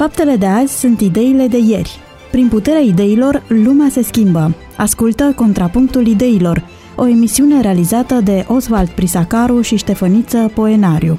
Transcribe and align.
Faptele 0.00 0.36
de 0.36 0.46
azi 0.46 0.78
sunt 0.78 1.00
ideile 1.00 1.46
de 1.46 1.58
ieri. 1.58 1.98
Prin 2.30 2.48
puterea 2.48 2.80
ideilor, 2.80 3.42
lumea 3.48 3.88
se 3.88 4.02
schimbă. 4.02 4.54
Ascultă 4.76 5.32
Contrapunctul 5.36 6.06
Ideilor, 6.06 6.64
o 6.96 7.06
emisiune 7.06 7.60
realizată 7.60 8.14
de 8.14 8.44
Oswald 8.48 8.88
Prisacaru 8.88 9.60
și 9.60 9.76
Ștefăniță 9.76 10.50
Poenariu. 10.54 11.18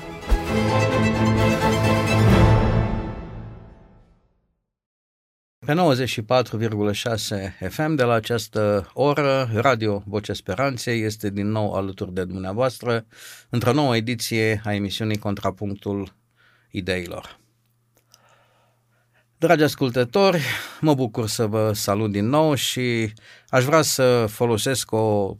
Pe 5.65 5.73
94,6 5.73 7.69
FM 7.69 7.95
de 7.95 8.03
la 8.03 8.13
această 8.13 8.91
oră, 8.93 9.49
Radio 9.53 10.03
Vocea 10.05 10.33
Speranței 10.33 11.01
este 11.01 11.29
din 11.29 11.47
nou 11.47 11.73
alături 11.73 12.13
de 12.13 12.23
dumneavoastră 12.23 13.05
într-o 13.49 13.73
nouă 13.73 13.95
ediție 13.95 14.61
a 14.65 14.73
emisiunii 14.73 15.17
Contrapunctul 15.17 16.15
Ideilor. 16.71 17.40
Dragi 19.41 19.63
ascultători, 19.63 20.41
mă 20.81 20.93
bucur 20.93 21.27
să 21.27 21.45
vă 21.45 21.71
salut 21.73 22.11
din 22.11 22.25
nou 22.25 22.53
și 22.53 23.13
aș 23.49 23.63
vrea 23.63 23.81
să 23.81 24.25
folosesc 24.29 24.91
o 24.91 25.35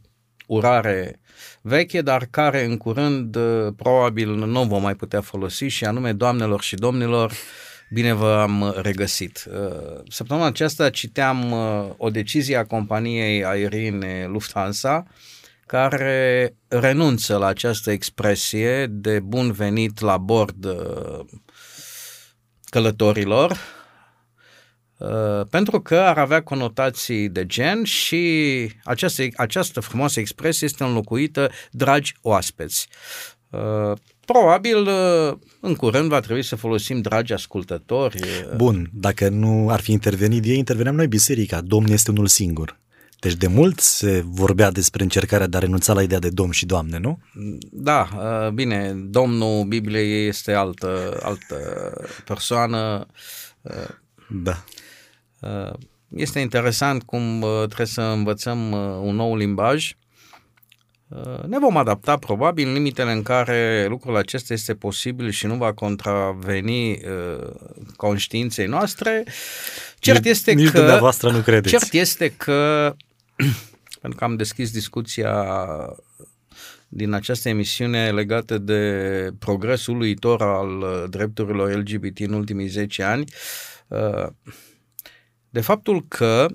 urare 0.46 1.20
veche, 1.60 2.02
dar 2.02 2.26
care 2.30 2.64
în 2.64 2.76
curând 2.76 3.38
probabil 3.76 4.28
nu 4.28 4.64
vom 4.64 4.82
mai 4.82 4.94
putea 4.94 5.20
folosi 5.20 5.64
și 5.64 5.84
anume, 5.84 6.12
doamnelor 6.12 6.62
și 6.62 6.74
domnilor, 6.74 7.32
Bine 7.90 8.12
v-am 8.12 8.74
regăsit. 8.76 9.44
Săptămâna 10.08 10.46
aceasta 10.46 10.90
citeam 10.90 11.52
o 11.96 12.10
decizie 12.10 12.56
a 12.56 12.66
companiei 12.66 13.44
aeriene 13.44 14.26
Lufthansa 14.28 15.02
care 15.66 16.54
renunță 16.68 17.36
la 17.36 17.46
această 17.46 17.90
expresie 17.90 18.86
de 18.86 19.20
bun 19.20 19.52
venit 19.52 20.00
la 20.00 20.16
bord 20.16 20.66
călătorilor 22.64 23.80
pentru 25.50 25.80
că 25.80 25.96
ar 25.96 26.18
avea 26.18 26.42
conotații 26.42 27.28
de 27.28 27.46
gen 27.46 27.84
și 27.84 28.70
această, 28.84 29.22
această 29.36 29.80
frumoasă 29.80 30.20
expresie 30.20 30.66
este 30.66 30.84
înlocuită 30.84 31.50
dragi 31.70 32.14
oaspeți. 32.22 32.88
Probabil 34.24 34.86
uh, 34.86 35.38
în 35.60 35.74
curând 35.74 36.08
va 36.08 36.20
trebui 36.20 36.42
să 36.42 36.56
folosim 36.56 37.00
dragi 37.00 37.32
ascultători. 37.32 38.20
Uh. 38.22 38.56
Bun, 38.56 38.90
dacă 38.92 39.28
nu 39.28 39.70
ar 39.70 39.80
fi 39.80 39.92
intervenit 39.92 40.44
ei, 40.44 40.56
interveneam 40.56 40.94
noi 40.94 41.08
biserica. 41.08 41.60
Domnul 41.60 41.92
este 41.92 42.10
unul 42.10 42.26
singur. 42.26 42.80
Deci 43.20 43.34
de 43.34 43.46
mult 43.46 43.78
se 43.78 44.22
vorbea 44.26 44.70
despre 44.70 45.02
încercarea 45.02 45.46
de 45.46 45.56
a 45.56 45.60
renunța 45.60 45.92
la 45.92 46.02
ideea 46.02 46.20
de 46.20 46.28
domn 46.28 46.50
și 46.50 46.66
doamne, 46.66 46.98
nu? 46.98 47.18
Da, 47.70 48.08
uh, 48.16 48.50
bine, 48.50 48.92
domnul 48.94 49.64
Bibliei 49.64 50.26
este 50.26 50.52
altă, 50.52 51.20
altă 51.22 51.56
persoană. 52.24 53.06
Da. 54.28 54.64
Este 56.08 56.40
interesant 56.40 57.02
cum 57.02 57.44
trebuie 57.66 57.86
să 57.86 58.02
învățăm 58.02 58.72
un 59.02 59.14
nou 59.14 59.36
limbaj 59.36 59.94
Uh, 61.16 61.42
ne 61.46 61.58
vom 61.58 61.76
adapta 61.76 62.16
probabil 62.16 62.66
în 62.66 62.72
limitele 62.72 63.12
în 63.12 63.22
care 63.22 63.86
lucrul 63.88 64.16
acesta 64.16 64.52
este 64.52 64.74
posibil 64.74 65.30
și 65.30 65.46
nu 65.46 65.54
va 65.54 65.72
contraveni 65.72 66.90
uh, 66.90 67.48
conștiinței 67.96 68.66
noastre. 68.66 69.24
Cert 69.98 70.24
este 70.24 70.52
nici 70.52 70.70
că 70.70 70.78
dumneavoastră 70.78 71.30
nu 71.30 71.40
credeți. 71.40 71.78
Cert 71.78 71.92
este 71.92 72.28
că 72.36 72.94
pentru 74.00 74.18
că 74.18 74.24
am 74.24 74.36
deschis 74.36 74.70
discuția 74.70 75.46
din 76.88 77.12
această 77.12 77.48
emisiune 77.48 78.10
legată 78.10 78.58
de 78.58 79.30
progresul 79.38 80.00
uitor 80.00 80.42
al 80.42 81.06
drepturilor 81.10 81.76
LGBT 81.76 82.18
în 82.18 82.32
ultimii 82.32 82.66
10 82.66 83.02
ani, 83.02 83.24
uh, 83.88 84.26
de 85.52 85.60
faptul 85.60 86.04
că 86.08 86.48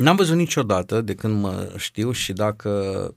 N-am 0.00 0.16
văzut 0.16 0.36
niciodată 0.36 1.00
de 1.00 1.14
când 1.14 1.40
mă 1.40 1.72
știu 1.76 2.12
și 2.12 2.32
dacă 2.32 3.14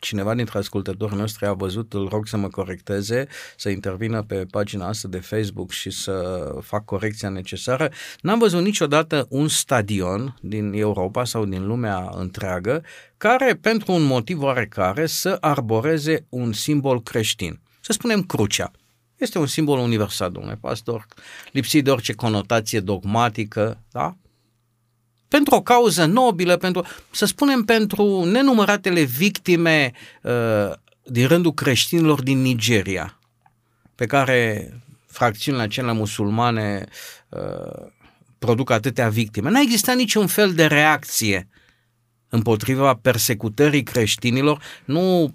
cineva 0.00 0.34
dintre 0.34 0.58
ascultătorii 0.58 1.16
noștri 1.16 1.46
a 1.46 1.52
văzut, 1.52 1.92
îl 1.92 2.08
rog 2.08 2.26
să 2.26 2.36
mă 2.36 2.48
corecteze, 2.48 3.26
să 3.56 3.68
intervină 3.68 4.22
pe 4.22 4.46
pagina 4.50 4.88
asta 4.88 5.08
de 5.08 5.18
Facebook 5.18 5.70
și 5.70 5.90
să 5.90 6.48
fac 6.62 6.84
corecția 6.84 7.28
necesară. 7.28 7.90
N-am 8.20 8.38
văzut 8.38 8.62
niciodată 8.62 9.26
un 9.28 9.48
stadion 9.48 10.36
din 10.40 10.72
Europa 10.72 11.24
sau 11.24 11.44
din 11.44 11.66
lumea 11.66 12.10
întreagă 12.12 12.84
care, 13.16 13.58
pentru 13.60 13.92
un 13.92 14.02
motiv 14.02 14.42
oarecare, 14.42 15.06
să 15.06 15.36
arboreze 15.40 16.26
un 16.28 16.52
simbol 16.52 17.02
creștin. 17.02 17.60
Să 17.80 17.92
spunem 17.92 18.22
crucea. 18.22 18.70
Este 19.16 19.38
un 19.38 19.46
simbol 19.46 19.78
universal, 19.78 20.30
domnule 20.30 20.58
pastor, 20.60 21.06
lipsit 21.52 21.84
de 21.84 21.90
orice 21.90 22.12
conotație 22.12 22.80
dogmatică, 22.80 23.82
da? 23.90 24.16
pentru 25.28 25.54
o 25.54 25.62
cauză 25.62 26.04
nobilă, 26.04 26.56
pentru, 26.56 26.86
să 27.10 27.24
spunem, 27.24 27.64
pentru 27.64 28.24
nenumăratele 28.24 29.02
victime 29.02 29.92
uh, 30.22 30.72
din 31.04 31.26
rândul 31.26 31.52
creștinilor 31.52 32.22
din 32.22 32.40
Nigeria, 32.40 33.18
pe 33.94 34.06
care 34.06 34.70
fracțiunile 35.06 35.62
acelea 35.62 35.92
musulmane 35.92 36.86
uh, 37.28 37.86
produc 38.38 38.70
atâtea 38.70 39.08
victime. 39.08 39.50
N-a 39.50 39.60
existat 39.60 39.96
niciun 39.96 40.26
fel 40.26 40.54
de 40.54 40.66
reacție 40.66 41.48
împotriva 42.28 42.94
persecutării 42.94 43.82
creștinilor, 43.82 44.62
nu 44.84 45.34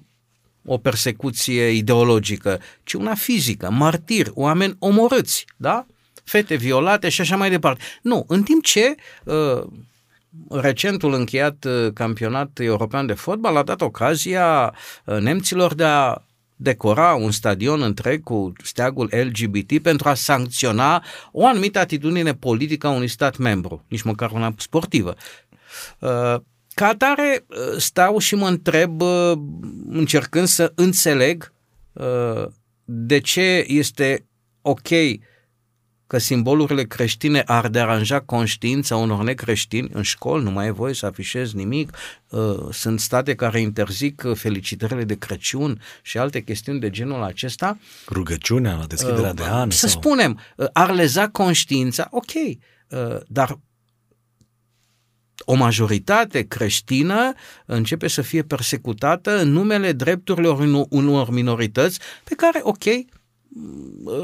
o 0.65 0.77
persecuție 0.77 1.69
ideologică, 1.69 2.59
ci 2.83 2.93
una 2.93 3.13
fizică, 3.13 3.69
martiri, 3.69 4.31
oameni 4.33 4.75
omorâți, 4.79 5.45
da? 5.57 5.85
fete 6.23 6.55
violate 6.55 7.09
și 7.09 7.21
așa 7.21 7.35
mai 7.35 7.49
departe. 7.49 7.83
Nu, 8.01 8.23
în 8.27 8.43
timp 8.43 8.63
ce 8.63 8.95
uh, 9.23 9.63
recentul 10.49 11.13
încheiat 11.13 11.65
uh, 11.65 11.93
campionat 11.93 12.59
european 12.59 13.05
de 13.05 13.13
fotbal 13.13 13.57
a 13.57 13.63
dat 13.63 13.81
ocazia 13.81 14.73
uh, 15.05 15.17
nemților 15.17 15.73
de 15.73 15.83
a 15.83 16.15
decora 16.55 17.13
un 17.13 17.31
stadion 17.31 17.81
întreg 17.81 18.23
cu 18.23 18.53
steagul 18.63 19.09
LGBT 19.23 19.81
pentru 19.81 20.09
a 20.09 20.13
sancționa 20.13 21.03
o 21.31 21.45
anumită 21.47 21.79
atitudine 21.79 22.33
politică 22.33 22.87
a 22.87 22.91
unui 22.91 23.07
stat 23.07 23.37
membru, 23.37 23.83
nici 23.87 24.01
măcar 24.01 24.31
una 24.31 24.53
sportivă. 24.57 25.15
Uh, 25.99 26.35
ca 26.81 26.87
atare 26.87 27.45
stau 27.77 28.17
și 28.17 28.35
mă 28.35 28.47
întreb, 28.47 29.01
încercând 29.89 30.47
să 30.47 30.71
înțeleg 30.75 31.53
de 32.83 33.19
ce 33.19 33.65
este 33.67 34.25
ok 34.61 34.87
că 36.07 36.17
simbolurile 36.17 36.83
creștine 36.83 37.43
ar 37.45 37.67
deranja 37.67 38.19
conștiința 38.19 38.95
unor 38.95 39.23
necreștini 39.23 39.89
în 39.93 40.01
școli, 40.01 40.43
nu 40.43 40.51
mai 40.51 40.67
e 40.67 40.71
voie 40.71 40.93
să 40.93 41.05
afișezi 41.05 41.55
nimic, 41.55 41.97
uh, 42.29 42.67
sunt 42.71 42.99
state 42.99 43.35
care 43.35 43.59
interzic 43.59 44.23
felicitările 44.33 45.03
de 45.03 45.15
Crăciun 45.17 45.81
și 46.01 46.17
alte 46.17 46.41
chestiuni 46.41 46.79
de 46.79 46.89
genul 46.89 47.23
acesta. 47.23 47.77
Rugăciunea 48.07 48.75
la 48.75 48.85
deschiderea 48.85 49.29
uh, 49.29 49.35
de 49.35 49.43
an. 49.43 49.69
Să 49.69 49.87
sau... 49.87 50.01
spunem, 50.01 50.39
uh, 50.55 50.67
ar 50.73 50.93
leza 50.93 51.29
conștiința, 51.29 52.07
ok, 52.11 52.31
dar 53.27 53.59
o 55.45 55.53
majoritate 55.53 56.41
creștină 56.41 57.33
începe 57.65 58.07
să 58.07 58.21
fie 58.21 58.41
persecutată 58.41 59.41
în 59.41 59.51
numele 59.51 59.91
drepturilor 59.91 60.85
unor 60.89 61.29
minorități 61.29 61.99
pe 62.23 62.35
care, 62.35 62.59
ok, 62.63 62.83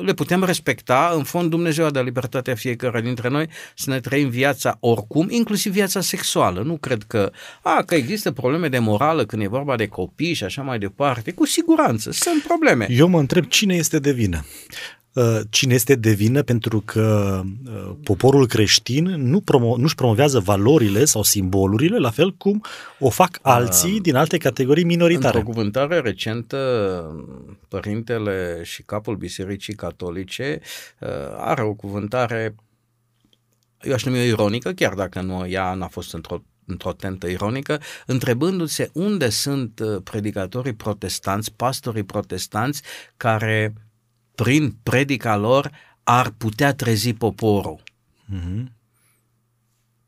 le 0.01 0.13
putem 0.13 0.44
respecta, 0.44 1.12
în 1.15 1.24
fond 1.24 1.50
Dumnezeu 1.50 1.86
a 1.86 1.89
dat 1.89 2.03
libertatea 2.03 2.56
fiecare 2.56 3.01
dintre 3.01 3.30
noi 3.30 3.47
să 3.75 3.89
ne 3.89 4.00
trăim 4.00 4.30
viața 4.30 4.77
oricum, 4.80 5.27
inclusiv 5.30 5.71
viața 5.71 6.01
sexuală. 6.01 6.62
Nu 6.62 6.77
cred 6.77 7.03
că, 7.07 7.31
a, 7.62 7.83
că 7.86 7.95
există 7.95 8.31
probleme 8.31 8.68
de 8.68 8.80
morală 8.80 9.25
când 9.25 9.41
e 9.41 9.47
vorba 9.47 9.75
de 9.75 9.88
copii 9.88 10.33
și 10.33 10.44
așa 10.44 10.62
mai 10.62 10.80
departe. 10.80 11.31
Cu 11.31 11.45
siguranță, 11.45 12.12
sunt 12.12 12.44
probleme. 12.44 12.88
Eu 12.89 13.07
mă 13.07 13.19
întreb 13.19 13.45
cine 13.45 13.75
este 13.75 14.00
de 14.00 14.12
vină. 14.12 14.45
Uh, 15.17 15.39
cine 15.49 15.73
este 15.73 15.95
de 15.95 16.11
vină 16.11 16.41
pentru 16.41 16.81
că 16.85 17.41
uh, 17.65 17.95
poporul 18.03 18.47
creștin 18.47 19.03
nu 19.05 19.41
promo- 19.41 19.77
nu-și 19.77 19.95
promovează 19.95 20.39
valorile 20.39 21.05
sau 21.05 21.23
simbolurile 21.23 21.97
la 21.97 22.09
fel 22.09 22.31
cum 22.31 22.63
o 22.99 23.09
fac 23.09 23.39
alții 23.41 23.93
uh, 23.93 24.01
din 24.01 24.15
alte 24.15 24.37
categorii 24.37 24.83
minoritare. 24.83 25.37
Într-o 25.37 25.51
cuvântare 25.51 25.99
recentă, 25.99 26.57
părintele 27.67 28.61
și 28.63 28.81
capul 28.81 29.15
Bisericii 29.15 29.73
Catolice 29.73 30.59
are 31.37 31.61
o 31.61 31.73
cuvântare 31.73 32.55
eu 33.81 33.93
aș 33.93 34.03
numi 34.03 34.19
o 34.19 34.23
ironică, 34.23 34.71
chiar 34.71 34.93
dacă 34.93 35.21
nu, 35.21 35.47
ea 35.47 35.73
n-a 35.73 35.87
fost 35.87 36.13
într-o 36.13 36.43
într-o 36.69 36.93
tentă 36.93 37.27
ironică, 37.27 37.81
întrebându-se 38.05 38.89
unde 38.93 39.29
sunt 39.29 39.81
predicatorii 40.03 40.73
protestanți, 40.73 41.53
pastorii 41.55 42.03
protestanți 42.03 42.81
care 43.17 43.73
prin 44.44 44.75
predica 44.84 45.36
lor, 45.36 45.72
ar 46.04 46.30
putea 46.38 46.74
trezi 46.74 47.13
poporul. 47.13 47.84
Mm-hmm. 48.34 48.63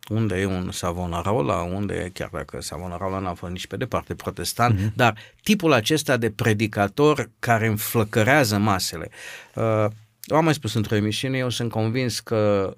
Unde 0.09 0.39
e 0.39 0.45
un 0.45 0.71
Savonarola, 0.71 1.61
unde 1.61 1.93
e, 1.93 2.09
chiar 2.09 2.29
dacă 2.29 2.61
Savonarola 2.61 3.19
n-a 3.19 3.33
fost 3.33 3.51
nici 3.51 3.67
pe 3.67 3.77
departe 3.77 4.15
protestant, 4.15 4.79
mm-hmm. 4.79 4.95
dar 4.95 5.17
tipul 5.43 5.73
acesta 5.73 6.17
de 6.17 6.31
predicator 6.31 7.29
care 7.39 7.67
înflăcărează 7.67 8.57
masele. 8.57 9.09
Uh, 9.55 9.85
am 10.27 10.43
mai 10.43 10.53
spus 10.53 10.73
într-o 10.73 10.95
emisiune, 10.95 11.37
eu 11.37 11.49
sunt 11.49 11.71
convins 11.71 12.19
că 12.19 12.73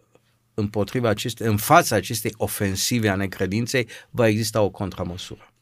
împotriva 0.54 1.10
aceste, 1.10 1.48
în 1.48 1.58
fața 1.58 1.96
acestei 1.96 2.34
ofensive 2.38 3.10
a 3.10 3.16
necredinței 3.16 3.88
va 4.10 4.28
exista 4.28 4.62
o 4.62 4.70
contramăsură. 4.70 5.54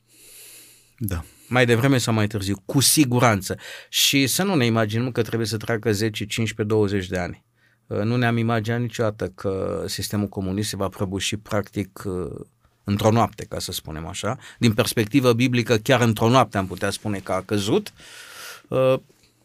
Da. 0.97 1.23
Mai 1.49 1.65
devreme 1.65 1.97
sau 1.97 2.13
mai 2.13 2.27
târziu, 2.27 2.61
cu 2.65 2.79
siguranță. 2.79 3.57
Și 3.89 4.27
să 4.27 4.43
nu 4.43 4.55
ne 4.55 4.65
imaginăm 4.65 5.11
că 5.11 5.21
trebuie 5.21 5.47
să 5.47 5.57
treacă 5.57 5.91
10, 5.91 6.25
15, 6.25 6.75
20 6.75 7.07
de 7.07 7.17
ani. 7.17 7.43
Uh, 7.89 8.01
nu 8.01 8.15
ne-am 8.15 8.37
imaginat 8.37 8.79
niciodată 8.79 9.31
că 9.35 9.83
sistemul 9.87 10.27
comunist 10.27 10.69
se 10.69 10.75
va 10.75 10.87
prăbuși 10.87 11.37
practic 11.37 12.03
uh, 12.05 12.45
într-o 12.83 13.11
noapte, 13.11 13.45
ca 13.45 13.59
să 13.59 13.71
spunem 13.71 14.07
așa. 14.07 14.37
Din 14.57 14.73
perspectivă 14.73 15.33
biblică, 15.33 15.75
chiar 15.75 16.01
într-o 16.01 16.29
noapte 16.29 16.57
am 16.57 16.67
putea 16.67 16.89
spune 16.89 17.17
că 17.17 17.31
a 17.31 17.41
căzut. 17.41 17.93
Uh, 18.67 18.93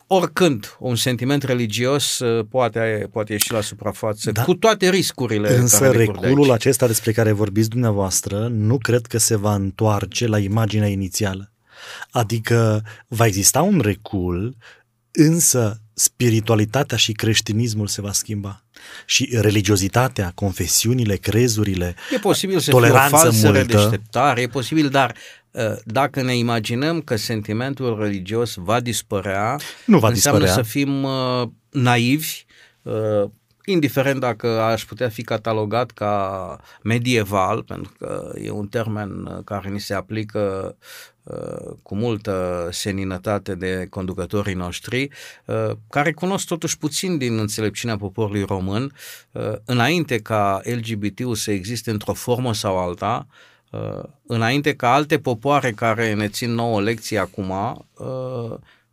oricând 0.07 0.77
un 0.79 0.97
sentiment 0.97 1.43
religios 1.43 2.23
poate, 2.49 3.09
poate 3.13 3.33
ieși 3.33 3.53
la 3.53 3.61
suprafață, 3.61 4.33
da. 4.33 4.43
cu 4.43 4.55
toate 4.55 4.91
riscurile. 4.91 5.57
Însă 5.57 5.79
care 5.79 5.97
reculul 5.97 6.47
de 6.47 6.53
acesta 6.53 6.87
despre 6.87 7.13
care 7.13 7.33
vorbiți 7.33 7.69
dumneavoastră 7.69 8.49
nu 8.49 8.79
cred 8.79 9.07
că 9.07 9.19
se 9.19 9.37
va 9.37 9.55
întoarce 9.55 10.27
la 10.27 10.39
imaginea 10.39 10.89
inițială. 10.89 11.54
Adică 12.11 12.83
va 13.09 13.27
exista 13.27 13.63
un 13.63 13.81
recul, 13.81 14.57
însă 15.13 15.79
spiritualitatea 15.95 16.97
și 16.97 17.13
creștinismul 17.13 17.87
se 17.87 18.01
va 18.01 18.13
schimba. 18.13 18.65
Și 19.07 19.29
religiozitatea, 19.41 20.33
confesiunile, 20.35 21.17
crezurile, 21.17 21.95
E 22.15 22.19
posibil 22.19 22.59
să 22.59 22.71
fie 22.71 22.91
o 22.91 22.95
falsă 23.09 23.47
multă. 23.47 23.59
redeșteptare, 23.59 24.41
e 24.41 24.47
posibil, 24.47 24.89
dar 24.89 25.15
ă, 25.55 25.79
dacă 25.85 26.23
ne 26.23 26.37
imaginăm 26.37 27.01
că 27.01 27.17
sentimentul 27.17 27.99
religios 28.01 28.55
va 28.55 28.81
dispărea, 28.81 29.57
nu 29.87 29.99
va 29.99 30.09
înseamnă 30.09 30.41
dispărea. 30.41 30.65
să 30.65 30.71
fim 30.71 31.05
ă, 31.05 31.53
naivi, 31.71 32.45
ă, 32.87 33.31
indiferent 33.65 34.21
dacă 34.21 34.61
aș 34.61 34.85
putea 34.85 35.09
fi 35.09 35.23
catalogat 35.23 35.91
ca 35.91 36.57
medieval, 36.83 37.63
pentru 37.63 37.93
că 37.99 38.33
e 38.43 38.51
un 38.51 38.67
termen 38.67 39.43
care 39.45 39.69
ni 39.69 39.81
se 39.81 39.95
aplică 39.95 40.77
Uh, 40.79 41.14
cu 41.83 41.95
multă 41.95 42.69
seninătate 42.73 43.55
de 43.55 43.87
conducătorii 43.91 44.55
noștri, 44.55 45.09
uh, 45.45 45.71
care 45.91 46.13
cunosc 46.13 46.47
totuși 46.47 46.79
puțin 46.79 47.19
din 47.19 47.39
înțelepciunea 47.39 47.97
poporului 47.97 48.43
român, 48.43 48.93
uh, 49.33 49.53
înainte 49.65 50.19
ca 50.19 50.61
LGBT-ul 50.65 51.35
să 51.35 51.51
existe 51.51 51.91
într-o 51.91 52.13
formă 52.13 52.55
sau 52.55 52.79
alta, 52.79 53.27
înainte 54.27 54.75
ca 54.75 54.95
alte 54.95 55.19
popoare 55.19 55.73
care 55.73 56.15
ne 56.15 56.29
țin 56.29 56.51
nouă 56.51 56.81
lecții 56.81 57.19
acum, 57.19 57.53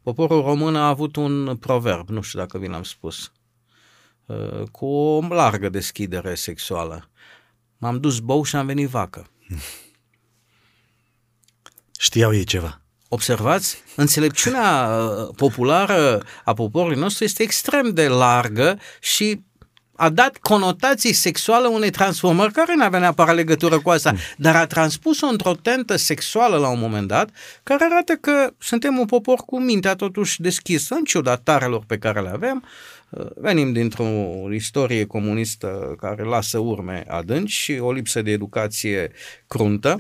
poporul 0.02 0.42
român 0.42 0.76
a 0.76 0.88
avut 0.88 1.16
un 1.16 1.58
proverb, 1.60 2.10
nu 2.10 2.22
știu 2.22 2.40
dacă 2.40 2.58
vi 2.58 2.68
l-am 2.68 2.84
spus, 2.84 3.32
cu 4.72 4.86
o 4.86 5.28
largă 5.30 5.70
deschidere 5.70 6.36
sexuală. 6.36 7.10
M-am 7.78 8.00
dus 8.00 8.20
bou 8.20 8.44
și 8.44 8.56
am 8.56 8.66
venit 8.66 8.90
vacă. 8.90 9.28
Știau 12.02 12.34
ei 12.34 12.44
ceva. 12.44 12.82
Observați? 13.08 13.84
Înțelepciunea 13.96 14.88
uh, 14.88 15.36
populară 15.36 16.24
a 16.44 16.54
poporului 16.54 16.98
nostru 16.98 17.24
este 17.24 17.44
extrem 17.44 17.94
de 17.94 18.08
largă 18.08 18.80
și 19.00 19.42
a 19.96 20.10
dat 20.10 20.38
conotații 20.38 21.14
sexuale 21.14 21.68
unei 21.68 21.90
transformări 21.90 22.54
care 22.54 22.76
nu 22.76 22.84
avea 22.84 23.00
neapărat 23.00 23.36
legătură 23.36 23.80
cu 23.80 23.90
asta, 23.90 24.12
mm. 24.12 24.18
dar 24.38 24.56
a 24.56 24.68
transpus-o 24.68 25.26
într-o 25.26 25.54
tentă 25.54 25.96
sexuală 25.96 26.58
la 26.58 26.70
un 26.70 26.80
moment 26.80 27.08
dat, 27.08 27.30
care 27.64 27.84
arată 27.84 28.14
că 28.14 28.54
suntem 28.58 28.98
un 28.98 29.06
popor 29.06 29.38
cu 29.46 29.60
mintea 29.60 29.96
totuși 29.96 30.42
deschisă, 30.42 30.96
în 30.96 31.04
ciuda 31.04 31.36
tarelor 31.36 31.84
pe 31.88 31.98
care 31.98 32.22
le 32.22 32.30
avem. 32.30 32.64
Uh, 33.10 33.26
venim 33.36 33.74
dintr-o 33.74 34.06
istorie 34.54 35.06
comunistă 35.06 35.96
care 36.00 36.24
lasă 36.24 36.58
urme 36.58 37.04
adânci 37.08 37.52
și 37.52 37.72
o 37.72 37.92
lipsă 37.92 38.22
de 38.22 38.32
educație 38.32 39.12
cruntă. 39.48 40.00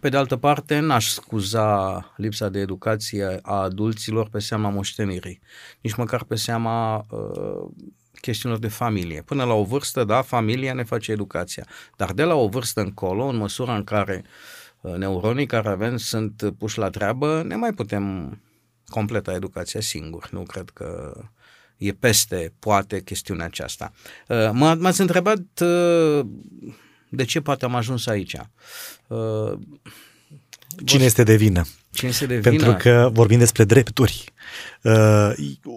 Pe 0.00 0.08
de 0.08 0.16
altă 0.16 0.36
parte, 0.36 0.78
n-aș 0.78 1.08
scuza 1.08 2.12
lipsa 2.16 2.48
de 2.48 2.58
educație 2.58 3.38
a 3.42 3.54
adulților 3.54 4.28
pe 4.28 4.38
seama 4.38 4.68
moștenirii, 4.68 5.40
nici 5.80 5.94
măcar 5.94 6.24
pe 6.24 6.34
seama 6.34 7.06
uh, 7.10 7.70
chestiunilor 8.20 8.62
de 8.62 8.70
familie. 8.70 9.22
Până 9.22 9.44
la 9.44 9.52
o 9.52 9.64
vârstă, 9.64 10.04
da, 10.04 10.22
familia 10.22 10.74
ne 10.74 10.82
face 10.82 11.12
educația, 11.12 11.66
dar 11.96 12.12
de 12.12 12.22
la 12.22 12.34
o 12.34 12.48
vârstă 12.48 12.80
încolo, 12.80 13.24
în 13.24 13.36
măsura 13.36 13.76
în 13.76 13.84
care 13.84 14.24
uh, 14.80 14.94
neuronii 14.94 15.46
care 15.46 15.68
avem 15.68 15.96
sunt 15.96 16.54
puși 16.58 16.78
la 16.78 16.90
treabă, 16.90 17.42
ne 17.46 17.56
mai 17.56 17.72
putem 17.72 18.36
completa 18.86 19.32
educația 19.32 19.80
singur. 19.80 20.28
Nu 20.30 20.42
cred 20.42 20.70
că 20.70 21.20
e 21.76 21.92
peste, 21.92 22.52
poate, 22.58 23.00
chestiunea 23.00 23.44
aceasta. 23.44 23.92
Uh, 24.28 24.50
m-ați 24.52 25.00
întrebat 25.00 25.60
uh, 25.60 26.26
de 27.14 27.24
ce 27.24 27.40
poate 27.40 27.64
am 27.64 27.74
ajuns 27.74 28.06
aici. 28.06 28.36
Uh, 29.06 29.52
Cine 30.84 31.04
este 31.04 31.22
de 31.22 31.36
vină? 31.36 31.64
Cine 31.92 32.10
este 32.10 32.26
de 32.26 32.38
vină? 32.38 32.48
Pentru 32.48 32.76
că 32.78 33.10
vorbim 33.12 33.38
despre 33.38 33.64
drepturi. 33.64 34.32
Uh, 34.82 35.32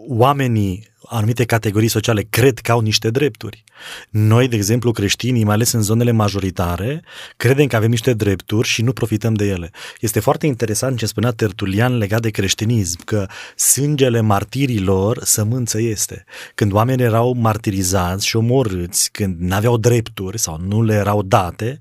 oamenii 0.07 0.87
anumite 1.09 1.45
categorii 1.45 1.87
sociale 1.87 2.27
cred 2.29 2.59
că 2.59 2.71
au 2.71 2.79
niște 2.79 3.09
drepturi. 3.09 3.63
Noi, 4.09 4.47
de 4.47 4.55
exemplu, 4.55 4.91
creștinii, 4.91 5.43
mai 5.43 5.53
ales 5.53 5.71
în 5.71 5.81
zonele 5.81 6.11
majoritare, 6.11 7.03
credem 7.37 7.67
că 7.67 7.75
avem 7.75 7.89
niște 7.89 8.13
drepturi 8.13 8.67
și 8.67 8.81
nu 8.81 8.93
profităm 8.93 9.33
de 9.33 9.45
ele. 9.45 9.71
Este 9.99 10.19
foarte 10.19 10.45
interesant 10.45 10.97
ce 10.97 11.05
spunea 11.05 11.31
Tertulian 11.31 11.97
legat 11.97 12.21
de 12.21 12.29
creștinism, 12.29 13.03
că 13.03 13.27
sângele 13.55 14.21
martirilor 14.21 15.23
sămânță 15.23 15.81
este. 15.81 16.23
Când 16.55 16.73
oamenii 16.73 17.05
erau 17.05 17.33
martirizați 17.33 18.27
și 18.27 18.35
omorâți, 18.35 19.11
când 19.11 19.35
nu 19.39 19.55
aveau 19.55 19.77
drepturi 19.77 20.39
sau 20.39 20.61
nu 20.67 20.83
le 20.83 20.93
erau 20.93 21.23
date, 21.23 21.77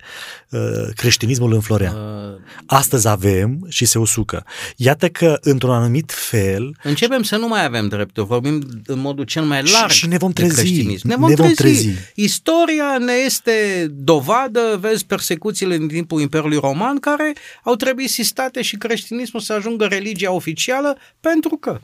uh, 0.50 0.60
creștinismul 0.94 1.52
înflorea. 1.52 1.92
Uh, 1.92 2.40
Astăzi 2.66 3.08
avem 3.08 3.66
și 3.68 3.84
se 3.84 3.98
usucă. 3.98 4.44
Iată 4.76 5.08
că, 5.08 5.38
într-un 5.40 5.70
anumit 5.70 6.12
fel... 6.12 6.76
Începem 6.82 7.22
să 7.22 7.36
nu 7.36 7.48
mai 7.48 7.64
avem 7.64 7.88
drepturi, 7.88 8.26
vorbim 8.26 8.82
în 8.86 8.98
mod 8.98 9.15
modul 9.16 9.32
cel 9.32 9.42
mai 9.42 9.62
larg 9.72 9.90
și, 9.90 9.98
și 9.98 10.06
ne 10.06 10.16
vom 10.16 10.32
trezi. 10.32 10.82
Ne 11.02 11.16
vom, 11.16 11.28
ne 11.28 11.34
vom 11.34 11.52
trezi. 11.52 11.54
trezi. 11.54 11.88
Istoria 12.14 12.98
ne 12.98 13.12
este 13.12 13.86
dovadă, 13.90 14.78
vezi 14.80 15.06
persecuțiile 15.06 15.76
din 15.76 15.88
timpul 15.88 16.20
Imperiului 16.20 16.58
Roman 16.58 16.98
care 16.98 17.32
au 17.62 17.74
trebuit 17.74 18.10
sistate 18.10 18.62
și 18.62 18.76
creștinismul 18.76 19.42
să 19.42 19.52
ajungă 19.52 19.84
religia 19.84 20.32
oficială 20.32 20.98
pentru 21.20 21.56
că 21.56 21.80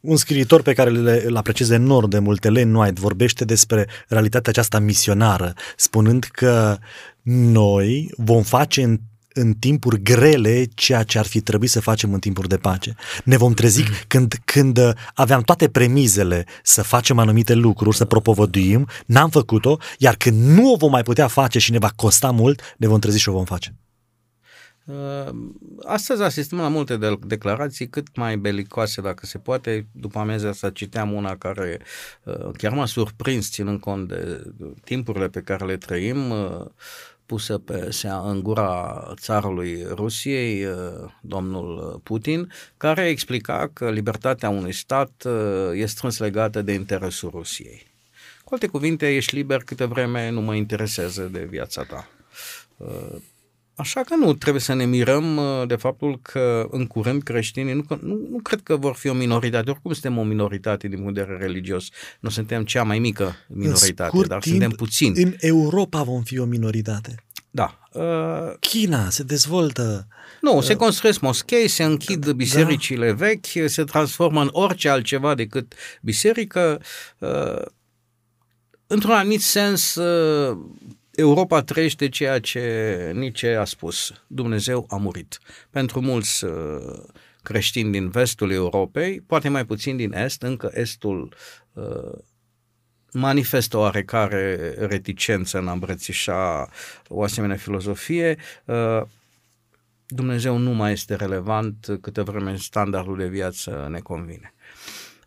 un 0.00 0.16
scriitor 0.16 0.62
pe 0.62 0.72
care 0.72 0.90
îl 1.24 1.36
apreciez 1.36 1.70
enorm 1.70 2.08
de 2.08 2.18
mult, 2.18 2.44
Ellen 2.44 2.74
White, 2.74 3.00
vorbește 3.00 3.44
despre 3.44 3.86
realitatea 4.08 4.50
aceasta 4.50 4.78
misionară, 4.78 5.54
spunând 5.76 6.24
că 6.24 6.78
noi 7.52 8.10
vom 8.16 8.42
face 8.42 8.82
în 8.82 8.98
în 9.40 9.52
timpuri 9.52 10.02
grele 10.02 10.64
ceea 10.74 11.02
ce 11.02 11.18
ar 11.18 11.26
fi 11.26 11.40
trebuit 11.40 11.70
să 11.70 11.80
facem 11.80 12.12
în 12.12 12.18
timpuri 12.18 12.48
de 12.48 12.56
pace. 12.56 12.94
Ne 13.24 13.36
vom 13.36 13.52
trezi 13.52 13.80
mm. 13.80 13.88
când, 14.06 14.34
când 14.44 14.78
uh, 14.78 14.90
aveam 15.14 15.42
toate 15.42 15.68
premizele 15.68 16.44
să 16.62 16.82
facem 16.82 17.18
anumite 17.18 17.54
lucruri, 17.54 17.96
să 17.96 18.04
propovăduim, 18.04 18.88
n-am 19.06 19.30
făcut-o, 19.30 19.76
iar 19.98 20.16
când 20.16 20.42
nu 20.42 20.72
o 20.72 20.76
vom 20.76 20.90
mai 20.90 21.02
putea 21.02 21.26
face 21.26 21.58
și 21.58 21.70
ne 21.70 21.78
va 21.78 21.90
costa 21.96 22.30
mult, 22.30 22.74
ne 22.76 22.86
vom 22.86 22.98
trezi 22.98 23.18
și 23.18 23.28
o 23.28 23.32
vom 23.32 23.44
face. 23.44 23.74
Uh, 24.84 25.34
astăzi 25.86 26.22
asistăm 26.22 26.58
la 26.58 26.68
multe 26.68 26.96
de- 26.96 27.18
declarații 27.26 27.88
cât 27.88 28.16
mai 28.16 28.36
belicoase 28.36 29.00
dacă 29.00 29.26
se 29.26 29.38
poate. 29.38 29.86
După 29.92 30.18
amiază 30.18 30.48
asta 30.48 30.70
citeam 30.70 31.12
una 31.12 31.36
care 31.36 31.80
uh, 32.24 32.50
chiar 32.56 32.72
m-a 32.72 32.86
surprins 32.86 33.50
ținând 33.50 33.80
cont 33.80 34.08
de 34.08 34.42
timpurile 34.84 35.28
pe 35.28 35.40
care 35.40 35.64
le 35.64 35.76
trăim 35.76 36.32
pusă 37.30 37.58
pe 37.58 37.90
sea 37.90 38.18
în 38.18 38.42
gura 38.42 39.12
țarului 39.14 39.86
Rusiei, 39.90 40.64
uh, 40.64 40.74
domnul 41.20 42.00
Putin, 42.02 42.52
care 42.76 43.08
explica 43.08 43.70
că 43.72 43.90
libertatea 43.90 44.48
unui 44.48 44.72
stat 44.72 45.24
uh, 45.26 45.70
este 45.72 45.86
strâns 45.86 46.18
legată 46.18 46.62
de 46.62 46.72
interesul 46.72 47.30
Rusiei. 47.30 47.86
Cu 48.44 48.54
alte 48.54 48.66
cuvinte, 48.66 49.14
ești 49.14 49.34
liber 49.34 49.62
câte 49.62 49.84
vreme 49.84 50.30
nu 50.30 50.40
mă 50.40 50.54
interesează 50.54 51.22
de 51.22 51.44
viața 51.50 51.82
ta. 51.82 52.08
Uh, 53.80 53.86
Așa 53.86 54.00
că 54.00 54.14
nu 54.16 54.34
trebuie 54.34 54.62
să 54.62 54.74
ne 54.74 54.84
mirăm 54.84 55.36
uh, 55.36 55.66
de 55.66 55.74
faptul 55.76 56.18
că 56.22 56.66
în 56.70 56.86
curând 56.86 57.22
creștinii 57.22 57.74
nu, 57.74 57.84
nu, 58.00 58.26
nu 58.30 58.38
cred 58.42 58.60
că 58.60 58.76
vor 58.76 58.94
fi 58.94 59.08
o 59.08 59.12
minoritate. 59.12 59.70
Oricum 59.70 59.92
suntem 59.92 60.18
o 60.18 60.22
minoritate 60.22 60.88
din 60.88 60.98
punct 60.98 61.14
de 61.14 61.20
vedere 61.20 61.44
religios. 61.44 61.88
Nu 62.20 62.28
suntem 62.28 62.64
cea 62.64 62.82
mai 62.82 62.98
mică 62.98 63.36
minoritate, 63.48 64.18
dar 64.26 64.40
timp, 64.40 64.54
suntem 64.54 64.70
puțini. 64.70 65.22
În 65.22 65.34
Europa 65.38 66.02
vom 66.02 66.22
fi 66.22 66.38
o 66.38 66.44
minoritate. 66.44 67.14
Da. 67.50 67.78
Uh, 67.92 68.54
China 68.60 69.10
se 69.10 69.22
dezvoltă. 69.22 70.06
Nu, 70.40 70.56
uh, 70.56 70.62
se 70.62 70.76
construiesc 70.76 71.20
moschei, 71.20 71.68
se 71.68 71.84
închid 71.84 72.26
da. 72.26 72.32
bisericile 72.32 73.12
vechi, 73.12 73.46
se 73.66 73.84
transformă 73.84 74.42
în 74.42 74.48
orice 74.52 74.88
altceva 74.88 75.34
decât 75.34 75.74
biserică. 76.02 76.80
Uh, 77.18 77.62
într-un 78.86 79.12
anumit 79.12 79.40
sens, 79.40 79.94
uh, 79.94 80.58
Europa 81.20 81.62
trăiește 81.62 82.08
ceea 82.08 82.38
ce 82.38 83.12
Nietzsche 83.14 83.54
a 83.54 83.64
spus. 83.64 84.12
Dumnezeu 84.26 84.86
a 84.88 84.96
murit. 84.96 85.38
Pentru 85.70 86.00
mulți 86.00 86.44
uh, 86.44 86.52
creștini 87.42 87.92
din 87.92 88.08
vestul 88.08 88.50
Europei, 88.50 89.20
poate 89.20 89.48
mai 89.48 89.64
puțin 89.64 89.96
din 89.96 90.12
est, 90.12 90.42
încă 90.42 90.70
estul 90.74 91.34
uh, 91.72 92.18
manifestă 93.12 93.76
oarecare 93.76 94.74
reticență 94.78 95.58
în 95.58 95.68
a 95.68 95.72
îmbrățișa 95.72 96.68
o 97.08 97.22
asemenea 97.22 97.56
filozofie. 97.56 98.36
Uh, 98.64 99.02
Dumnezeu 100.06 100.56
nu 100.56 100.70
mai 100.70 100.92
este 100.92 101.14
relevant 101.14 101.98
câte 102.00 102.22
vreme 102.22 102.56
standardul 102.56 103.16
de 103.16 103.26
viață 103.26 103.88
ne 103.90 103.98
convine. 103.98 104.54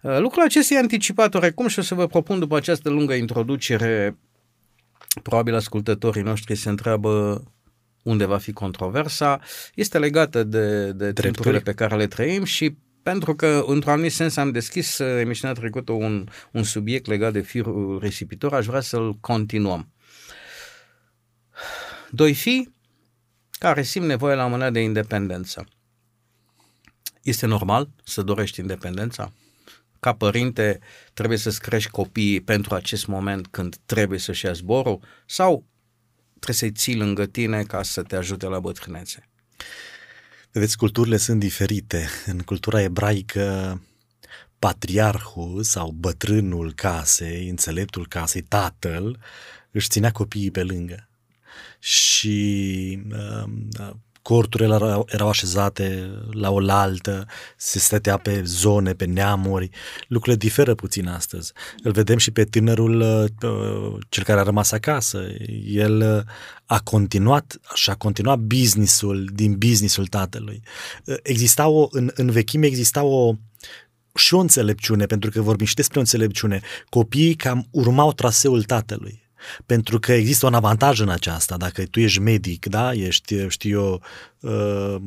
Uh, 0.02 0.20
lucrul 0.20 0.44
acesta 0.44 0.74
e 0.74 0.78
anticipat 0.78 1.34
orecum 1.34 1.68
și 1.68 1.80
o 1.80 1.82
să 1.82 1.96
vă 1.96 2.08
propun 2.08 2.40
după 2.40 2.56
această 2.56 2.90
lungă 2.90 3.14
introducere, 3.14 4.18
probabil 5.22 5.56
ascultătorii 5.56 6.22
noștri 6.22 6.56
se 6.56 6.70
întreabă 6.70 7.44
unde 8.04 8.26
va 8.26 8.38
fi 8.38 8.52
controversa, 8.52 9.40
este 9.76 10.00
legată 10.00 10.44
de, 10.44 10.92
de 10.92 11.14
timpurile 11.14 11.60
pe 11.60 11.74
care 11.74 11.96
le 11.96 12.08
trăim 12.08 12.44
și 12.44 12.78
pentru 13.04 13.36
că, 13.36 13.64
într-un 13.68 13.92
anumit 13.92 14.12
sens, 14.12 14.36
am 14.36 14.52
deschis 14.52 14.98
uh, 14.98 15.20
emisiunea 15.20 15.56
trecută 15.56 15.92
un, 15.92 16.28
un 16.52 16.64
subiect 16.64 17.06
legat 17.08 17.34
de 17.34 17.42
firul 17.42 18.00
risipitor, 18.00 18.54
aș 18.54 18.66
vrea 18.66 18.82
să-l 18.82 19.14
continuăm. 19.14 19.92
Doi 22.10 22.34
fi 22.34 22.70
care 23.52 23.84
simt 23.84 24.06
nevoie 24.06 24.36
la 24.36 24.46
un 24.46 24.52
moment 24.52 24.74
de 24.74 24.80
independență. 24.80 25.66
Este 27.22 27.46
normal 27.46 27.90
să 28.04 28.22
dorești 28.22 28.60
independența? 28.60 29.34
Ca 30.04 30.14
părinte 30.14 30.80
trebuie 31.14 31.38
să-ți 31.38 31.62
crești 31.62 31.90
copiii 31.90 32.42
pentru 32.42 32.76
acest 32.76 33.08
moment 33.08 33.48
când 33.48 33.76
trebuie 33.86 34.20
să-și 34.20 34.46
ia 34.46 34.52
zborul? 34.52 35.00
Sau 35.26 35.66
trebuie 36.30 36.56
să-i 36.56 36.72
ții 36.72 36.96
lângă 36.96 37.26
tine 37.26 37.64
ca 37.64 37.84
să 37.84 38.02
te 38.04 38.16
ajute 38.16 38.46
la 38.46 38.60
bătrânețe? 38.60 39.30
Vedeți, 40.52 40.78
culturile 40.78 41.18
sunt 41.18 41.40
diferite. 41.40 42.08
În 42.26 42.40
cultura 42.40 42.82
ebraică, 42.82 43.82
patriarhul 44.60 45.64
sau 45.64 45.92
bătrânul 45.92 46.74
casei, 46.74 47.50
înțeleptul 47.50 48.08
casei, 48.08 48.42
tatăl, 48.42 49.20
își 49.72 49.88
ținea 49.88 50.12
copiii 50.12 50.52
pe 50.52 50.64
lângă. 50.64 51.10
Și 51.80 53.00
uh, 53.12 53.94
corturile 54.24 54.76
erau, 54.76 55.08
erau 55.10 55.30
așezate 55.30 56.12
la 56.32 56.52
oaltă, 56.52 57.26
se 57.58 57.80
stătea 57.80 58.18
pe 58.18 58.42
zone, 58.46 58.94
pe 58.94 59.06
neamuri. 59.06 59.70
Lucrurile 60.08 60.42
diferă 60.46 60.76
puțin 60.76 61.08
astăzi. 61.08 61.52
Îl 61.84 61.92
vedem 61.92 62.18
și 62.18 62.32
pe 62.32 62.44
tânărul, 62.44 63.00
uh, 63.00 64.02
cel 64.10 64.24
care 64.24 64.40
a 64.40 64.44
rămas 64.44 64.72
acasă. 64.72 65.26
El 65.66 66.16
uh, 66.16 66.34
a 66.66 66.80
continuat 66.80 67.60
și 67.74 67.90
a 67.90 67.96
continuat 67.96 68.40
businessul 68.40 69.30
din 69.34 69.58
businessul 69.58 70.08
tatălui. 70.08 70.62
Uh, 71.06 71.16
exista 71.24 71.68
o, 71.68 71.88
în, 71.92 72.12
în 72.14 72.32
vechime 72.32 72.66
exista 72.66 73.04
o, 73.04 73.34
și 74.16 74.34
o 74.34 74.40
înțelepciune, 74.40 75.06
pentru 75.06 75.30
că 75.30 75.42
vorbim 75.42 75.66
și 75.66 75.76
despre 75.76 75.98
o 75.98 76.02
înțelepciune. 76.02 76.62
Copiii 76.90 77.36
cam 77.36 77.68
urmau 77.72 78.14
traseul 78.14 78.64
tatălui 78.64 79.23
pentru 79.66 80.00
că 80.00 80.12
există 80.14 80.46
un 80.46 80.54
avantaj 80.54 81.00
în 81.00 81.10
aceasta. 81.10 81.58
Dacă 81.58 81.86
tu 81.86 82.00
ești 82.00 82.20
medic, 82.20 82.66
da, 82.66 82.94
ești, 82.94 83.48
știu 83.48 83.80
eu, 83.80 84.02
uh, 84.40 85.02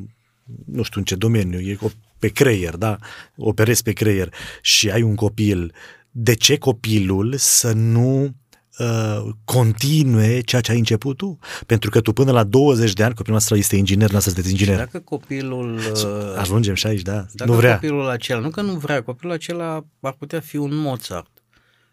nu 0.65 0.83
știu 0.83 1.01
în 1.01 1.05
ce 1.05 1.15
domeniu, 1.15 1.61
e 1.61 1.79
pe 2.19 2.29
creier, 2.29 2.77
da, 2.77 2.99
operezi 3.37 3.83
pe 3.83 3.93
creier 3.93 4.35
și 4.61 4.91
ai 4.91 5.03
un 5.03 5.15
copil, 5.15 5.73
de 6.11 6.35
ce 6.35 6.59
copilul 6.59 7.35
să 7.37 7.73
nu 7.73 8.35
uh, 8.79 9.29
continue 9.45 10.41
ceea 10.41 10.61
ce 10.61 10.71
ai 10.71 10.79
început 10.79 11.17
tu? 11.17 11.39
Pentru 11.67 11.91
că 11.91 12.01
tu 12.01 12.13
până 12.13 12.33
la 12.33 12.45
20 12.45 12.93
de 12.93 13.03
ani, 13.03 13.15
copilul 13.15 13.39
nostru 13.39 13.57
este 13.57 13.77
inginer, 13.77 14.11
nu 14.11 14.19
sunteți 14.19 14.51
inginer. 14.51 14.77
Dacă 14.77 14.99
copilul... 14.99 15.75
Uh, 15.75 16.37
Ajungem 16.37 16.75
și 16.75 16.87
aici, 16.87 17.03
da. 17.03 17.27
Dacă 17.33 17.51
nu 17.51 17.57
vrea. 17.57 17.75
copilul 17.75 18.09
acela, 18.09 18.41
nu 18.41 18.51
că 18.51 18.61
nu 18.61 18.73
vrea, 18.73 19.03
copilul 19.03 19.33
acela 19.33 19.85
ar 20.01 20.13
putea 20.13 20.41
fi 20.41 20.57
un 20.57 20.75
Mozart 20.75 21.36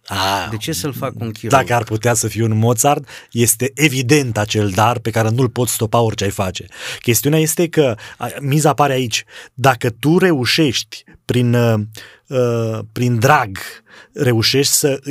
a, 0.06 0.48
de 0.50 0.58
ce 0.58 0.72
să-l 0.72 0.94
fac 0.94 1.14
un 1.20 1.32
chirurg? 1.32 1.62
Dacă 1.62 1.74
ar 1.74 1.84
putea 1.84 2.14
să 2.14 2.28
fie 2.28 2.44
un 2.44 2.58
Mozart, 2.58 3.08
este 3.32 3.72
evident 3.76 4.38
acel 4.38 4.70
dar 4.70 5.00
pe 5.00 5.10
care 5.10 5.30
nu-l 5.30 5.50
poți 5.50 5.74
stopa 5.74 6.00
orice 6.00 6.24
ai 6.24 6.30
face. 6.30 6.66
Chestiunea 7.00 7.40
este 7.40 7.68
că 7.68 7.96
miza 8.42 8.70
apare 8.70 8.94
aici. 8.94 9.24
Dacă 9.54 9.90
tu 9.90 10.18
reușești 10.18 11.04
prin, 11.26 11.54
uh, 11.54 11.74
uh 11.74 11.84
prin 12.92 13.20
drag 13.20 13.58
reușești 14.14 14.74
să 14.74 15.02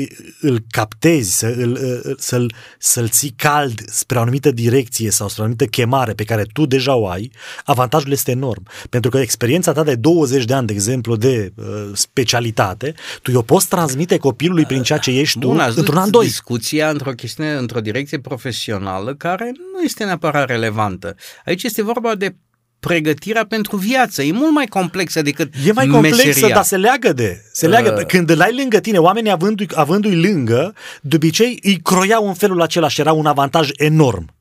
îl 0.40 0.64
captezi, 0.70 1.38
să 1.38 1.46
îl, 1.46 1.78
să-l, 2.18 2.54
să-l 2.78 3.08
ții 3.08 3.34
cald 3.36 3.80
spre 3.86 4.18
o 4.18 4.20
anumită 4.20 4.50
direcție 4.50 5.10
sau 5.10 5.28
spre 5.28 5.40
o 5.40 5.44
anumită 5.44 5.66
chemare 5.66 6.12
pe 6.12 6.24
care 6.24 6.44
tu 6.52 6.66
deja 6.66 6.94
o 6.94 7.08
ai, 7.08 7.30
avantajul 7.64 8.10
este 8.10 8.30
enorm. 8.30 8.66
Pentru 8.90 9.10
că 9.10 9.18
experiența 9.18 9.72
ta 9.72 9.82
de 9.82 9.94
20 9.94 10.44
de 10.44 10.54
ani, 10.54 10.66
de 10.66 10.72
exemplu, 10.72 11.16
de 11.16 11.52
uh, 11.54 11.64
specialitate, 11.92 12.94
tu 13.22 13.32
o 13.34 13.42
poți 13.42 13.68
transmite 13.68 14.16
copilului 14.16 14.64
prin 14.64 14.82
ceea 14.82 14.98
ce 14.98 15.10
ești 15.10 15.38
Bun, 15.38 15.56
tu 15.56 15.72
într-un 15.76 15.96
an, 15.96 16.10
doi. 16.10 16.26
discuția 16.26 16.90
într-o 16.90 17.10
chestiune, 17.10 17.52
într-o 17.52 17.80
direcție 17.80 18.18
profesională 18.18 19.14
care 19.14 19.52
nu 19.72 19.82
este 19.82 20.04
neapărat 20.04 20.46
relevantă. 20.46 21.16
Aici 21.44 21.62
este 21.62 21.82
vorba 21.82 22.14
de 22.14 22.34
pregătirea 22.86 23.44
pentru 23.46 23.76
viață. 23.76 24.22
E 24.22 24.32
mult 24.32 24.52
mai 24.52 24.66
complexă 24.66 25.22
decât 25.22 25.52
E 25.66 25.72
mai 25.72 25.86
complexă, 25.86 26.26
meseria. 26.26 26.54
dar 26.54 26.64
se 26.64 26.76
leagă 26.76 27.12
de. 27.12 27.42
Se 27.52 27.66
leagă. 27.66 27.94
Uh. 27.98 28.06
Când 28.06 28.30
îl 28.30 28.40
ai 28.40 28.54
lângă 28.56 28.78
tine, 28.80 28.98
oamenii 28.98 29.30
avându-i, 29.30 29.66
avându-i 29.74 30.20
lângă, 30.20 30.74
de 31.00 31.16
obicei 31.16 31.58
îi 31.62 31.80
croiau 31.82 32.26
în 32.28 32.34
felul 32.34 32.62
acela 32.62 32.88
și 32.88 33.00
era 33.00 33.12
un 33.12 33.26
avantaj 33.26 33.68
enorm. 33.76 34.34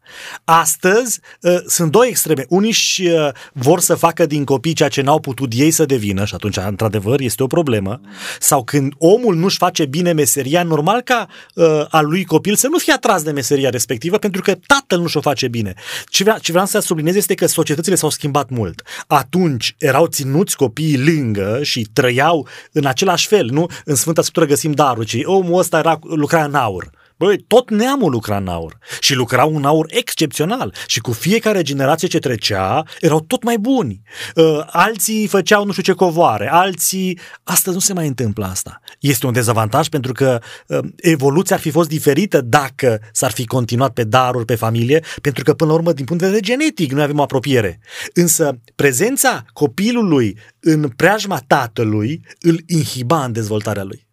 Astăzi 0.44 1.20
uh, 1.42 1.58
sunt 1.68 1.92
două 1.92 2.06
extreme. 2.06 2.46
Unii 2.50 2.72
și 2.72 3.08
uh, 3.08 3.30
vor 3.54 3.80
să 3.80 3.96
facă 3.96 4.26
din 4.26 4.44
copii 4.44 4.74
ceea 4.74 4.90
ce 4.90 5.02
n-au 5.02 5.20
putut 5.20 5.52
ei 5.56 5.72
să 5.72 5.86
devină 5.86 6.26
și 6.26 6.34
atunci, 6.34 6.58
într-adevăr, 6.58 7.20
este 7.20 7.44
o 7.44 7.48
problemă. 7.48 8.02
Sau 8.40 8.64
când 8.64 8.94
omul 8.98 9.36
nu-și 9.36 9.58
face 9.58 9.86
bine 9.86 10.12
meseria, 10.12 10.64
normal 10.64 11.02
ca 11.02 11.28
uh, 11.56 11.86
al 11.90 12.08
lui 12.08 12.26
copil 12.26 12.56
să 12.56 12.68
nu 12.68 12.78
fie 12.78 12.94
atras 12.94 13.24
de 13.24 13.32
meseria 13.32 13.70
respectivă 13.70 14.18
pentru 14.18 14.42
că 14.42 14.56
tatăl 14.66 15.00
nu 15.00 15.08
și-o 15.08 15.22
face 15.22 15.48
bine. 15.48 15.74
Ce, 16.06 16.24
vrea, 16.24 16.38
ce 16.38 16.52
vreau 16.52 16.66
să 16.66 16.80
subliniez 16.80 17.16
este 17.16 17.36
că 17.36 17.46
societățile 17.46 17.96
s-au 17.96 18.10
schimbat 18.10 18.50
mult. 18.50 18.82
Atunci 19.08 19.76
erau 19.78 20.08
ținuți 20.08 20.56
copiii 20.56 21.04
lângă 21.04 21.60
și 21.62 21.88
trăiau 21.94 22.48
în 22.72 22.86
același 22.86 23.28
fel, 23.28 23.46
nu? 23.46 23.66
În 23.86 23.96
Sfânta 23.96 24.22
Scriptură 24.22 24.46
găsim 24.46 24.72
darul, 24.72 25.04
ci 25.04 25.18
omul 25.24 25.60
ăsta 25.60 25.78
era, 25.78 26.00
lucra 26.04 26.44
în 26.44 26.54
aur. 26.54 26.90
Băi, 27.22 27.38
tot 27.48 27.70
neamul 27.70 28.12
lucra 28.12 28.38
în 28.38 28.48
aur 28.48 28.78
și 29.00 29.14
lucrau 29.14 29.54
un 29.54 29.66
aur 29.66 29.86
excepțional 29.90 30.74
și 30.88 31.00
cu 31.00 31.12
fiecare 31.12 31.62
generație 31.62 32.08
ce 32.08 32.20
trecea 32.20 32.84
erau 33.00 33.20
tot 33.20 33.44
mai 33.44 33.58
buni. 33.58 34.02
Uh, 34.36 34.60
alții 34.66 35.28
făceau 35.28 35.66
nu 35.66 35.72
știu 35.72 35.84
ce 35.84 35.92
covoare, 35.92 36.52
alții... 36.52 37.20
Astăzi 37.44 37.76
nu 37.76 37.82
se 37.82 37.94
mai 37.94 38.08
întâmplă 38.08 38.46
asta. 38.46 38.82
Este 39.00 39.26
un 39.26 39.34
dezavantaj 39.34 39.88
pentru 39.88 40.12
că 40.12 40.42
uh, 40.68 40.80
evoluția 40.96 41.56
ar 41.56 41.62
fi 41.62 41.70
fost 41.70 41.90
diferită 41.90 42.42
dacă 42.42 43.00
s-ar 43.12 43.32
fi 43.32 43.46
continuat 43.46 43.94
pe 43.94 44.04
daruri, 44.04 44.46
pe 44.46 44.56
familie, 44.56 45.04
pentru 45.22 45.44
că 45.44 45.54
până 45.54 45.70
la 45.70 45.76
urmă 45.76 45.94
din 45.94 46.06
punct 46.06 46.22
de 46.22 46.28
vedere 46.28 46.46
genetic 46.46 46.92
noi 46.92 47.04
avem 47.04 47.20
o 47.20 47.22
apropiere. 47.22 47.80
Însă 48.14 48.60
prezența 48.76 49.46
copilului 49.54 50.38
în 50.60 50.90
preajma 50.96 51.44
tatălui 51.48 52.22
îl 52.40 52.60
inhiba 52.66 53.24
în 53.24 53.32
dezvoltarea 53.32 53.84
lui. 53.84 54.08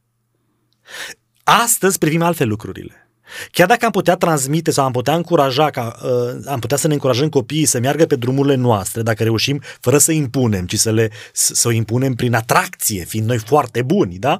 Astăzi 1.50 1.98
privim 1.98 2.22
altfel 2.22 2.48
lucrurile. 2.48 3.10
Chiar 3.50 3.66
dacă 3.66 3.84
am 3.84 3.90
putea 3.90 4.16
transmite 4.16 4.70
sau 4.70 4.84
am 4.84 4.92
putea 4.92 5.14
încuraja, 5.14 5.70
ca, 5.70 5.96
uh, 6.02 6.42
am 6.46 6.58
putea 6.58 6.76
să 6.76 6.86
ne 6.86 6.92
încurajăm 6.92 7.28
copiii 7.28 7.64
să 7.64 7.78
meargă 7.78 8.06
pe 8.06 8.16
drumurile 8.16 8.54
noastre, 8.54 9.02
dacă 9.02 9.22
reușim, 9.22 9.62
fără 9.80 9.98
să 9.98 10.12
impunem, 10.12 10.66
ci 10.66 10.78
să, 10.78 10.92
le, 10.92 11.10
să 11.32 11.68
o 11.68 11.70
impunem 11.70 12.14
prin 12.14 12.34
atracție, 12.34 13.04
fiind 13.04 13.26
noi 13.26 13.38
foarte 13.38 13.82
buni, 13.82 14.18
da? 14.18 14.38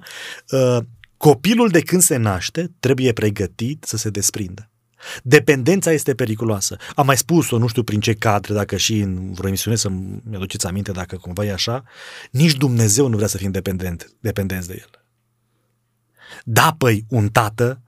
Uh, 0.51 0.79
copilul 1.17 1.69
de 1.69 1.81
când 1.81 2.03
se 2.03 2.17
naște 2.17 2.73
trebuie 2.81 3.13
pregătit 3.13 3.85
să 3.85 3.97
se 3.97 4.11
desprindă. 4.11 4.71
Dependența 5.23 5.93
este 5.93 6.15
periculoasă. 6.15 6.77
Am 6.95 7.07
mai 7.07 7.17
spus-o, 7.17 7.59
nu 7.59 7.67
știu 7.67 7.83
prin 7.83 8.01
ce 8.01 8.15
cadre, 8.15 8.55
dacă 8.55 8.77
și 8.77 8.99
în 8.99 9.33
vreo 9.33 9.49
emisiune 9.49 9.77
să-mi 9.77 10.23
aduceți 10.35 10.67
aminte 10.67 10.93
dacă 10.93 11.17
cumva 11.17 11.45
e 11.45 11.53
așa, 11.53 11.85
nici 12.31 12.55
Dumnezeu 12.55 13.07
nu 13.07 13.17
vrea 13.17 13.29
să 13.29 13.37
fim 13.37 13.51
dependent, 13.51 14.11
dependenți 14.21 14.69
de 14.69 14.77
El. 14.81 14.98
Da, 16.45 16.75
păi, 16.79 17.05
un 17.09 17.29
tată 17.29 17.83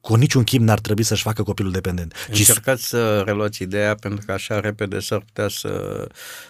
cu 0.00 0.14
niciun 0.14 0.44
chim 0.44 0.64
n-ar 0.64 0.80
trebui 0.80 1.02
să-și 1.02 1.22
facă 1.22 1.42
copilul 1.42 1.72
dependent. 1.72 2.14
Încercați 2.28 2.88
să 2.88 3.20
reluați 3.20 3.62
ideea, 3.62 3.94
pentru 3.94 4.24
că 4.26 4.32
așa 4.32 4.60
repede 4.60 5.00
s-ar 5.00 5.18
putea 5.18 5.48
să, 5.48 6.06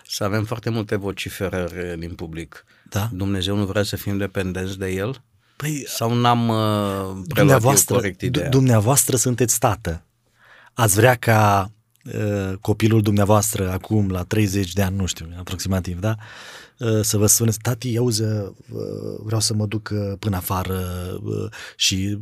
să 0.07 0.25
avem 0.25 0.45
foarte 0.45 0.71
multe 0.71 0.97
vociferări 0.97 1.99
din 1.99 2.15
public. 2.15 2.65
Da? 2.91 3.09
Dumnezeu 3.13 3.57
nu 3.57 3.65
vrea 3.65 3.83
să 3.83 3.97
fim 3.97 4.17
dependenți 4.17 4.79
de 4.79 4.89
El? 4.89 5.23
Păi, 5.57 5.85
Sau 5.87 6.15
n-am 6.15 6.49
uh, 6.49 7.25
preluat 7.29 7.85
corect 7.85 8.21
ideea? 8.21 8.49
Dumneavoastră 8.49 9.17
sunteți 9.17 9.59
tată. 9.59 10.05
Ați 10.75 10.95
vrea 10.95 11.15
ca 11.15 11.65
uh, 11.65 11.76
copilul 12.61 13.03
dumneavoastră 13.03 13.71
acum 13.71 14.11
la 14.11 14.23
30 14.23 14.73
de 14.73 14.83
ani, 14.83 14.97
nu 14.97 15.07
știu, 15.07 15.29
aproximativ, 15.39 16.01
da? 16.01 16.17
Uh, 16.79 17.01
să 17.03 17.17
vă 17.17 17.27
spuneți, 17.27 17.59
tati, 17.59 17.97
auzi, 17.99 18.23
uh, 18.23 18.49
vreau 19.25 19.41
să 19.41 19.55
mă 19.55 19.67
duc 19.67 19.91
uh, 19.93 20.13
până 20.19 20.37
afară 20.37 20.81
și 21.77 22.19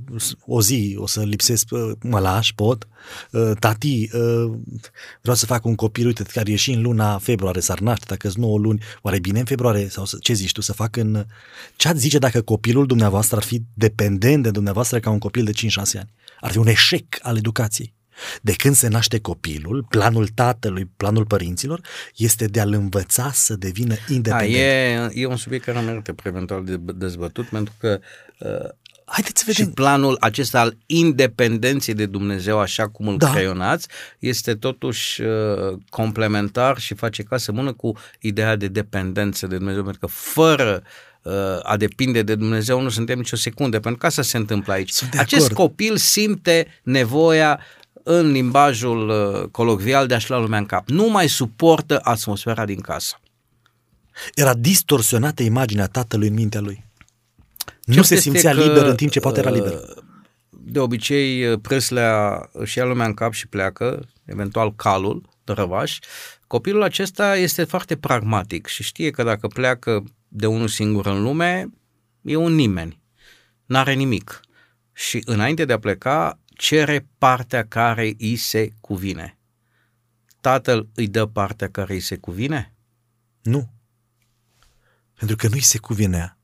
o 0.46 0.62
zi 0.62 0.96
o 0.98 1.06
să 1.06 1.22
lipsesc, 1.22 1.68
mă 2.02 2.18
lași, 2.18 2.54
pot? 2.54 2.88
Tati, 3.58 4.08
vreau 5.20 5.36
să 5.36 5.46
fac 5.46 5.64
un 5.64 5.74
copil, 5.74 6.06
uite, 6.06 6.22
care 6.22 6.50
ieși 6.50 6.70
în 6.70 6.82
luna 6.82 7.18
februarie, 7.18 7.60
s-ar 7.60 7.80
naște, 7.80 8.04
dacă 8.08 8.28
sunt 8.28 8.42
9 8.44 8.58
luni, 8.58 8.82
oare 9.02 9.18
bine 9.18 9.38
în 9.38 9.44
februarie? 9.44 9.88
Sau 9.88 10.04
ce 10.20 10.32
zici 10.32 10.52
tu, 10.52 10.60
să 10.60 10.72
fac 10.72 10.96
în... 10.96 11.26
Ce 11.76 11.88
ați 11.88 11.98
zice 11.98 12.18
dacă 12.18 12.42
copilul 12.42 12.86
dumneavoastră 12.86 13.36
ar 13.36 13.42
fi 13.42 13.62
dependent 13.74 14.42
de 14.42 14.50
dumneavoastră 14.50 15.00
ca 15.00 15.10
un 15.10 15.18
copil 15.18 15.44
de 15.44 15.52
5-6 15.52 15.54
ani? 15.76 16.12
Ar 16.40 16.50
fi 16.50 16.58
un 16.58 16.66
eșec 16.66 17.18
al 17.22 17.36
educației. 17.36 17.94
De 18.40 18.52
când 18.52 18.74
se 18.74 18.88
naște 18.88 19.20
copilul, 19.20 19.86
planul 19.88 20.28
tatălui, 20.28 20.90
planul 20.96 21.24
părinților, 21.26 21.80
este 22.16 22.46
de 22.46 22.60
a-l 22.60 22.72
învăța 22.72 23.30
să 23.32 23.54
devină 23.54 23.94
independent. 24.08 24.52
Da, 24.52 24.58
e, 24.58 25.10
e 25.12 25.26
un 25.26 25.36
subiect 25.36 25.64
care 25.64 25.80
merită 25.80 26.14
eventual 26.24 26.64
de 26.64 26.76
dezbătut, 26.94 27.46
pentru 27.46 27.74
că 27.78 28.00
uh, 28.38 28.68
Haideți 29.04 29.40
să 29.40 29.44
vedem. 29.46 29.64
Și 29.64 29.70
planul 29.70 30.16
acesta 30.20 30.60
al 30.60 30.76
independenței 30.86 31.94
de 31.94 32.06
Dumnezeu, 32.06 32.58
așa 32.58 32.88
cum 32.88 33.08
îl 33.08 33.16
da. 33.16 33.30
creionați, 33.30 33.88
este 34.18 34.54
totuși 34.54 35.22
uh, 35.22 35.78
complementar 35.88 36.78
și 36.78 36.94
face 36.94 37.22
ca 37.22 37.36
să 37.36 37.52
mână 37.52 37.72
cu 37.72 37.96
ideea 38.20 38.56
de 38.56 38.68
dependență 38.68 39.46
de 39.46 39.56
Dumnezeu, 39.56 39.82
pentru 39.82 40.00
că 40.00 40.06
fără 40.06 40.82
uh, 41.22 41.32
a 41.62 41.76
depinde 41.76 42.22
de 42.22 42.34
Dumnezeu 42.34 42.80
nu 42.80 42.88
suntem 42.88 43.18
nicio 43.18 43.36
secundă, 43.36 43.80
pentru 43.80 44.00
că 44.00 44.06
asta 44.06 44.22
se 44.22 44.36
întâmplă 44.36 44.72
aici. 44.72 44.92
Acest 45.16 45.52
copil 45.52 45.96
simte 45.96 46.66
nevoia 46.82 47.60
în 48.06 48.30
limbajul 48.30 49.08
uh, 49.08 49.48
colocvial 49.50 50.06
de 50.06 50.14
a-și 50.14 50.30
lua 50.30 50.38
lumea 50.38 50.58
în 50.58 50.66
cap. 50.66 50.88
Nu 50.88 51.08
mai 51.08 51.28
suportă 51.28 52.00
atmosfera 52.02 52.64
din 52.64 52.80
casă. 52.80 53.18
Era 54.34 54.54
distorsionată 54.54 55.42
imaginea 55.42 55.86
tatălui 55.86 56.28
în 56.28 56.34
mintea 56.34 56.60
lui. 56.60 56.84
Ce 57.64 57.96
nu 57.96 58.02
se 58.02 58.16
simțea 58.16 58.52
că, 58.52 58.60
liber 58.60 58.86
în 58.86 58.96
timp 58.96 59.10
ce 59.10 59.20
poate 59.20 59.40
era 59.40 59.50
liber. 59.50 59.72
Uh, 59.72 60.02
de 60.50 60.78
obicei, 60.78 61.46
uh, 61.46 61.58
Preslea 61.62 62.48
își 62.52 62.78
ia 62.78 62.84
lumea 62.84 63.06
în 63.06 63.14
cap 63.14 63.32
și 63.32 63.46
pleacă, 63.46 64.08
eventual 64.24 64.74
calul, 64.74 65.28
răvaș. 65.44 65.98
Copilul 66.46 66.82
acesta 66.82 67.36
este 67.36 67.64
foarte 67.64 67.96
pragmatic 67.96 68.66
și 68.66 68.82
știe 68.82 69.10
că 69.10 69.22
dacă 69.22 69.46
pleacă 69.46 70.04
de 70.28 70.46
unul 70.46 70.68
singur 70.68 71.06
în 71.06 71.22
lume, 71.22 71.68
e 72.22 72.36
un 72.36 72.54
nimeni. 72.54 73.00
N-are 73.66 73.92
nimic. 73.92 74.40
Și 74.92 75.22
înainte 75.24 75.64
de 75.64 75.72
a 75.72 75.78
pleca, 75.78 76.38
cere 76.56 77.08
partea 77.18 77.66
care 77.66 78.14
îi 78.18 78.36
se 78.36 78.72
cuvine. 78.80 79.38
Tatăl 80.40 80.88
îi 80.94 81.08
dă 81.08 81.26
partea 81.26 81.70
care 81.70 81.92
îi 81.92 82.00
se 82.00 82.16
cuvine? 82.16 82.74
Nu. 83.42 83.70
Pentru 85.14 85.36
că 85.36 85.48
nu 85.48 85.54
îi 85.54 85.60
se 85.60 85.78
cuvinea. 85.78 86.38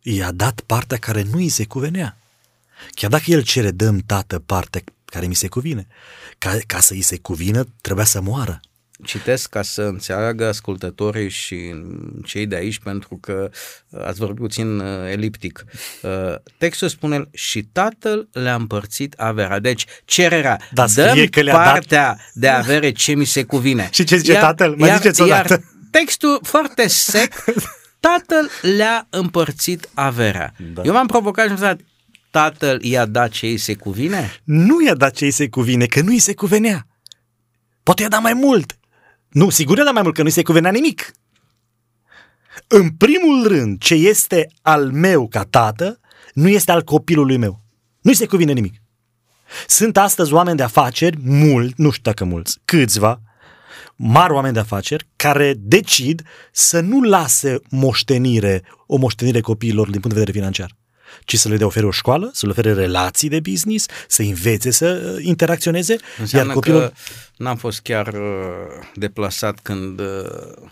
I-a 0.00 0.32
dat 0.32 0.60
partea 0.60 0.98
care 0.98 1.22
nu 1.22 1.36
îi 1.36 1.48
se 1.48 1.66
cuvenea. 1.66 2.16
Chiar 2.90 3.10
dacă 3.10 3.24
el 3.26 3.42
cere, 3.42 3.70
dăm 3.70 3.98
tată 3.98 4.38
partea 4.38 4.82
care 5.04 5.26
mi 5.26 5.34
se 5.34 5.48
cuvine. 5.48 5.86
Ca, 6.38 6.58
ca 6.66 6.80
să 6.80 6.92
îi 6.92 7.02
se 7.02 7.18
cuvină, 7.18 7.64
trebuia 7.80 8.04
să 8.04 8.20
moară 8.20 8.60
citesc 9.04 9.48
ca 9.48 9.62
să 9.62 9.82
înțeleagă 9.82 10.46
ascultătorii 10.46 11.28
și 11.28 11.74
cei 12.24 12.46
de 12.46 12.56
aici, 12.56 12.78
pentru 12.78 13.18
că 13.20 13.50
uh, 13.88 14.04
ați 14.04 14.18
vorbit 14.18 14.38
puțin 14.38 14.78
uh, 14.78 15.10
eliptic. 15.10 15.64
Uh, 16.02 16.10
textul 16.58 16.88
spune, 16.88 17.28
și 17.32 17.62
tatăl 17.62 18.28
le-a 18.32 18.54
împărțit 18.54 19.14
averea. 19.16 19.58
Deci, 19.58 19.84
cererea, 20.04 20.60
da, 20.72 20.84
dăm 20.94 21.26
că 21.26 21.42
partea 21.44 22.06
dat... 22.06 22.18
de 22.34 22.48
avere 22.48 22.90
ce 22.90 23.14
mi 23.14 23.24
se 23.24 23.42
cuvine. 23.42 23.88
și 23.92 24.04
ce 24.04 24.16
zice 24.16 24.32
iar, 24.32 24.42
tatăl? 24.42 24.74
Mai 24.78 24.88
iar, 24.88 24.96
ziceți 24.96 25.26
iar 25.26 25.60
textul 25.92 26.40
foarte 26.42 26.88
sec, 26.88 27.44
tatăl 28.08 28.50
le-a 28.76 29.06
împărțit 29.10 29.88
averea. 29.94 30.54
Da. 30.74 30.82
Eu 30.84 30.92
m-am 30.92 31.06
provocat 31.06 31.44
și 31.44 31.50
am 31.50 31.56
zis, 31.56 31.86
tatăl 32.30 32.82
i-a 32.82 33.06
dat 33.06 33.30
ce 33.30 33.46
îi 33.46 33.56
se 33.56 33.74
cuvine? 33.74 34.32
Nu 34.44 34.84
i-a 34.84 34.94
dat 34.94 35.14
ce 35.14 35.24
îi 35.24 35.30
se 35.30 35.48
cuvine, 35.48 35.86
că 35.86 36.00
nu 36.00 36.10
îi 36.10 36.18
se 36.18 36.34
cuvenea. 36.34 36.86
Poate 37.82 38.02
i-a 38.02 38.08
dat 38.08 38.22
mai 38.22 38.34
mult. 38.34 38.76
Nu, 39.32 39.50
sigur 39.50 39.82
dar 39.82 39.92
mai 39.92 40.02
mult 40.02 40.14
că 40.14 40.22
nu 40.22 40.28
se 40.28 40.42
cuvenea 40.42 40.70
nimic. 40.70 41.12
În 42.66 42.90
primul 42.90 43.46
rând, 43.46 43.80
ce 43.80 43.94
este 43.94 44.52
al 44.62 44.90
meu 44.90 45.28
ca 45.28 45.44
tată, 45.44 46.00
nu 46.34 46.48
este 46.48 46.72
al 46.72 46.82
copilului 46.82 47.36
meu. 47.36 47.60
Nu-i 48.00 48.14
se 48.14 48.26
cuvine 48.26 48.52
nimic. 48.52 48.74
Sunt 49.66 49.96
astăzi 49.96 50.32
oameni 50.32 50.56
de 50.56 50.62
afaceri, 50.62 51.18
mult, 51.22 51.76
nu 51.76 51.90
știu 51.90 52.02
dacă 52.02 52.24
mulți, 52.24 52.58
câțiva, 52.64 53.20
mari 53.96 54.32
oameni 54.32 54.54
de 54.54 54.60
afaceri, 54.60 55.08
care 55.16 55.54
decid 55.58 56.22
să 56.52 56.80
nu 56.80 57.00
lase 57.00 57.60
moștenire, 57.70 58.62
o 58.86 58.96
moștenire 58.96 59.40
copiilor 59.40 59.90
din 59.90 60.00
punct 60.00 60.16
de 60.16 60.22
vedere 60.22 60.38
financiar 60.38 60.80
ci 61.24 61.36
să 61.36 61.48
le 61.48 61.56
dea 61.56 61.66
ofere 61.66 61.86
o 61.86 61.90
școală, 61.90 62.30
să 62.32 62.46
le 62.46 62.52
ofere 62.52 62.72
relații 62.72 63.28
de 63.28 63.40
business, 63.40 63.86
să 64.08 64.22
învețe 64.22 64.70
să 64.70 65.14
uh, 65.16 65.24
interacționeze. 65.24 65.96
Înseamnă 66.18 66.46
iar 66.46 66.56
copilul... 66.56 66.80
că 66.80 66.92
n-am 67.36 67.56
fost 67.56 67.80
chiar 67.80 68.06
uh, 68.06 68.88
deplasat 68.94 69.60
când 69.60 70.00
uh, 70.00 70.68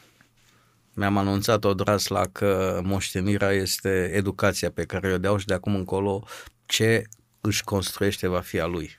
mi-am 0.92 1.16
anunțat 1.16 1.64
la 2.08 2.26
că 2.32 2.80
moștenirea 2.84 3.50
este 3.50 4.10
educația 4.14 4.70
pe 4.70 4.84
care 4.84 5.12
o 5.12 5.18
deau 5.18 5.36
și 5.36 5.46
de 5.46 5.54
acum 5.54 5.74
încolo 5.74 6.24
ce 6.66 7.02
își 7.40 7.64
construiește 7.64 8.28
va 8.28 8.40
fi 8.40 8.60
a 8.60 8.66
lui. 8.66 8.98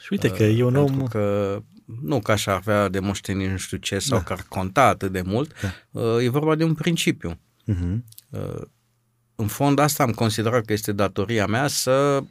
Și 0.00 0.08
uite 0.10 0.30
că 0.30 0.42
e 0.42 0.62
un 0.62 0.76
om... 0.76 1.06
că 1.06 1.58
nu 2.02 2.20
că 2.20 2.32
aș 2.32 2.46
avea 2.46 2.88
de 2.88 2.98
moștenire 2.98 3.50
nu 3.50 3.56
știu 3.56 3.76
ce 3.76 3.98
sau 3.98 4.18
da. 4.18 4.24
că 4.24 4.32
ar 4.32 4.44
conta 4.48 4.82
atât 4.82 5.12
de 5.12 5.22
mult, 5.22 5.52
da. 5.90 6.22
e 6.22 6.28
vorba 6.28 6.54
de 6.54 6.64
un 6.64 6.74
principiu. 6.74 7.40
Uh-huh 7.68 7.98
în 9.36 9.46
fond 9.46 9.78
asta 9.78 10.02
am 10.02 10.10
considerat 10.10 10.64
că 10.64 10.72
este 10.72 10.92
datoria 10.92 11.46
mea 11.46 11.66
să 11.66 12.22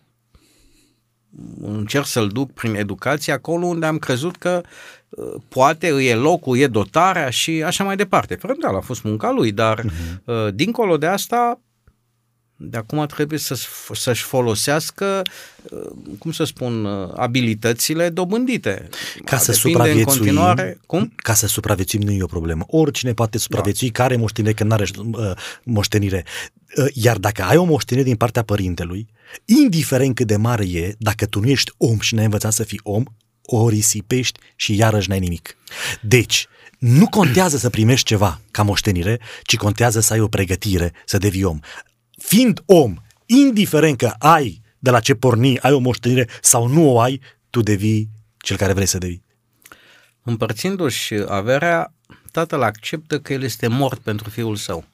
încerc 1.61 2.05
să-l 2.05 2.27
duc 2.27 2.51
prin 2.51 2.75
educație 2.75 3.33
acolo 3.33 3.65
unde 3.65 3.85
am 3.85 3.97
crezut 3.97 4.35
că 4.35 4.61
uh, 5.09 5.41
poate 5.47 5.89
îi 5.89 6.07
e 6.07 6.15
locul, 6.15 6.57
e 6.57 6.67
dotarea 6.67 7.29
și 7.29 7.63
așa 7.63 7.83
mai 7.83 7.95
departe. 7.95 8.35
Fără 8.35 8.55
a 8.77 8.79
fost 8.79 9.03
munca 9.03 9.31
lui, 9.31 9.51
dar 9.51 9.81
uh-huh. 9.81 10.49
dincolo 10.53 10.97
de 10.97 11.05
asta 11.05 11.59
de 12.55 12.77
acum 12.77 13.05
trebuie 13.05 13.39
să, 13.39 13.57
să-și 13.93 14.23
folosească, 14.23 15.21
uh, 15.71 15.79
cum 16.19 16.31
să 16.31 16.43
spun, 16.43 16.85
uh, 16.85 17.11
abilitățile 17.15 18.09
dobândite. 18.09 18.89
Ca 19.23 19.37
să 19.37 19.51
supraviețuim, 19.51 20.07
în 20.07 20.15
continuare, 20.15 20.79
cum? 20.85 21.13
Ca 21.15 21.33
să 21.33 21.47
supraviețuim 21.47 22.03
nu 22.03 22.11
e 22.11 22.23
o 22.23 22.27
problemă. 22.27 22.63
Oricine 22.67 23.13
poate 23.13 23.37
supraviețui, 23.37 23.89
da. 23.89 24.03
care 24.03 24.15
moștenire, 24.15 24.53
că 24.53 24.63
nu 24.63 24.73
are 24.73 24.85
uh, 24.97 25.31
moștenire. 25.63 26.25
Uh, 26.77 26.85
iar 26.93 27.17
dacă 27.17 27.43
ai 27.43 27.57
o 27.57 27.63
moștenire 27.63 28.05
din 28.05 28.15
partea 28.15 28.43
părintelui, 28.43 29.07
indiferent 29.45 30.15
cât 30.15 30.27
de 30.27 30.35
mare 30.35 30.65
e, 30.65 30.95
dacă 30.97 31.25
tu 31.25 31.39
nu 31.39 31.47
ești 31.47 31.71
om 31.77 31.99
și 31.99 32.13
n-ai 32.15 32.23
învățat 32.23 32.53
să 32.53 32.63
fii 32.63 32.79
om, 32.83 33.03
o 33.41 33.69
risipești 33.69 34.39
și 34.55 34.75
iarăși 34.75 35.09
n-ai 35.09 35.19
nimic. 35.19 35.57
Deci, 36.01 36.47
nu 36.77 37.07
contează 37.07 37.57
să 37.57 37.69
primești 37.69 38.05
ceva 38.05 38.41
ca 38.51 38.63
moștenire, 38.63 39.19
ci 39.43 39.55
contează 39.55 39.99
să 39.99 40.13
ai 40.13 40.19
o 40.19 40.27
pregătire, 40.27 40.93
să 41.05 41.17
devii 41.17 41.43
om 41.43 41.59
fiind 42.25 42.61
om, 42.65 42.95
indiferent 43.25 43.97
că 43.97 44.13
ai 44.17 44.61
de 44.79 44.89
la 44.89 44.99
ce 44.99 45.15
porni, 45.15 45.59
ai 45.59 45.71
o 45.71 45.79
moștenire 45.79 46.27
sau 46.41 46.67
nu 46.67 46.89
o 46.89 46.99
ai, 46.99 47.21
tu 47.49 47.61
devii 47.61 48.09
cel 48.37 48.57
care 48.57 48.73
vrei 48.73 48.85
să 48.85 48.97
devii. 48.97 49.23
Împărțindu-și 50.23 51.13
averea, 51.27 51.93
tatăl 52.31 52.61
acceptă 52.61 53.19
că 53.19 53.33
el 53.33 53.43
este 53.43 53.67
mort 53.67 53.99
pentru 53.99 54.29
fiul 54.29 54.55
său. 54.55 54.85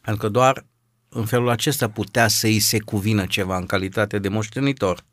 Pentru 0.00 0.22
că 0.22 0.28
doar 0.28 0.66
în 1.08 1.24
felul 1.24 1.48
acesta 1.48 1.88
putea 1.88 2.28
să 2.28 2.46
îi 2.46 2.58
se 2.58 2.78
cuvină 2.78 3.26
ceva 3.26 3.56
în 3.56 3.66
calitate 3.66 4.18
de 4.18 4.28
moștenitor. 4.28 5.04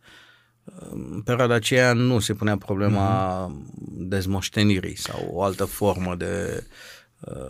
În 0.90 1.22
perioada 1.22 1.54
aceea 1.54 1.94
nu 1.94 2.20
se 2.20 2.34
punea 2.34 2.58
problema 2.58 3.48
mm-hmm. 3.48 3.74
dezmoștenirii 3.90 4.98
sau 4.98 5.30
o 5.32 5.44
altă 5.44 5.66
formă 5.66 6.16
de 6.16 6.64
Uh, 6.64 6.99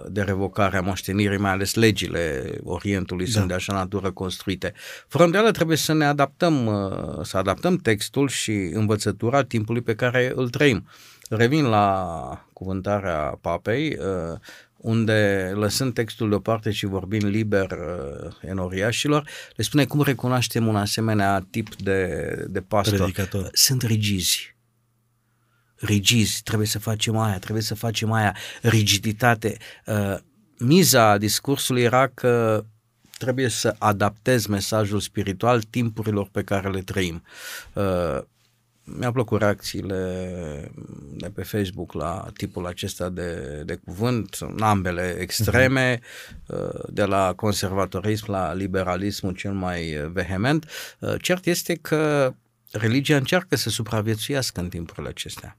de 0.07 0.21
revocare 0.21 0.77
a 0.77 0.81
moștenirii, 0.81 1.37
mai 1.37 1.51
ales 1.51 1.73
legile 1.73 2.53
Orientului 2.63 3.25
da. 3.25 3.31
sunt 3.31 3.47
de 3.47 3.53
așa 3.53 3.73
natură 3.73 4.11
construite. 4.11 4.73
Fără 5.07 5.51
trebuie 5.51 5.77
să 5.77 5.93
ne 5.93 6.05
adaptăm, 6.05 6.65
uh, 6.65 7.25
să 7.25 7.37
adaptăm 7.37 7.77
textul 7.77 8.27
și 8.27 8.51
învățătura 8.51 9.43
timpului 9.43 9.81
pe 9.81 9.95
care 9.95 10.31
îl 10.35 10.49
trăim. 10.49 10.87
Revin 11.29 11.65
la 11.65 12.45
cuvântarea 12.53 13.37
papei, 13.41 13.97
uh, 13.99 14.39
unde, 14.77 15.51
lăsând 15.55 15.93
textul 15.93 16.29
deoparte 16.29 16.71
și 16.71 16.85
vorbind 16.85 17.23
liber 17.23 17.77
enoriașilor, 18.41 19.29
le 19.55 19.63
spune 19.63 19.85
cum 19.85 20.01
recunoaștem 20.01 20.67
un 20.67 20.75
asemenea 20.75 21.47
tip 21.49 21.75
de, 21.75 22.33
de 22.49 22.61
pastor. 22.61 22.97
Predicator. 22.97 23.49
Sunt 23.53 23.81
rigizi 23.81 24.57
rigizi, 25.79 26.43
trebuie 26.43 26.67
să 26.67 26.79
facem 26.79 27.17
aia, 27.17 27.39
trebuie 27.39 27.63
să 27.63 27.75
facem 27.75 28.11
aia, 28.11 28.35
rigiditate. 28.61 29.57
Uh, 29.85 30.17
miza 30.57 31.17
discursului 31.17 31.81
era 31.81 32.07
că 32.07 32.65
trebuie 33.17 33.49
să 33.49 33.75
adaptezi 33.77 34.49
mesajul 34.49 34.99
spiritual 34.99 35.61
timpurilor 35.61 36.29
pe 36.31 36.43
care 36.43 36.69
le 36.69 36.81
trăim. 36.81 37.23
Uh, 37.73 38.21
mi-a 38.97 39.11
plăcut 39.11 39.39
reacțiile 39.39 40.71
de 41.15 41.29
pe 41.29 41.43
Facebook 41.43 41.93
la 41.93 42.27
tipul 42.37 42.65
acesta 42.65 43.09
de, 43.09 43.61
de 43.65 43.75
cuvânt, 43.75 44.37
ambele 44.59 45.15
extreme, 45.19 45.99
uh, 46.47 46.83
de 46.89 47.03
la 47.03 47.33
conservatorism 47.35 48.31
la 48.31 48.53
liberalismul 48.53 49.33
cel 49.33 49.51
mai 49.51 50.09
vehement. 50.11 50.69
Uh, 50.99 51.15
cert 51.21 51.45
este 51.45 51.75
că 51.75 52.33
religia 52.71 53.15
încearcă 53.15 53.55
să 53.55 53.69
supraviețuiască 53.69 54.59
în 54.59 54.69
timpurile 54.69 55.07
acestea. 55.07 55.57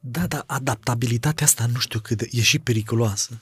Da, 0.00 0.26
dar 0.26 0.44
adaptabilitatea 0.46 1.46
asta 1.46 1.66
nu 1.72 1.78
știu 1.78 2.00
cât 2.00 2.16
de, 2.16 2.28
e 2.30 2.40
și 2.40 2.58
periculoasă. 2.58 3.40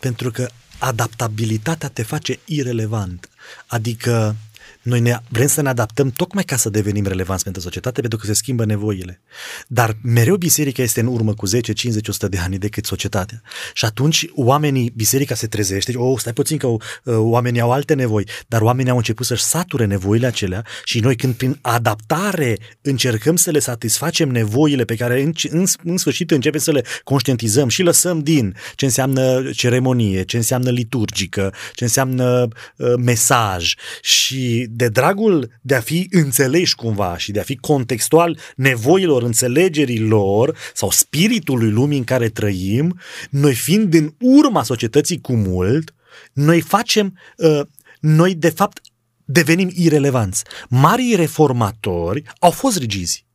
Pentru 0.00 0.30
că 0.30 0.48
adaptabilitatea 0.78 1.88
te 1.88 2.02
face 2.02 2.38
irelevant. 2.44 3.28
Adică 3.66 4.36
noi 4.84 5.00
ne, 5.00 5.18
vrem 5.28 5.46
să 5.46 5.62
ne 5.62 5.68
adaptăm 5.68 6.10
tocmai 6.10 6.44
ca 6.44 6.56
să 6.56 6.68
devenim 6.68 7.06
relevanți 7.06 7.42
pentru 7.42 7.62
societate, 7.62 8.00
pentru 8.00 8.18
că 8.18 8.26
se 8.26 8.32
schimbă 8.32 8.64
nevoile. 8.64 9.20
Dar 9.66 9.96
mereu 10.02 10.36
biserica 10.36 10.82
este 10.82 11.00
în 11.00 11.06
urmă 11.06 11.34
cu 11.34 11.46
10, 11.46 11.72
50, 11.72 12.08
100 12.08 12.28
de 12.28 12.38
ani 12.38 12.58
decât 12.58 12.84
societatea. 12.84 13.42
Și 13.72 13.84
atunci 13.84 14.26
oamenii, 14.34 14.92
biserica 14.94 15.34
se 15.34 15.46
trezește, 15.46 15.96
oh, 15.96 16.18
stai 16.18 16.32
puțin 16.32 16.58
că 16.58 16.66
uh, 16.66 16.78
oamenii 17.04 17.60
au 17.60 17.72
alte 17.72 17.94
nevoi, 17.94 18.28
dar 18.46 18.60
oamenii 18.60 18.90
au 18.90 18.96
început 18.96 19.26
să-și 19.26 19.42
sature 19.42 19.84
nevoile 19.84 20.26
acelea 20.26 20.64
și 20.84 21.00
noi 21.00 21.16
când 21.16 21.34
prin 21.34 21.58
adaptare 21.60 22.58
încercăm 22.80 23.36
să 23.36 23.50
le 23.50 23.58
satisfacem 23.58 24.28
nevoile 24.28 24.84
pe 24.84 24.96
care 24.96 25.22
în, 25.22 25.32
în, 25.48 25.64
în 25.84 25.96
sfârșit 25.96 26.30
începem 26.30 26.60
să 26.60 26.72
le 26.72 26.84
conștientizăm 27.04 27.68
și 27.68 27.82
lăsăm 27.82 28.18
din 28.18 28.56
ce 28.74 28.84
înseamnă 28.84 29.50
ceremonie, 29.50 30.22
ce 30.22 30.36
înseamnă 30.36 30.70
liturgică, 30.70 31.54
ce 31.72 31.84
înseamnă 31.84 32.48
uh, 32.76 32.92
mesaj 32.96 33.74
și 34.02 34.66
de 34.76 34.88
dragul 34.88 35.50
de 35.60 35.74
a 35.74 35.80
fi 35.80 36.06
înțeleși 36.10 36.74
cumva 36.74 37.16
și 37.16 37.32
de 37.32 37.40
a 37.40 37.42
fi 37.42 37.56
contextual 37.56 38.38
nevoilor 38.56 39.22
înțelegerii 39.22 40.00
lor 40.00 40.56
sau 40.74 40.90
spiritului 40.90 41.70
lumii 41.70 41.98
în 41.98 42.04
care 42.04 42.28
trăim, 42.28 42.98
noi 43.30 43.54
fiind 43.54 43.94
în 43.94 44.14
urma 44.20 44.62
societății 44.62 45.20
cu 45.20 45.34
mult, 45.36 45.94
noi 46.32 46.60
facem, 46.60 47.18
uh, 47.36 47.60
noi 48.00 48.34
de 48.34 48.48
fapt 48.48 48.80
devenim 49.24 49.70
irelevanți. 49.74 50.44
Marii 50.68 51.14
reformatori 51.14 52.22
au 52.38 52.50
fost 52.50 52.78
rigizi 52.78 53.26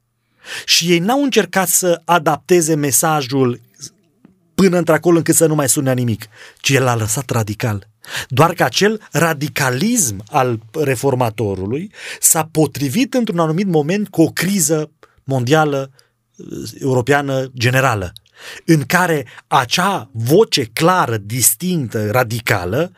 și 0.65 0.91
ei 0.91 0.99
n-au 0.99 1.23
încercat 1.23 1.67
să 1.67 2.01
adapteze 2.05 2.75
mesajul 2.75 3.61
până 4.55 4.77
într-acolo 4.77 5.17
încât 5.17 5.35
să 5.35 5.45
nu 5.45 5.55
mai 5.55 5.69
sune 5.69 5.93
nimic, 5.93 6.25
ci 6.61 6.69
el 6.69 6.87
a 6.87 6.95
lăsat 6.95 7.29
radical. 7.29 7.87
Doar 8.27 8.53
că 8.53 8.63
acel 8.63 9.07
radicalism 9.11 10.23
al 10.27 10.59
reformatorului 10.83 11.91
s-a 12.19 12.49
potrivit 12.51 13.13
într-un 13.13 13.39
anumit 13.39 13.67
moment 13.67 14.09
cu 14.09 14.21
o 14.21 14.27
criză 14.27 14.91
mondială, 15.23 15.91
europeană, 16.79 17.51
generală, 17.57 18.13
în 18.65 18.81
care 18.81 19.25
acea 19.47 20.09
voce 20.13 20.63
clară, 20.63 21.17
distinctă, 21.17 22.11
radicală, 22.11 22.91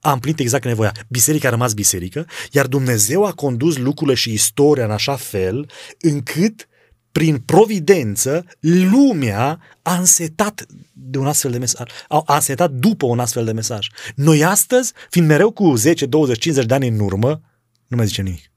a 0.00 0.12
împlinit 0.12 0.40
exact 0.40 0.64
nevoia. 0.64 0.92
Biserica 1.08 1.48
a 1.48 1.50
rămas 1.50 1.72
biserică, 1.72 2.26
iar 2.50 2.66
Dumnezeu 2.66 3.24
a 3.24 3.32
condus 3.32 3.76
lucrurile 3.76 4.16
și 4.16 4.32
istoria 4.32 4.84
în 4.84 4.90
așa 4.90 5.16
fel 5.16 5.70
încât 6.00 6.68
prin 7.16 7.38
providență, 7.38 8.44
lumea 8.60 9.60
a 9.82 9.98
însetat 9.98 10.66
de 10.92 11.18
un 11.18 11.26
astfel 11.26 11.50
de 11.50 11.58
mesaj, 11.58 11.90
a 12.08 12.34
însetat 12.34 12.70
după 12.70 13.06
un 13.06 13.18
astfel 13.18 13.44
de 13.44 13.52
mesaj. 13.52 13.88
Noi 14.14 14.44
astăzi, 14.44 14.92
fiind 15.10 15.28
mereu 15.28 15.50
cu 15.50 15.74
10, 15.74 16.06
20, 16.06 16.38
50 16.38 16.66
de 16.66 16.74
ani 16.74 16.88
în 16.88 17.00
urmă, 17.00 17.40
nu 17.86 17.96
mai 17.96 18.06
zice 18.06 18.22
nimic. 18.22 18.50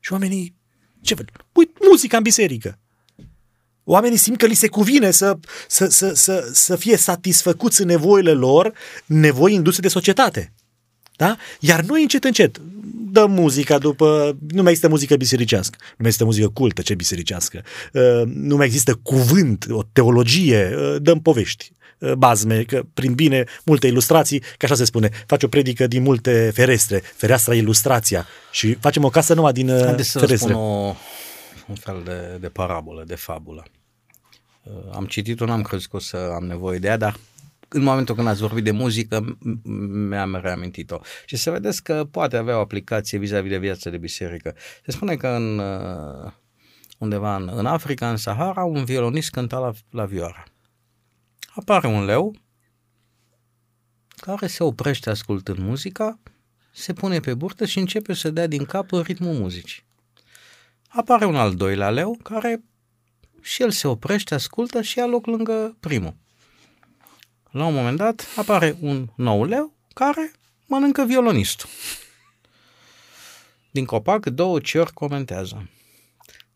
Și 0.00 0.12
oamenii, 0.12 0.54
ce 1.00 1.14
fac? 1.14 1.26
Uite, 1.52 1.72
muzica 1.90 2.16
în 2.16 2.22
biserică. 2.22 2.78
Oamenii 3.84 4.16
simt 4.16 4.38
că 4.38 4.46
li 4.46 4.54
se 4.54 4.68
cuvine 4.68 5.10
să, 5.10 5.38
să, 5.68 5.86
să, 5.86 6.12
să, 6.14 6.50
să 6.52 6.76
fie 6.76 6.96
satisfăcuți 6.96 7.80
în 7.80 7.86
nevoile 7.86 8.32
lor, 8.32 8.72
nevoi 9.06 9.54
induse 9.54 9.80
de 9.80 9.88
societate. 9.88 10.52
Da? 11.16 11.36
Iar 11.60 11.80
noi 11.80 12.02
încet, 12.02 12.24
încet, 12.24 12.60
dăm 13.10 13.30
muzica 13.30 13.78
după... 13.78 14.36
Nu 14.48 14.62
mai 14.62 14.70
există 14.70 14.88
muzică 14.88 15.16
bisericească, 15.16 15.76
nu 15.80 15.94
mai 15.96 16.06
există 16.06 16.24
muzică 16.24 16.48
cultă, 16.48 16.82
ce 16.82 16.94
bisericească, 16.94 17.62
uh, 17.92 18.22
nu 18.24 18.56
mai 18.56 18.66
există 18.66 18.94
cuvânt, 18.94 19.66
o 19.68 19.82
teologie, 19.92 20.74
uh, 20.76 20.96
dăm 21.02 21.20
povești 21.20 21.72
uh, 21.98 22.12
bazme, 22.12 22.62
că 22.62 22.82
prin 22.94 23.14
bine, 23.14 23.44
multe 23.64 23.86
ilustrații, 23.86 24.38
că 24.40 24.64
așa 24.64 24.74
se 24.74 24.84
spune, 24.84 25.10
faci 25.26 25.42
o 25.42 25.48
predică 25.48 25.86
din 25.86 26.02
multe 26.02 26.50
ferestre, 26.54 27.02
fereastra 27.16 27.54
ilustrația 27.54 28.26
și 28.50 28.74
facem 28.74 29.04
o 29.04 29.08
casă 29.08 29.34
numai 29.34 29.52
din 29.52 29.68
Haideți 29.68 30.10
să 30.10 30.18
ferestre. 30.18 30.52
Spun 30.52 30.62
o, 30.62 30.94
un 31.66 31.74
fel 31.74 32.02
de, 32.04 32.36
de 32.40 32.48
parabolă, 32.48 33.04
de 33.06 33.14
fabulă. 33.14 33.64
Am 34.92 35.06
citit-o, 35.06 35.44
n-am 35.44 35.62
crezut 35.62 35.90
că 35.90 35.96
o 35.96 36.00
să 36.00 36.16
am 36.34 36.44
nevoie 36.44 36.78
de 36.78 36.86
ea, 36.86 36.96
dar 36.96 37.16
în 37.72 37.82
momentul 37.82 38.14
când 38.14 38.26
ați 38.26 38.40
vorbit 38.40 38.64
de 38.64 38.70
muzică, 38.70 39.38
mi-am 40.08 40.38
reamintit-o. 40.42 40.98
Și 41.26 41.36
să 41.36 41.50
vedeți 41.50 41.82
că 41.82 42.04
poate 42.10 42.36
avea 42.36 42.56
o 42.56 42.60
aplicație 42.60 43.18
vis-a-vis 43.18 43.50
de 43.50 43.58
viața 43.58 43.90
de 43.90 43.98
biserică. 43.98 44.54
Se 44.84 44.90
spune 44.90 45.16
că 45.16 45.28
în, 45.28 45.58
uh, 45.58 46.32
undeva 46.98 47.36
în, 47.36 47.50
în 47.54 47.66
Africa, 47.66 48.10
în 48.10 48.16
Sahara, 48.16 48.64
un 48.64 48.84
violonist 48.84 49.30
cânta 49.30 49.58
la, 49.58 49.72
la 49.90 50.04
vioară. 50.04 50.44
Apare 51.54 51.86
un 51.86 52.04
leu 52.04 52.34
care 54.16 54.46
se 54.46 54.62
oprește 54.62 55.10
ascultând 55.10 55.58
muzica, 55.58 56.18
se 56.72 56.92
pune 56.92 57.20
pe 57.20 57.34
burtă 57.34 57.64
și 57.64 57.78
începe 57.78 58.14
să 58.14 58.30
dea 58.30 58.46
din 58.46 58.64
cap 58.64 58.92
în 58.92 59.00
ritmul 59.00 59.34
muzicii. 59.34 59.82
Apare 60.88 61.24
un 61.24 61.36
al 61.36 61.54
doilea 61.54 61.90
leu 61.90 62.18
care 62.22 62.62
și 63.40 63.62
el 63.62 63.70
se 63.70 63.88
oprește, 63.88 64.34
ascultă 64.34 64.82
și 64.82 64.98
ia 64.98 65.06
loc 65.06 65.26
lângă 65.26 65.76
primul. 65.80 66.16
La 67.50 67.64
un 67.64 67.74
moment 67.74 67.96
dat 67.96 68.26
apare 68.36 68.76
un 68.80 69.08
nou 69.16 69.44
leu 69.44 69.74
care 69.94 70.32
mănâncă 70.66 71.04
violonistul. 71.04 71.68
Din 73.70 73.84
copac, 73.84 74.26
două 74.26 74.60
ciori 74.60 74.92
comentează. 74.92 75.68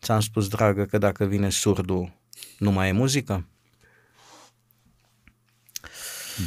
Ți-am 0.01 0.19
spus, 0.19 0.47
dragă, 0.47 0.85
că 0.85 0.97
dacă 0.97 1.25
vine 1.25 1.49
surdul, 1.49 2.13
nu 2.59 2.71
mai 2.71 2.87
e 2.87 2.91
muzică? 2.91 3.47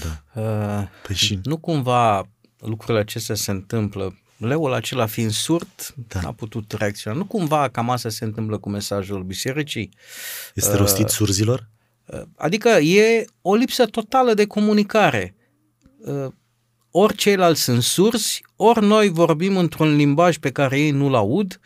Da. 0.02 0.42
Uh, 0.42 0.88
păi 1.02 1.14
și... 1.14 1.38
Nu 1.42 1.58
cumva 1.58 2.28
lucrurile 2.58 2.98
acestea 2.98 3.34
se 3.34 3.50
întâmplă 3.50 4.18
Leul 4.38 4.72
acela 4.72 5.06
fiind 5.06 5.30
surd, 5.30 5.94
da. 6.08 6.20
a 6.24 6.32
putut 6.32 6.72
reacționa. 6.72 7.16
Nu 7.16 7.24
cumva 7.24 7.68
cam 7.68 7.90
asta 7.90 8.08
se 8.08 8.24
întâmplă 8.24 8.58
cu 8.58 8.68
mesajul 8.68 9.22
bisericii? 9.22 9.90
Este 10.54 10.76
rostit 10.76 11.04
uh, 11.04 11.10
surzilor? 11.10 11.68
Adică 12.36 12.68
e 12.68 13.24
o 13.42 13.54
lipsă 13.54 13.86
totală 13.86 14.34
de 14.34 14.46
comunicare. 14.46 15.34
Ori 16.90 17.16
ceilalți 17.16 17.62
sunt 17.62 17.82
sursi, 17.82 18.42
ori 18.56 18.86
noi 18.86 19.08
vorbim 19.08 19.56
într-un 19.56 19.96
limbaj 19.96 20.36
pe 20.36 20.50
care 20.50 20.78
ei 20.78 20.90
nu-l 20.90 21.14
aud. 21.14 21.60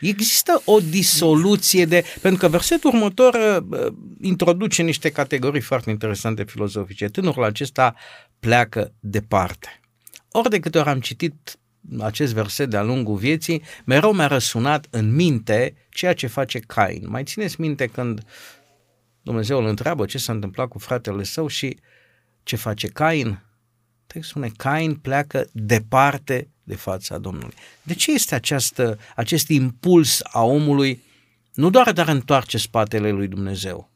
Există 0.00 0.62
o 0.64 0.78
disoluție 0.80 1.84
de... 1.84 2.04
Pentru 2.20 2.40
că 2.40 2.48
versetul 2.48 2.90
următor 2.94 3.64
introduce 4.20 4.82
niște 4.82 5.10
categorii 5.10 5.60
foarte 5.60 5.90
interesante 5.90 6.44
filozofice. 6.44 7.06
Tânărul 7.06 7.44
acesta 7.44 7.94
pleacă 8.40 8.92
departe. 9.00 9.80
Ori 10.30 10.50
de 10.50 10.60
câte 10.60 10.78
ori 10.78 10.88
am 10.88 11.00
citit 11.00 11.58
acest 12.00 12.32
verset 12.32 12.70
de-a 12.70 12.82
lungul 12.82 13.16
vieții, 13.16 13.62
mereu 13.84 14.12
mi-a 14.12 14.26
răsunat 14.26 14.86
în 14.90 15.14
minte 15.14 15.74
ceea 15.90 16.12
ce 16.12 16.26
face 16.26 16.58
Cain. 16.58 17.04
Mai 17.08 17.24
țineți 17.24 17.60
minte 17.60 17.86
când 17.86 18.22
Dumnezeu 19.22 19.58
îl 19.58 19.66
întreabă 19.66 20.06
ce 20.06 20.18
s-a 20.18 20.32
întâmplat 20.32 20.68
cu 20.68 20.78
fratele 20.78 21.22
său 21.22 21.46
și 21.46 21.78
ce 22.42 22.56
face 22.56 22.86
Cain. 22.88 23.42
Textul 24.06 24.42
spune, 24.42 24.52
Cain 24.56 24.94
pleacă 24.94 25.48
departe 25.52 26.48
de 26.62 26.74
fața 26.74 27.18
Domnului. 27.18 27.54
De 27.82 27.94
ce 27.94 28.12
este 28.12 28.34
această, 28.34 28.98
acest 29.16 29.48
impuls 29.48 30.20
a 30.22 30.42
omului 30.42 31.02
nu 31.54 31.70
doar 31.70 31.92
de 31.92 32.00
a 32.00 32.10
întoarce 32.10 32.58
spatele 32.58 33.10
lui 33.10 33.28
Dumnezeu 33.28 33.90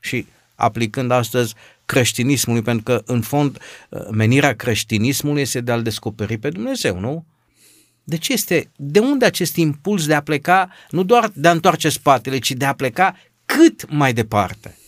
și 0.00 0.26
aplicând 0.54 1.10
astăzi 1.10 1.54
creștinismului, 1.84 2.62
pentru 2.62 2.82
că 2.82 3.02
în 3.04 3.20
fond 3.20 3.58
menirea 4.10 4.54
creștinismului 4.54 5.40
este 5.40 5.60
de 5.60 5.72
a-L 5.72 5.82
descoperi 5.82 6.38
pe 6.38 6.50
Dumnezeu, 6.50 6.98
nu? 6.98 7.26
De 8.04 8.16
ce 8.16 8.32
este, 8.32 8.70
de 8.76 8.98
unde 8.98 9.24
acest 9.24 9.56
impuls 9.56 10.06
de 10.06 10.14
a 10.14 10.22
pleca, 10.22 10.70
nu 10.90 11.02
doar 11.02 11.30
de 11.34 11.48
a 11.48 11.50
întoarce 11.50 11.88
spatele, 11.88 12.38
ci 12.38 12.50
de 12.50 12.64
a 12.64 12.72
pleca 12.72 13.16
cât 13.56 13.90
mai 13.90 14.12
departe. 14.12 14.78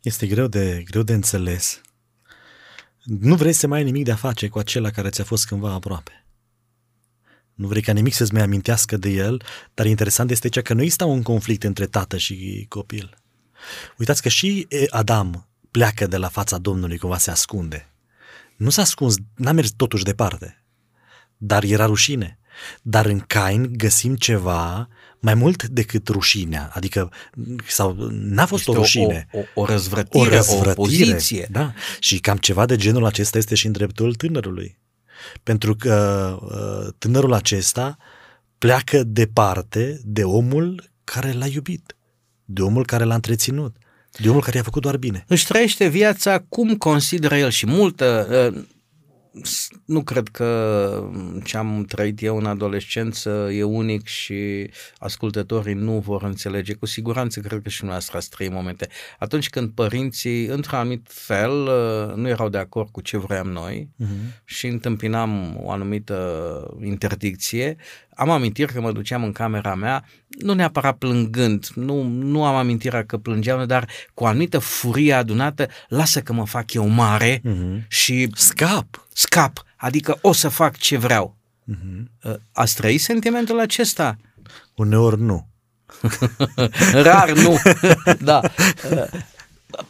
Este 0.00 0.26
greu 0.26 0.46
de, 0.46 0.82
greu 0.90 1.02
de 1.02 1.12
înțeles. 1.12 1.80
Nu 3.02 3.34
vrei 3.34 3.52
să 3.52 3.66
mai 3.66 3.78
ai 3.78 3.84
nimic 3.84 4.04
de 4.04 4.12
a 4.12 4.16
face 4.16 4.48
cu 4.48 4.58
acela 4.58 4.90
care 4.90 5.10
ți-a 5.10 5.24
fost 5.24 5.46
cândva 5.46 5.72
aproape. 5.72 6.26
Nu 7.54 7.66
vrei 7.66 7.82
ca 7.82 7.92
nimic 7.92 8.14
să-ți 8.14 8.32
mai 8.32 8.42
amintească 8.42 8.96
de 8.96 9.08
el, 9.08 9.42
dar 9.74 9.86
interesant 9.86 10.30
este 10.30 10.48
ceea 10.48 10.64
că 10.64 10.74
nu 10.74 10.80
există 10.80 11.04
un 11.04 11.22
conflict 11.22 11.64
între 11.64 11.86
tată 11.86 12.16
și 12.16 12.66
copil. 12.68 13.16
Uitați 13.98 14.22
că 14.22 14.28
și 14.28 14.66
Adam 14.90 15.48
pleacă 15.70 16.06
de 16.06 16.16
la 16.16 16.28
fața 16.28 16.58
Domnului, 16.58 16.98
cumva 16.98 17.18
se 17.18 17.30
ascunde. 17.30 17.92
Nu 18.56 18.70
s-a 18.70 18.82
ascuns, 18.82 19.16
n-a 19.36 19.52
mers 19.52 19.70
totuși 19.70 20.04
departe, 20.04 20.64
dar 21.36 21.62
era 21.62 21.86
rușine. 21.86 22.38
Dar 22.82 23.06
în 23.06 23.20
Cain 23.20 23.72
găsim 23.76 24.16
ceva 24.16 24.88
mai 25.22 25.34
mult 25.34 25.66
decât 25.66 26.08
rușinea, 26.08 26.70
adică 26.74 27.10
sau 27.66 27.96
n-a 28.10 28.46
fost 28.46 28.60
Este 28.60 28.70
o 28.70 28.74
rușine. 28.74 29.28
O, 29.32 29.38
o, 29.38 29.60
o 29.60 29.64
răzvrătire, 29.64 30.28
o, 30.28 30.34
răzvrătire, 30.34 30.70
o 30.70 30.74
poziție. 30.74 31.48
Da, 31.50 31.72
și 31.98 32.18
cam 32.18 32.36
ceva 32.36 32.66
de 32.66 32.76
genul 32.76 33.04
acesta 33.04 33.38
este 33.38 33.54
și 33.54 33.66
în 33.66 33.72
dreptul 33.72 34.14
tânărului. 34.14 34.78
Pentru 35.42 35.76
că 35.76 36.36
uh, 36.42 36.92
tânărul 36.98 37.32
acesta 37.32 37.96
pleacă 38.58 39.02
departe 39.02 40.00
de 40.04 40.24
omul 40.24 40.90
care 41.04 41.32
l-a 41.32 41.46
iubit, 41.46 41.96
de 42.44 42.62
omul 42.62 42.86
care 42.86 43.04
l-a 43.04 43.14
întreținut, 43.14 43.76
de 44.18 44.28
omul 44.28 44.42
care 44.42 44.56
i-a 44.56 44.62
făcut 44.62 44.82
doar 44.82 44.96
bine. 44.96 45.24
Își 45.28 45.46
trăiește 45.46 45.86
viața 45.86 46.44
cum 46.48 46.76
consideră 46.76 47.36
el 47.36 47.50
și 47.50 47.66
multă, 47.66 48.28
uh, 48.54 48.62
nu 49.84 50.02
cred 50.02 50.28
că 50.28 51.10
ce 51.44 51.56
am 51.56 51.84
trăit 51.88 52.22
eu 52.22 52.36
în 52.36 52.46
adolescență 52.46 53.48
e 53.52 53.62
unic 53.62 54.06
și 54.06 54.70
ascultătorii 54.98 55.74
nu 55.74 55.98
vor 55.98 56.22
înțelege. 56.22 56.74
Cu 56.74 56.86
siguranță 56.86 57.40
cred 57.40 57.62
că 57.62 57.68
și 57.68 57.84
noastră 57.84 58.16
ați 58.16 58.30
trăit 58.30 58.52
momente. 58.52 58.88
Atunci 59.18 59.50
când 59.50 59.70
părinții, 59.70 60.46
într-un 60.46 60.78
anumit 60.78 61.06
fel, 61.10 61.52
nu 62.16 62.28
erau 62.28 62.48
de 62.48 62.58
acord 62.58 62.88
cu 62.90 63.00
ce 63.00 63.18
vroiam 63.18 63.48
noi 63.48 63.88
uh-huh. 64.00 64.42
și 64.44 64.66
întâmpinam 64.66 65.60
o 65.62 65.70
anumită 65.70 66.76
interdicție, 66.82 67.76
am 68.14 68.30
amintiri 68.30 68.72
că 68.72 68.80
mă 68.80 68.92
duceam 68.92 69.24
în 69.24 69.32
camera 69.32 69.74
mea, 69.74 70.04
nu 70.28 70.52
neapărat 70.52 70.96
plângând, 70.96 71.66
nu, 71.74 72.02
nu 72.02 72.44
am 72.44 72.54
amintirea 72.54 73.04
că 73.04 73.16
plângeam, 73.16 73.66
dar 73.66 73.88
cu 74.14 74.24
o 74.24 74.26
anumită 74.26 74.58
furie 74.58 75.12
adunată, 75.12 75.68
lasă 75.88 76.20
că 76.20 76.32
mă 76.32 76.46
fac 76.46 76.72
eu 76.72 76.86
mare 76.86 77.38
uh-huh. 77.38 77.86
și 77.88 78.30
scap. 78.34 79.06
Scap, 79.12 79.64
adică 79.76 80.18
o 80.20 80.32
să 80.32 80.48
fac 80.48 80.76
ce 80.76 80.96
vreau. 80.96 81.36
Uh-huh. 81.70 82.34
Ați 82.52 82.74
trăit 82.74 83.00
sentimentul 83.00 83.60
acesta? 83.60 84.16
Uneori 84.74 85.20
nu. 85.20 85.46
Rar 87.06 87.32
nu, 87.32 87.56
da. 88.30 88.40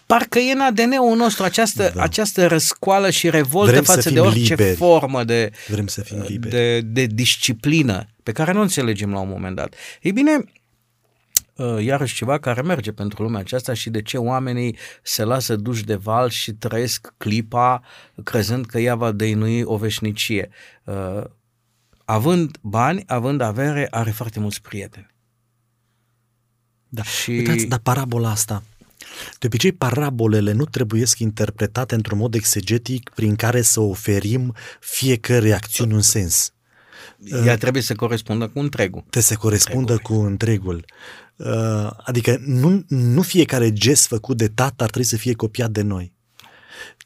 Parcă 0.06 0.38
e 0.38 0.52
în 0.52 0.60
ADN-ul 0.60 1.16
nostru 1.16 1.44
această, 1.44 1.92
da. 1.94 2.02
această 2.02 2.46
răscoală 2.46 3.10
și 3.10 3.30
revoltă 3.30 3.70
Vrem 3.70 3.82
față 3.82 4.10
de 4.10 4.20
orice 4.20 4.54
liberi. 4.54 4.76
formă 4.76 5.24
de, 5.24 5.50
Vrem 5.68 5.86
să 5.86 6.00
fim 6.00 6.24
liberi. 6.28 6.54
De, 6.54 6.80
de 6.80 7.06
disciplină 7.06 8.06
pe 8.22 8.32
care 8.32 8.52
nu 8.52 8.60
înțelegem 8.60 9.12
la 9.12 9.18
un 9.18 9.28
moment 9.28 9.56
dat. 9.56 9.74
Ei 10.02 10.12
bine, 10.12 10.44
uh, 11.56 11.84
iarăși 11.84 12.14
ceva 12.14 12.38
care 12.38 12.62
merge 12.62 12.92
pentru 12.92 13.22
lumea 13.22 13.40
aceasta 13.40 13.74
și 13.74 13.90
de 13.90 14.02
ce 14.02 14.16
oamenii 14.16 14.76
se 15.02 15.24
lasă 15.24 15.56
duși 15.56 15.84
de 15.84 15.94
val 15.94 16.28
și 16.28 16.52
trăiesc 16.52 17.14
clipa 17.16 17.82
crezând 18.24 18.66
că 18.66 18.78
ea 18.78 18.94
va 18.94 19.12
dăinui 19.12 19.62
o 19.62 19.76
veșnicie. 19.76 20.50
Uh, 20.84 21.22
având 22.04 22.58
bani, 22.60 23.02
având 23.06 23.40
avere, 23.40 23.86
are 23.90 24.10
foarte 24.10 24.40
mulți 24.40 24.62
prieteni. 24.62 25.10
Da. 26.88 27.02
Și... 27.02 27.30
Uitați, 27.30 27.64
dar 27.64 27.78
parabola 27.78 28.30
asta, 28.30 28.62
de 29.38 29.46
obicei, 29.46 29.72
parabolele 29.72 30.52
nu 30.52 30.64
trebuie 30.64 31.06
să 31.06 31.14
interpretate 31.18 31.94
într-un 31.94 32.18
mod 32.18 32.34
exegetic 32.34 33.10
prin 33.14 33.36
care 33.36 33.62
să 33.62 33.80
oferim 33.80 34.54
fiecare 34.80 35.52
acțiune 35.52 35.94
un 35.94 36.00
sens. 36.00 36.51
Ea 37.24 37.56
trebuie 37.56 37.82
să 37.82 37.94
corespundă 37.94 38.48
cu 38.48 38.58
întregul. 38.58 39.00
Trebuie 39.00 39.22
să 39.22 39.36
corespundă 39.36 39.92
întregul. 39.92 40.16
cu 40.16 40.26
întregul. 40.26 40.84
Uh, 41.36 41.90
adică 42.04 42.40
nu, 42.46 42.84
nu 42.88 43.22
fiecare 43.22 43.72
gest 43.72 44.06
făcut 44.06 44.36
de 44.36 44.48
tată 44.48 44.82
ar 44.82 44.90
trebui 44.90 45.08
să 45.08 45.16
fie 45.16 45.32
copiat 45.32 45.70
de 45.70 45.82
noi. 45.82 46.12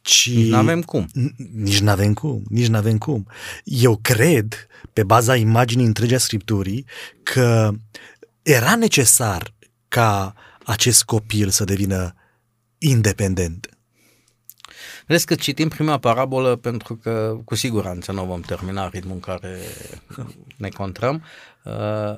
Ci... 0.02 0.30
Nu 0.30 0.56
avem 0.56 0.82
cum. 0.82 1.08
Nici 1.52 1.80
nu 1.80 1.90
avem 1.90 2.14
cum, 2.14 2.42
nici 2.48 2.66
nu 2.66 2.76
avem 2.76 2.98
cum. 2.98 3.26
Eu 3.64 3.98
cred, 4.02 4.66
pe 4.92 5.02
baza 5.02 5.36
imaginii 5.36 5.86
întregii 5.86 6.16
a 6.16 6.18
Scripturii, 6.18 6.86
că 7.22 7.72
era 8.42 8.76
necesar 8.76 9.54
ca 9.88 10.34
acest 10.64 11.04
copil 11.04 11.48
să 11.48 11.64
devină 11.64 12.14
independent. 12.78 13.75
Vezi 15.06 15.26
că 15.26 15.34
citim 15.34 15.68
prima 15.68 15.98
parabolă 15.98 16.56
pentru 16.56 16.96
că 16.96 17.38
cu 17.44 17.54
siguranță 17.54 18.12
nu 18.12 18.24
vom 18.24 18.40
termina 18.40 18.88
ritmul 18.88 19.14
în 19.14 19.20
care 19.20 19.58
ne 20.56 20.68
contrăm. 20.68 21.22
Uh, 21.64 22.14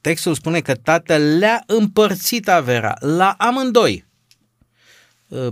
textul 0.00 0.34
spune 0.34 0.60
că 0.60 0.74
tatăl 0.74 1.38
le-a 1.38 1.62
împărțit 1.66 2.48
averea 2.48 2.96
la 3.00 3.34
amândoi. 3.38 4.06
Uh, 5.28 5.48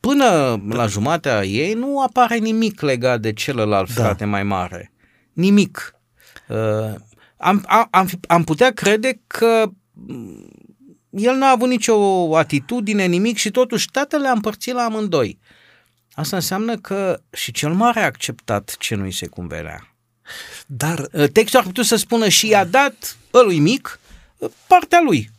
până 0.00 0.60
la 0.68 0.86
jumatea 0.86 1.44
ei 1.44 1.74
nu 1.74 2.02
apare 2.02 2.36
nimic 2.36 2.80
legat 2.80 3.20
de 3.20 3.32
celălalt 3.32 3.94
da. 3.94 4.02
frate 4.02 4.24
mai 4.24 4.42
mare. 4.42 4.92
Nimic. 5.32 5.94
Uh, 6.48 6.94
am, 7.36 7.66
am, 7.90 8.08
am 8.28 8.44
putea 8.44 8.72
crede 8.72 9.20
că 9.26 9.70
el 11.10 11.36
n-a 11.36 11.48
avut 11.48 11.68
nicio 11.68 11.96
atitudine, 12.36 13.06
nimic 13.06 13.36
și 13.36 13.50
totuși 13.50 13.90
tatăl 13.90 14.20
le-a 14.20 14.32
împărțit 14.32 14.74
la 14.74 14.82
amândoi. 14.82 15.38
Asta 16.12 16.36
înseamnă 16.36 16.76
că 16.76 17.20
și 17.32 17.52
cel 17.52 17.72
mare 17.72 18.00
a 18.00 18.04
acceptat 18.04 18.76
ce 18.78 18.94
nu-i 18.94 19.12
se 19.12 19.26
cumpărea. 19.26 19.94
Dar 20.66 21.08
ă, 21.14 21.26
textul 21.26 21.58
ar 21.58 21.64
putea 21.64 21.82
să 21.82 21.96
spună 21.96 22.28
și 22.28 22.48
i-a 22.48 22.64
dat 22.64 23.16
ălui 23.34 23.58
mic 23.58 24.00
ă, 24.42 24.50
partea 24.66 25.00
lui. 25.04 25.30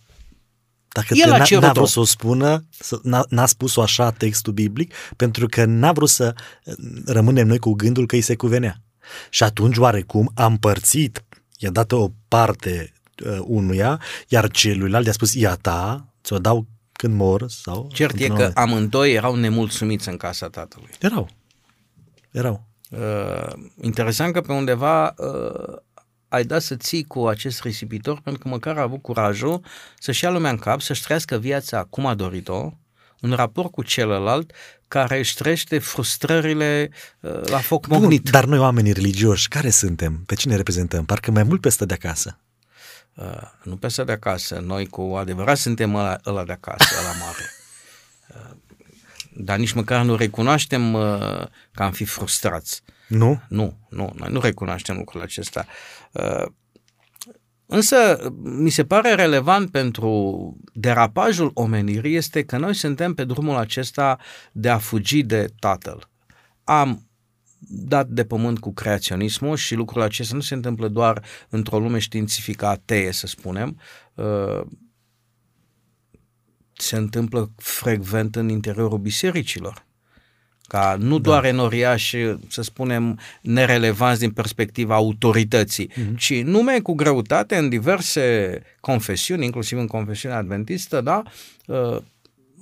Dacă 0.87 1.07
El 1.13 1.29
n-a, 1.29 1.59
n-a 1.59 1.71
vrut 1.71 1.87
să 1.87 1.99
o 1.99 2.03
spună, 2.03 2.65
n-a, 3.03 3.25
n-a 3.29 3.45
spus-o 3.45 3.81
așa 3.81 4.11
textul 4.11 4.53
biblic, 4.53 4.93
pentru 5.15 5.47
că 5.47 5.65
n-a 5.65 5.91
vrut 5.91 6.09
să 6.09 6.35
ă, 6.67 6.73
rămânem 7.05 7.47
noi 7.47 7.59
cu 7.59 7.71
gândul 7.71 8.05
că 8.05 8.15
îi 8.15 8.21
se 8.21 8.35
cuvenea. 8.35 8.81
Și 9.29 9.43
atunci, 9.43 9.77
oarecum, 9.77 10.31
a 10.35 10.45
împărțit, 10.45 11.23
i-a 11.57 11.69
dat 11.69 11.91
o 11.91 12.09
parte 12.27 12.93
uh, 13.25 13.39
unuia, 13.43 14.01
iar 14.27 14.51
celuilalt 14.51 15.05
i-a 15.05 15.11
spus, 15.11 15.33
ia 15.33 15.55
ta, 15.55 16.05
ți-o 16.23 16.39
dau 16.39 16.67
când 17.01 17.15
mor 17.15 17.49
sau... 17.49 17.89
Cert 17.93 18.19
e 18.19 18.27
că 18.27 18.51
amândoi 18.53 19.13
erau 19.13 19.35
nemulțumiți 19.35 20.09
în 20.09 20.17
casa 20.17 20.49
tatălui. 20.49 20.89
Erau. 20.99 21.29
Erau. 22.31 22.63
Uh, 22.89 23.53
interesant 23.81 24.33
că 24.33 24.41
pe 24.41 24.51
undeva 24.51 25.13
uh, 25.17 25.77
ai 26.27 26.43
dat 26.43 26.61
să 26.61 26.75
ții 26.75 27.03
cu 27.03 27.27
acest 27.27 27.61
risipitor 27.61 28.21
pentru 28.21 28.41
că 28.41 28.47
măcar 28.47 28.77
a 28.77 28.81
avut 28.81 29.01
curajul 29.01 29.61
să-și 29.99 30.23
ia 30.23 30.29
lumea 30.29 30.51
în 30.51 30.57
cap, 30.57 30.81
să-și 30.81 31.03
trăiască 31.03 31.37
viața 31.37 31.87
cum 31.89 32.05
a 32.05 32.13
dorit-o, 32.13 32.71
în 33.19 33.31
raport 33.31 33.71
cu 33.71 33.83
celălalt 33.83 34.51
care 34.87 35.17
își 35.17 35.35
trește 35.35 35.79
frustrările 35.79 36.89
uh, 37.19 37.41
la 37.49 37.57
foc 37.57 37.87
Bun, 37.87 37.99
mognit. 37.99 38.29
Dar 38.29 38.45
noi 38.45 38.59
oamenii 38.59 38.93
religioși, 38.93 39.47
care 39.47 39.69
suntem? 39.69 40.23
Pe 40.25 40.35
cine 40.35 40.55
reprezentăm? 40.55 41.05
Parcă 41.05 41.31
mai 41.31 41.43
mult 41.43 41.61
pe 41.61 41.85
de 41.85 41.93
acasă. 41.93 42.39
Uh, 43.15 43.41
nu 43.63 43.77
pe 43.77 43.87
să 43.87 44.03
de 44.03 44.11
acasă, 44.11 44.59
noi 44.59 44.85
cu 44.85 45.01
adevărat 45.01 45.57
suntem 45.57 45.95
ăla, 45.95 46.17
ăla 46.25 46.43
de 46.43 46.51
acasă, 46.51 46.95
ăla 46.99 47.25
mare. 47.25 47.43
Uh, 48.31 48.55
dar 49.35 49.57
nici 49.57 49.71
măcar 49.71 50.05
nu 50.05 50.15
recunoaștem 50.15 50.93
uh, 50.93 51.45
că 51.71 51.83
am 51.83 51.91
fi 51.91 52.05
frustrați. 52.05 52.83
Nu? 53.07 53.41
Nu, 53.47 53.77
nu, 53.89 54.13
noi 54.15 54.29
nu 54.31 54.39
recunoaștem 54.39 54.97
lucrul 54.97 55.21
acesta. 55.21 55.65
Uh, 56.11 56.45
însă, 57.65 58.29
mi 58.41 58.69
se 58.69 58.85
pare 58.85 59.13
relevant 59.13 59.71
pentru 59.71 60.57
derapajul 60.73 61.51
omenirii 61.53 62.15
este 62.15 62.43
că 62.43 62.57
noi 62.57 62.73
suntem 62.73 63.13
pe 63.13 63.23
drumul 63.23 63.55
acesta 63.55 64.19
de 64.51 64.69
a 64.69 64.77
fugi 64.77 65.23
de 65.23 65.47
Tatăl. 65.59 66.09
Am 66.63 67.10
dat 67.67 68.07
de 68.07 68.25
pământ 68.25 68.59
cu 68.59 68.73
creaționismul 68.73 69.55
și 69.55 69.75
lucrul 69.75 70.01
acesta 70.01 70.35
nu 70.35 70.41
se 70.41 70.53
întâmplă 70.53 70.87
doar 70.87 71.23
într-o 71.49 71.79
lume 71.79 71.99
științifică 71.99 72.65
atee, 72.65 73.11
să 73.11 73.27
spunem, 73.27 73.79
uh, 74.15 74.61
se 76.73 76.95
întâmplă 76.95 77.51
frecvent 77.55 78.35
în 78.35 78.49
interiorul 78.49 78.97
bisericilor. 78.97 79.85
Ca 80.61 80.95
nu 80.99 81.19
da. 81.19 81.29
doar 81.29 81.45
enoriași, 81.45 82.17
să 82.47 82.61
spunem, 82.61 83.19
nerelevanți 83.41 84.19
din 84.19 84.31
perspectiva 84.31 84.95
autorității, 84.95 85.89
mm-hmm. 85.91 86.15
ci 86.17 86.41
nume 86.41 86.79
cu 86.79 86.93
greutate 86.93 87.55
în 87.55 87.69
diverse 87.69 88.61
confesiuni, 88.79 89.45
inclusiv 89.45 89.77
în 89.77 89.87
confesiunea 89.87 90.37
adventistă, 90.37 91.01
da, 91.01 91.23
uh, 91.65 91.97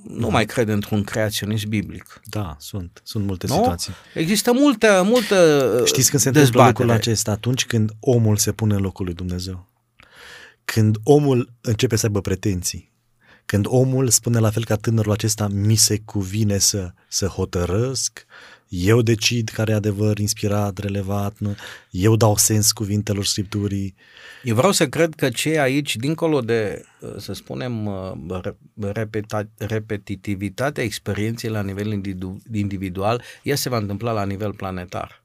nu 0.04 0.20
da. 0.20 0.28
mai 0.28 0.46
cred 0.46 0.68
într-un 0.68 1.04
creaționism 1.04 1.70
biblic. 1.70 2.22
Da, 2.24 2.56
sunt. 2.60 3.02
Sunt 3.04 3.26
multe 3.26 3.48
nu? 3.48 3.54
situații. 3.54 3.94
Există 4.14 4.54
multă, 4.54 5.02
multă 5.06 5.82
Știți 5.86 6.10
când 6.10 6.22
se 6.22 6.28
întâmplă 6.28 6.66
lucrul 6.66 6.90
acesta? 6.90 7.32
Atunci 7.32 7.66
când 7.66 7.92
omul 8.00 8.38
se 8.38 8.52
pune 8.52 8.76
în 8.76 8.82
locul 8.82 9.06
lui 9.06 9.14
Dumnezeu. 9.14 9.68
Când 10.66 10.98
omul 11.04 11.54
începe 11.62 11.96
să 11.96 12.06
aibă 12.06 12.22
pretenții. 12.22 12.92
Când 13.46 13.66
omul 13.68 14.10
spune 14.10 14.40
la 14.40 14.50
fel 14.50 14.66
ca 14.66 14.76
tânărul 14.76 15.12
acesta, 15.12 15.48
mi 15.48 15.76
se 15.76 16.00
cuvine 16.06 16.58
să, 16.58 16.92
să 17.08 17.26
hotărăsc, 17.26 18.26
eu 18.70 19.02
decid 19.02 19.50
care 19.50 19.72
e 19.72 19.76
adevăr 19.76 20.18
inspirat, 20.18 20.78
relevat, 20.78 21.38
nu? 21.38 21.56
eu 21.90 22.16
dau 22.16 22.38
sens 22.38 22.72
cuvintelor 22.72 23.26
Scripturii. 23.26 23.96
Eu 24.44 24.56
vreau 24.56 24.72
să 24.72 24.90
cred 24.90 25.16
că 25.16 25.30
cei 25.30 25.60
aici, 25.60 25.96
dincolo 25.96 26.42
de, 26.42 26.86
să 27.18 27.34
spunem, 27.34 27.90
repeta, 28.78 29.50
repetitivitatea 29.58 30.84
experienței 30.84 31.50
la 31.50 31.62
nivel 31.62 32.02
individual, 32.52 33.24
ea 33.44 33.56
se 33.56 33.70
va 33.70 33.78
întâmpla 33.78 34.12
la 34.12 34.26
nivel 34.26 34.54
planetar. 34.54 35.24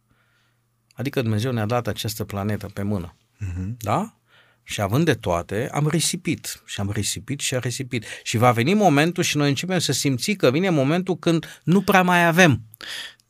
Adică 0.93 1.23
Dumnezeu 1.23 1.53
ne-a 1.53 1.67
dat 1.67 1.87
această 1.87 2.25
planetă 2.25 2.67
pe 2.67 2.83
mână. 2.83 3.17
Uh-huh. 3.41 3.77
Da? 3.79 4.15
Și 4.63 4.81
având 4.81 5.05
de 5.05 5.15
toate, 5.15 5.69
am 5.73 5.89
risipit 5.89 6.63
și 6.65 6.81
am 6.81 6.91
risipit 6.91 7.41
și 7.41 7.55
am 7.55 7.61
risipit. 7.61 8.05
Și 8.23 8.37
va 8.37 8.53
veni 8.53 8.75
momentul 8.75 9.23
și 9.23 9.37
noi 9.37 9.49
începem 9.49 9.79
să 9.79 9.93
simți 9.93 10.33
că 10.33 10.51
vine 10.51 10.71
momentul 10.71 11.17
când 11.17 11.61
nu 11.65 11.83
prea 11.83 12.03
mai 12.03 12.27
avem. 12.27 12.63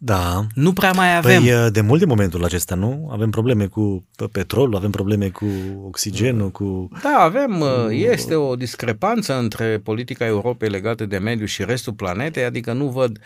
Da. 0.04 0.46
Nu 0.54 0.72
prea 0.72 0.92
mai 0.92 1.16
avem. 1.16 1.42
Păi 1.42 1.70
de 1.70 1.80
mult 1.80 2.00
de 2.00 2.06
momentul 2.06 2.44
acesta, 2.44 2.74
nu? 2.74 3.08
Avem 3.12 3.30
probleme 3.30 3.66
cu 3.66 4.06
petrolul, 4.32 4.76
avem 4.76 4.90
probleme 4.90 5.28
cu 5.28 5.46
oxigenul, 5.86 6.50
cu... 6.50 6.88
Da, 7.02 7.16
avem. 7.18 7.58
Cu... 7.58 7.90
Este 7.90 8.34
o 8.34 8.56
discrepanță 8.56 9.38
între 9.38 9.78
politica 9.78 10.26
Europei 10.26 10.68
legată 10.68 11.06
de 11.06 11.18
mediu 11.18 11.46
și 11.46 11.64
restul 11.64 11.92
planetei, 11.92 12.44
adică 12.44 12.72
nu 12.72 12.88
văd 12.88 13.18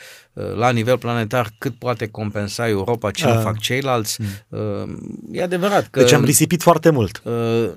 la 0.57 0.71
nivel 0.71 0.99
planetar 0.99 1.51
cât 1.59 1.75
poate 1.75 2.07
compensa 2.07 2.69
Europa 2.69 3.11
ce 3.11 3.27
A. 3.27 3.41
fac 3.41 3.59
ceilalți. 3.59 4.21
Mm. 4.49 5.29
E 5.33 5.43
adevărat 5.43 5.89
că... 5.91 6.01
Deci 6.01 6.13
am 6.13 6.25
risipit 6.25 6.63
foarte 6.63 6.91
mult. 6.91 7.23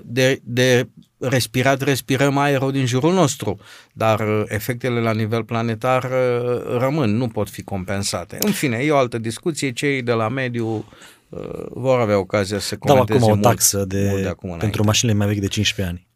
De, 0.02 0.40
de 0.44 0.88
respirat, 1.28 1.80
respirăm 1.80 2.38
aerul 2.38 2.72
din 2.72 2.86
jurul 2.86 3.12
nostru, 3.12 3.58
dar 3.92 4.20
uh, 4.20 4.42
efectele 4.46 5.00
la 5.00 5.12
nivel 5.12 5.44
planetar 5.44 6.04
uh, 6.04 6.78
rămân, 6.78 7.16
nu 7.16 7.28
pot 7.28 7.48
fi 7.48 7.62
compensate. 7.62 8.38
În 8.40 8.52
fine, 8.52 8.76
e 8.76 8.90
o 8.90 8.96
altă 8.96 9.18
discuție, 9.18 9.72
cei 9.72 10.02
de 10.02 10.12
la 10.12 10.28
mediu 10.28 10.84
uh, 11.28 11.40
vor 11.70 12.00
avea 12.00 12.18
ocazia 12.18 12.58
să 12.58 12.76
comenteze 12.76 13.18
Dau 13.18 13.28
acum 13.28 13.40
o 13.40 13.42
taxă 13.42 13.76
mult, 13.76 13.88
de, 13.88 14.06
mult 14.10 14.22
de 14.22 14.28
acum 14.28 14.56
pentru 14.58 14.84
mașinile 14.84 15.18
mai 15.18 15.26
vechi 15.26 15.40
de 15.40 15.46
15 15.46 15.94
ani. 15.94 16.10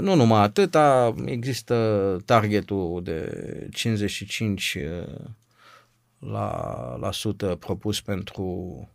Nu 0.00 0.14
numai 0.14 0.42
atâta, 0.42 1.14
există 1.24 1.76
targetul 2.24 3.00
de 3.04 3.30
55 3.72 4.78
la, 6.18 6.96
la 7.00 7.12
sută 7.12 7.46
propus 7.46 8.00
pentru 8.00 8.88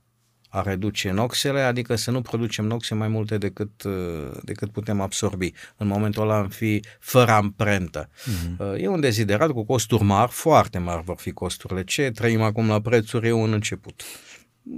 a 0.53 0.61
reduce 0.61 1.11
noxele, 1.11 1.61
adică 1.61 1.95
să 1.95 2.11
nu 2.11 2.21
producem 2.21 2.65
noxe 2.65 2.95
mai 2.95 3.07
multe 3.07 3.37
decât, 3.37 3.83
uh, 3.83 4.31
decât 4.43 4.71
putem 4.71 5.01
absorbi. 5.01 5.51
În 5.77 5.87
momentul 5.87 6.23
ăla 6.23 6.37
am 6.37 6.49
fi 6.49 6.83
fără 6.99 7.31
amprentă. 7.31 8.09
Uh-huh. 8.09 8.81
E 8.81 8.87
un 8.87 8.99
deziderat 8.99 9.49
cu 9.49 9.63
costuri 9.63 10.03
mari, 10.03 10.31
foarte 10.31 10.77
mari 10.77 11.03
vor 11.03 11.17
fi 11.17 11.31
costurile. 11.31 11.83
Ce 11.83 12.11
trăim 12.11 12.41
acum 12.41 12.67
la 12.67 12.81
prețuri 12.81 13.27
e 13.27 13.31
un 13.31 13.53
început. 13.53 14.01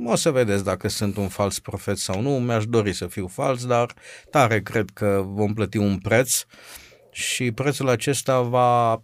O 0.06 0.16
să 0.16 0.32
vedeți 0.32 0.64
dacă 0.64 0.88
sunt 0.88 1.18
un 1.18 1.28
fals 1.28 1.60
profet 1.60 1.98
sau 1.98 2.22
nu, 2.22 2.30
mi-aș 2.30 2.66
dori 2.66 2.94
să 2.94 3.08
fiu 3.08 3.28
fals, 3.28 3.66
dar 3.66 3.94
tare 4.30 4.62
cred 4.62 4.90
că 4.94 5.24
vom 5.26 5.54
plăti 5.54 5.78
un 5.78 5.98
preț 5.98 6.44
și 7.12 7.52
prețul 7.52 7.90
acesta 7.90 8.42
va, 8.42 9.04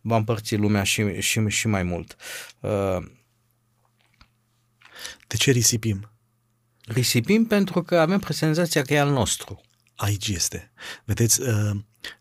va 0.00 0.16
împărți 0.16 0.56
lumea 0.56 0.82
și, 0.82 1.20
și, 1.20 1.48
și 1.48 1.66
mai 1.66 1.82
mult. 1.82 2.16
Uh, 2.60 2.98
de 5.26 5.36
ce 5.36 5.50
risipim? 5.50 6.10
Risipim 6.86 7.46
pentru 7.46 7.82
că 7.82 7.98
avem 7.98 8.18
presenzația 8.18 8.82
că 8.82 8.94
e 8.94 9.00
al 9.00 9.10
nostru. 9.10 9.60
Aici 9.94 10.28
este. 10.28 10.72
Vedeți, 11.04 11.40
uh, 11.40 11.70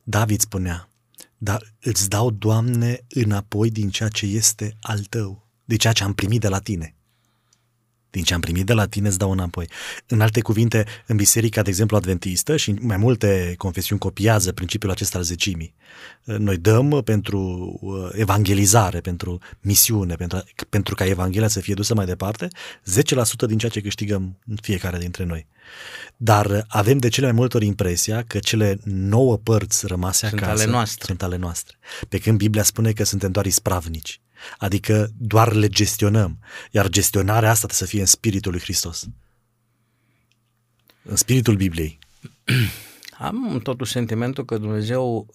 David 0.03 0.39
spunea, 0.39 0.89
dar 1.37 1.73
îți 1.79 2.09
dau, 2.09 2.31
Doamne, 2.31 3.05
înapoi 3.09 3.69
din 3.69 3.89
ceea 3.89 4.09
ce 4.09 4.25
este 4.25 4.77
al 4.81 4.99
tău, 4.99 5.49
de 5.65 5.75
ceea 5.75 5.93
ce 5.93 6.03
am 6.03 6.13
primit 6.13 6.41
de 6.41 6.47
la 6.47 6.59
tine 6.59 6.95
din 8.13 8.23
ce 8.23 8.33
am 8.33 8.39
primit 8.39 8.65
de 8.65 8.73
la 8.73 8.85
tine 8.85 9.07
îți 9.07 9.17
dau 9.17 9.31
înapoi. 9.31 9.69
În 10.07 10.21
alte 10.21 10.41
cuvinte, 10.41 10.85
în 11.05 11.15
biserica, 11.15 11.61
de 11.61 11.69
exemplu, 11.69 11.97
adventistă 11.97 12.57
și 12.57 12.71
mai 12.71 12.97
multe 12.97 13.53
confesiuni 13.57 13.99
copiază 13.99 14.51
principiul 14.51 14.91
acesta 14.91 15.17
al 15.17 15.23
zecimii. 15.23 15.73
Noi 16.23 16.57
dăm 16.57 17.01
pentru 17.03 17.39
uh, 17.81 18.09
evangelizare, 18.11 18.99
pentru 18.99 19.39
misiune, 19.61 20.15
pentru, 20.15 20.43
pentru 20.69 20.95
ca 20.95 21.05
Evanghelia 21.05 21.47
să 21.47 21.59
fie 21.59 21.73
dusă 21.73 21.93
mai 21.93 22.05
departe, 22.05 22.47
10% 22.47 23.47
din 23.47 23.57
ceea 23.57 23.71
ce 23.71 23.81
câștigăm 23.81 24.37
fiecare 24.61 24.97
dintre 24.97 25.23
noi. 25.23 25.47
Dar 26.17 26.65
avem 26.67 26.97
de 26.97 27.07
cele 27.07 27.25
mai 27.25 27.35
multe 27.35 27.57
ori 27.57 27.65
impresia 27.65 28.23
că 28.27 28.39
cele 28.39 28.77
nouă 28.83 29.37
părți 29.37 29.87
rămase 29.87 30.27
sunt 30.27 30.41
acasă 30.41 30.61
ale 30.61 30.71
noastre. 30.71 31.05
sunt 31.05 31.23
ale 31.23 31.35
noastre. 31.35 31.77
Pe 32.09 32.17
când 32.17 32.37
Biblia 32.37 32.63
spune 32.63 32.91
că 32.91 33.03
suntem 33.03 33.31
doar 33.31 33.45
ispravnici. 33.45 34.21
Adică 34.57 35.09
doar 35.17 35.53
le 35.53 35.67
gestionăm. 35.67 36.39
Iar 36.71 36.89
gestionarea 36.89 37.49
asta 37.49 37.67
trebuie 37.67 37.87
să 37.87 37.93
fie 37.93 37.99
în 37.99 38.05
spiritul 38.05 38.51
lui 38.51 38.61
Hristos. 38.61 39.05
În 41.03 41.15
spiritul 41.15 41.55
Bibliei. 41.55 41.99
Am 43.17 43.59
totuși 43.63 43.91
sentimentul 43.91 44.45
că 44.45 44.57
Dumnezeu 44.57 45.33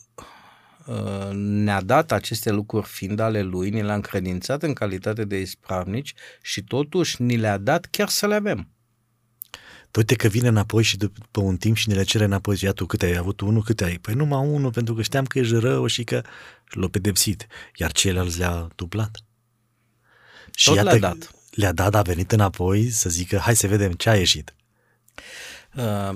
uh, 0.87 1.31
ne-a 1.33 1.81
dat 1.81 2.13
aceste 2.13 2.51
lucruri 2.51 2.87
fiind 2.87 3.21
ale 3.21 3.43
Lui, 3.43 3.71
ni 3.71 3.83
le-a 3.83 3.95
încredințat 3.95 4.63
în 4.63 4.73
calitate 4.73 5.25
de 5.25 5.41
ispravnici 5.41 6.15
și 6.43 6.63
totuși 6.63 7.23
ni 7.23 7.37
le-a 7.37 7.59
dat 7.59 7.87
chiar 7.91 8.09
să 8.09 8.27
le 8.27 8.35
avem. 8.35 8.69
Uite 9.99 10.15
că 10.15 10.29
vine 10.29 10.49
înapoi 10.49 10.83
și 10.83 10.97
după 10.97 11.41
un 11.41 11.57
timp 11.57 11.77
și 11.77 11.89
ne 11.89 11.95
le 11.95 12.03
cere 12.03 12.25
înapoi. 12.25 12.59
Ia 12.61 12.73
tu 12.73 12.87
câte 12.87 13.07
ai 13.07 13.17
avut? 13.17 13.41
Unul? 13.41 13.63
Câte 13.63 13.85
ai? 13.85 13.99
Păi 13.99 14.15
numai 14.15 14.47
unul, 14.47 14.71
pentru 14.71 14.95
că 14.95 15.03
știam 15.03 15.25
că 15.25 15.39
ești 15.39 15.55
rău 15.55 15.87
și 15.87 16.05
că 16.05 16.23
l-a 16.71 16.89
pedepsit. 16.89 17.47
Iar 17.77 17.93
ceilalți 17.93 18.39
le-a 18.39 18.69
duplat. 18.75 19.19
Și 20.55 20.67
Tot 20.67 20.77
iată, 20.77 20.89
le-a 20.89 20.99
dat. 20.99 21.31
Le-a 21.51 21.73
dat, 21.73 21.95
a 21.95 22.03
venit 22.03 22.33
înapoi 22.33 22.91
să 22.91 23.09
zică, 23.09 23.39
hai 23.39 23.57
să 23.57 23.67
vedem 23.67 23.93
ce 23.93 24.09
a 24.11 24.17
ieșit. 24.17 24.55
Uh, 25.77 26.15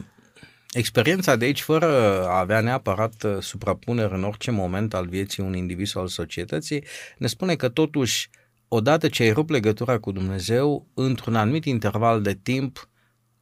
experiența 0.72 1.36
de 1.36 1.44
aici, 1.44 1.60
fără 1.60 1.86
a 2.26 2.38
avea 2.38 2.60
neapărat 2.60 3.22
uh, 3.22 3.38
suprapunere 3.40 4.14
în 4.14 4.24
orice 4.24 4.50
moment 4.50 4.94
al 4.94 5.06
vieții 5.06 5.42
unui 5.42 5.58
individ 5.58 5.86
sau 5.86 6.02
al 6.02 6.08
societății, 6.08 6.84
ne 7.18 7.26
spune 7.26 7.54
că 7.54 7.68
totuși, 7.68 8.30
odată 8.68 9.08
ce 9.08 9.22
ai 9.22 9.32
rupt 9.32 9.50
legătura 9.50 9.98
cu 9.98 10.12
Dumnezeu, 10.12 10.86
într-un 10.94 11.36
anumit 11.36 11.64
interval 11.64 12.22
de 12.22 12.34
timp, 12.34 12.88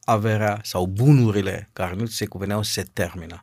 averea 0.03 0.59
sau 0.63 0.85
bunurile 0.85 1.69
care 1.73 1.95
nu 1.95 2.05
ți 2.05 2.15
se 2.15 2.25
cuveneau 2.25 2.61
se 2.61 2.83
termină. 2.93 3.39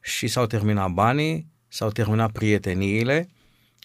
Și 0.00 0.26
s-au 0.26 0.46
terminat 0.46 0.90
banii, 0.90 1.50
s-au 1.68 1.90
terminat 1.90 2.32
prieteniile 2.32 3.28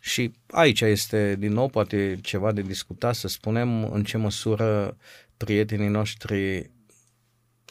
și 0.01 0.31
aici 0.47 0.81
este 0.81 1.35
din 1.39 1.53
nou 1.53 1.67
poate 1.67 2.19
ceva 2.21 2.51
de 2.51 2.61
discutat 2.61 3.15
să 3.15 3.27
spunem 3.27 3.91
în 3.91 4.03
ce 4.03 4.17
măsură 4.17 4.97
prietenii 5.37 5.87
noștri 5.87 6.71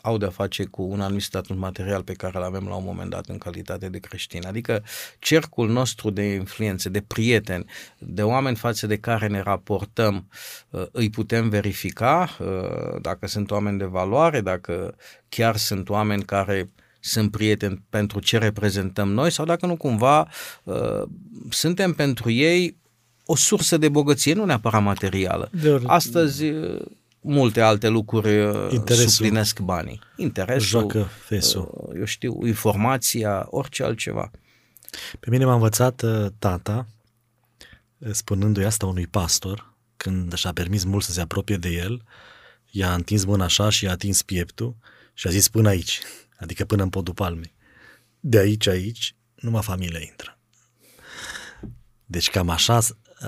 au 0.02 0.16
de-a 0.18 0.30
face 0.30 0.64
cu 0.64 0.82
un 0.82 1.00
anumit 1.00 1.22
statut 1.22 1.56
material 1.56 2.02
pe 2.02 2.12
care 2.12 2.36
îl 2.36 2.42
avem 2.42 2.68
la 2.68 2.74
un 2.74 2.84
moment 2.84 3.10
dat 3.10 3.26
în 3.26 3.38
calitate 3.38 3.88
de 3.88 3.98
creștini. 3.98 4.44
Adică 4.44 4.84
cercul 5.18 5.68
nostru 5.68 6.10
de 6.10 6.22
influențe, 6.22 6.88
de 6.88 7.00
prieteni, 7.00 7.64
de 7.98 8.22
oameni 8.22 8.56
față 8.56 8.86
de 8.86 8.96
care 8.96 9.26
ne 9.26 9.40
raportăm, 9.40 10.28
uh, 10.70 10.86
îi 10.92 11.10
putem 11.10 11.48
verifica 11.48 12.36
uh, 12.40 13.00
dacă 13.00 13.26
sunt 13.26 13.50
oameni 13.50 13.78
de 13.78 13.84
valoare, 13.84 14.40
dacă 14.40 14.96
chiar 15.28 15.56
sunt 15.56 15.88
oameni 15.88 16.24
care 16.24 16.70
sunt 17.04 17.30
prieteni 17.30 17.82
pentru 17.90 18.20
ce 18.20 18.38
reprezentăm 18.38 19.12
noi 19.12 19.30
sau 19.30 19.44
dacă 19.44 19.66
nu 19.66 19.76
cumva 19.76 20.28
uh, 20.62 21.02
suntem 21.50 21.92
pentru 21.92 22.30
ei 22.30 22.76
o 23.24 23.36
sursă 23.36 23.76
de 23.76 23.88
bogăție, 23.88 24.34
nu 24.34 24.44
neapărat 24.44 24.82
materială. 24.82 25.50
Astăzi 25.86 26.44
multe 27.22 27.60
alte 27.60 27.88
lucruri 27.88 28.44
uh, 28.44 28.68
Interesul. 28.70 29.08
suplinesc 29.08 29.60
banii. 29.60 30.00
Interesul, 30.16 30.68
Joacă 30.80 31.08
fesul. 31.24 31.70
Uh, 31.74 31.98
eu 31.98 32.04
știu, 32.04 32.46
informația, 32.46 33.46
orice 33.50 33.82
altceva. 33.82 34.30
Pe 35.20 35.30
mine 35.30 35.44
m-a 35.44 35.52
învățat 35.54 36.02
uh, 36.02 36.26
tata, 36.38 36.86
spunându-i 38.10 38.64
asta 38.64 38.86
unui 38.86 39.06
pastor, 39.06 39.72
când 39.96 40.34
și-a 40.34 40.52
permis 40.52 40.84
mult 40.84 41.04
să 41.04 41.12
se 41.12 41.20
apropie 41.20 41.56
de 41.56 41.68
el, 41.68 42.02
i-a 42.70 42.94
întins 42.94 43.24
mâna 43.24 43.44
așa 43.44 43.68
și 43.68 43.84
i-a 43.84 43.90
atins 43.90 44.22
pieptul 44.22 44.74
și 45.14 45.26
a 45.26 45.30
zis 45.30 45.48
până 45.48 45.68
aici, 45.68 46.00
adică 46.42 46.64
până 46.64 46.82
în 46.82 46.88
podul 46.88 47.14
palmei. 47.14 47.54
De 48.20 48.38
aici, 48.38 48.66
aici, 48.66 49.14
numai 49.34 49.62
familia 49.62 50.00
intră. 50.00 50.38
Deci 52.04 52.30
cam 52.30 52.48
așa 52.48 52.80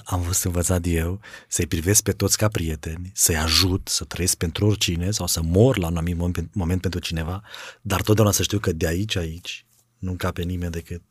am 0.04 0.22
fost 0.22 0.44
învățat 0.44 0.86
eu 0.86 1.20
să-i 1.48 1.66
privesc 1.66 2.02
pe 2.02 2.12
toți 2.12 2.36
ca 2.36 2.48
prieteni, 2.48 3.10
să-i 3.14 3.36
ajut 3.36 3.88
să 3.88 4.04
trăiesc 4.04 4.36
pentru 4.36 4.66
oricine 4.66 5.10
sau 5.10 5.26
să 5.26 5.42
mor 5.42 5.78
la 5.78 5.86
un 5.86 5.96
anumit 5.96 6.16
moment, 6.16 6.54
moment 6.54 6.80
pentru 6.80 7.00
cineva, 7.00 7.42
dar 7.80 8.02
totdeauna 8.02 8.32
să 8.32 8.42
știu 8.42 8.58
că 8.58 8.72
de 8.72 8.86
aici, 8.86 9.16
aici, 9.16 9.66
nu 9.98 10.10
încape 10.10 10.42
nimeni 10.42 10.72
decât 10.72 11.02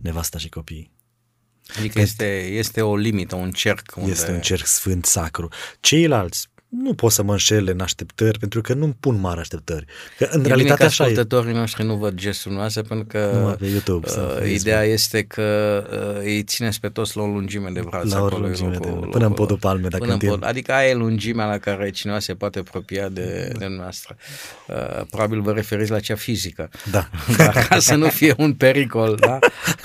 nevasta 0.00 0.38
și 0.38 0.48
copiii. 0.48 0.90
Adică 1.78 2.00
este, 2.00 2.46
este 2.46 2.82
o 2.82 2.96
limită, 2.96 3.34
un 3.34 3.50
cerc. 3.50 3.92
Unde... 3.96 4.10
Este 4.10 4.32
un 4.32 4.40
cerc 4.40 4.66
sfânt, 4.66 5.04
sacru. 5.04 5.48
Ceilalți, 5.80 6.48
nu 6.80 6.94
pot 6.94 7.12
să 7.12 7.22
mă 7.22 7.32
înșel 7.32 7.68
în 7.68 7.80
așteptări, 7.80 8.38
pentru 8.38 8.60
că 8.60 8.74
nu-mi 8.74 8.96
pun 9.00 9.20
mari 9.20 9.40
așteptări. 9.40 9.84
Că 10.18 10.28
în 10.30 10.44
e 10.44 10.46
realitate 10.46 10.62
bine 10.62 10.74
că 10.74 10.84
ascultătorii 10.84 11.52
noștri 11.52 11.84
nu 11.84 11.96
văd 11.96 12.14
gestul 12.14 12.52
noastră, 12.52 12.82
pentru 12.82 13.06
că 13.06 13.54
pe 13.58 13.66
YouTube, 13.66 14.08
uh, 14.10 14.50
ideea 14.50 14.82
este 14.82 15.22
că 15.22 15.42
uh, 15.92 16.22
îi 16.22 16.42
țineți 16.42 16.80
pe 16.80 16.88
toți 16.88 17.16
la 17.16 17.22
o 17.22 17.26
lungime 17.26 17.70
de 17.70 17.80
braț. 17.80 18.10
La 18.10 18.22
o 18.22 18.38
lungime 18.38 18.76
de 18.76 18.88
locul, 18.88 19.08
până 19.08 19.26
în 19.26 19.32
podul 19.32 19.56
palme, 19.56 19.88
dacă 19.88 20.04
până 20.04 20.16
pod, 20.16 20.44
Adică 20.44 20.72
aia 20.72 20.88
e 20.88 20.94
lungimea 20.94 21.46
la 21.46 21.58
care 21.58 21.90
cineva 21.90 22.18
se 22.18 22.34
poate 22.34 22.58
apropia 22.58 23.08
de, 23.08 23.52
de 23.58 23.66
noastră. 23.66 24.16
Uh, 24.66 25.06
probabil 25.10 25.40
vă 25.40 25.52
referiți 25.52 25.90
la 25.90 26.00
cea 26.00 26.16
fizică. 26.16 26.70
Da. 26.90 27.08
Dar 27.36 27.52
ca 27.68 27.78
să 27.78 27.94
nu 27.94 28.08
fie 28.08 28.34
un 28.36 28.54
pericol 28.54 29.16
da? 29.20 29.38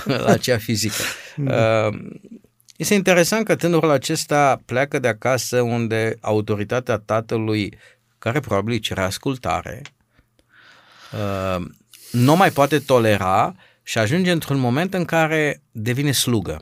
la 0.26 0.38
cea 0.38 0.58
fizică. 0.58 1.04
Da. 1.36 1.88
Uh, 1.88 2.00
este 2.78 2.94
interesant 2.94 3.46
că 3.46 3.56
tânărul 3.56 3.90
acesta 3.90 4.62
pleacă 4.66 5.00
de 5.00 5.08
acasă 5.08 5.62
unde 5.62 6.18
autoritatea 6.22 6.98
tatălui 6.98 7.78
care 8.18 8.40
probabil 8.40 8.74
îi 8.74 8.80
cere 8.80 9.02
ascultare, 9.02 9.82
uh, 11.14 11.66
nu 12.12 12.36
mai 12.36 12.52
poate 12.52 12.80
tolera 12.80 13.56
și 13.84 13.98
ajunge 13.98 14.32
într-un 14.32 14.58
moment 14.58 14.94
în 14.94 15.06
care 15.06 15.62
devine 15.72 16.12
slugă, 16.12 16.62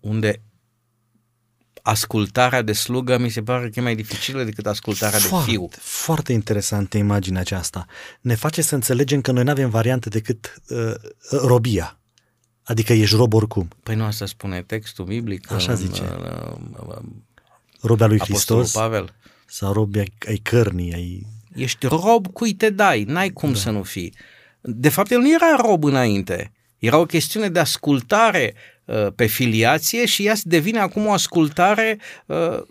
unde 0.00 0.40
ascultarea 1.82 2.62
de 2.62 2.72
slugă 2.72 3.18
mi 3.18 3.28
se 3.28 3.42
pare 3.42 3.68
că 3.68 3.78
e 3.78 3.82
mai 3.82 3.94
dificilă 3.94 4.44
decât 4.44 4.66
ascultarea 4.66 5.18
foarte, 5.18 5.46
de 5.46 5.52
fiu. 5.52 5.68
Foarte 5.78 6.32
interesantă 6.32 6.96
imaginea 6.96 7.40
aceasta. 7.40 7.86
Ne 8.20 8.34
face 8.34 8.62
să 8.62 8.74
înțelegem 8.74 9.20
că 9.20 9.32
noi 9.32 9.44
nu 9.44 9.50
avem 9.50 9.70
variante 9.70 10.08
decât 10.08 10.62
uh, 10.68 10.94
robia. 11.30 12.00
Adică 12.66 12.92
ești 12.92 13.16
rob 13.16 13.34
oricum. 13.34 13.68
Păi 13.82 13.94
nu 13.94 14.04
asta 14.04 14.26
spune 14.26 14.62
textul 14.62 15.04
biblic. 15.04 15.52
Așa 15.52 15.72
în, 15.72 15.78
zice. 15.78 16.02
în, 16.02 16.76
în, 16.88 17.02
Robea 17.80 18.06
lui 18.06 18.20
Apostolul 18.20 18.62
Hristos 18.62 18.82
Pavel. 18.82 19.14
sau 19.46 19.72
robi 19.72 19.98
ai, 19.98 20.12
ai 20.28 20.36
cărnii, 20.36 20.94
ai... 20.94 21.26
Ești 21.54 21.86
rob 21.86 22.26
cui 22.32 22.54
te 22.54 22.70
dai, 22.70 23.04
n-ai 23.04 23.30
cum 23.30 23.52
da. 23.52 23.58
să 23.58 23.70
nu 23.70 23.82
fii. 23.82 24.14
De 24.60 24.88
fapt, 24.88 25.10
el 25.10 25.20
nu 25.20 25.32
era 25.32 25.56
rob 25.56 25.84
înainte. 25.84 26.52
Era 26.78 26.98
o 26.98 27.04
chestiune 27.04 27.48
de 27.48 27.58
ascultare 27.58 28.54
uh, 28.84 29.06
pe 29.14 29.26
filiație 29.26 30.06
și 30.06 30.26
ea 30.26 30.34
devine 30.42 30.78
acum 30.78 31.06
o 31.06 31.12
ascultare 31.12 31.98
uh, 32.26 32.62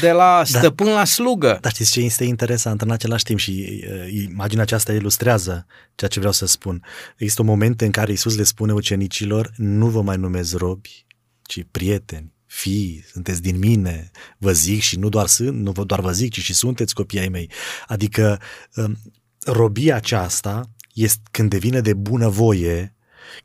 de 0.00 0.10
la 0.10 0.42
stăpân 0.44 0.86
la 0.86 1.04
slugă. 1.04 1.58
Dar 1.60 1.72
știți 1.72 1.90
ce 1.90 2.00
este 2.00 2.24
interesant 2.24 2.80
în 2.80 2.90
același 2.90 3.24
timp 3.24 3.38
și 3.38 3.84
uh, 3.90 4.12
imaginea 4.30 4.62
aceasta 4.62 4.92
ilustrează 4.92 5.66
ceea 5.94 6.10
ce 6.10 6.18
vreau 6.18 6.32
să 6.32 6.46
spun. 6.46 6.84
Există 7.16 7.42
un 7.42 7.48
moment 7.48 7.80
în 7.80 7.90
care 7.90 8.12
Isus 8.12 8.36
le 8.36 8.42
spune 8.42 8.72
ucenicilor, 8.72 9.52
nu 9.56 9.86
vă 9.86 10.02
mai 10.02 10.16
numesc 10.16 10.56
robi, 10.56 11.06
ci 11.42 11.64
prieteni 11.70 12.32
fii, 12.54 13.04
sunteți 13.12 13.42
din 13.42 13.58
mine, 13.58 14.10
vă 14.38 14.52
zic 14.52 14.80
și 14.80 14.98
nu 14.98 15.08
doar 15.08 15.26
sunt, 15.26 15.60
nu 15.60 15.72
doar 15.84 16.00
vă 16.00 16.12
zic, 16.12 16.32
ci 16.32 16.40
și 16.40 16.54
sunteți 16.54 16.94
copii 16.94 17.18
ai 17.18 17.28
mei. 17.28 17.50
Adică 17.86 18.40
um, 18.74 18.96
robia 19.44 19.96
aceasta 19.96 20.70
este 20.92 21.20
când 21.30 21.50
devine 21.50 21.80
de 21.80 21.94
bună 21.94 22.28
voie, 22.28 22.93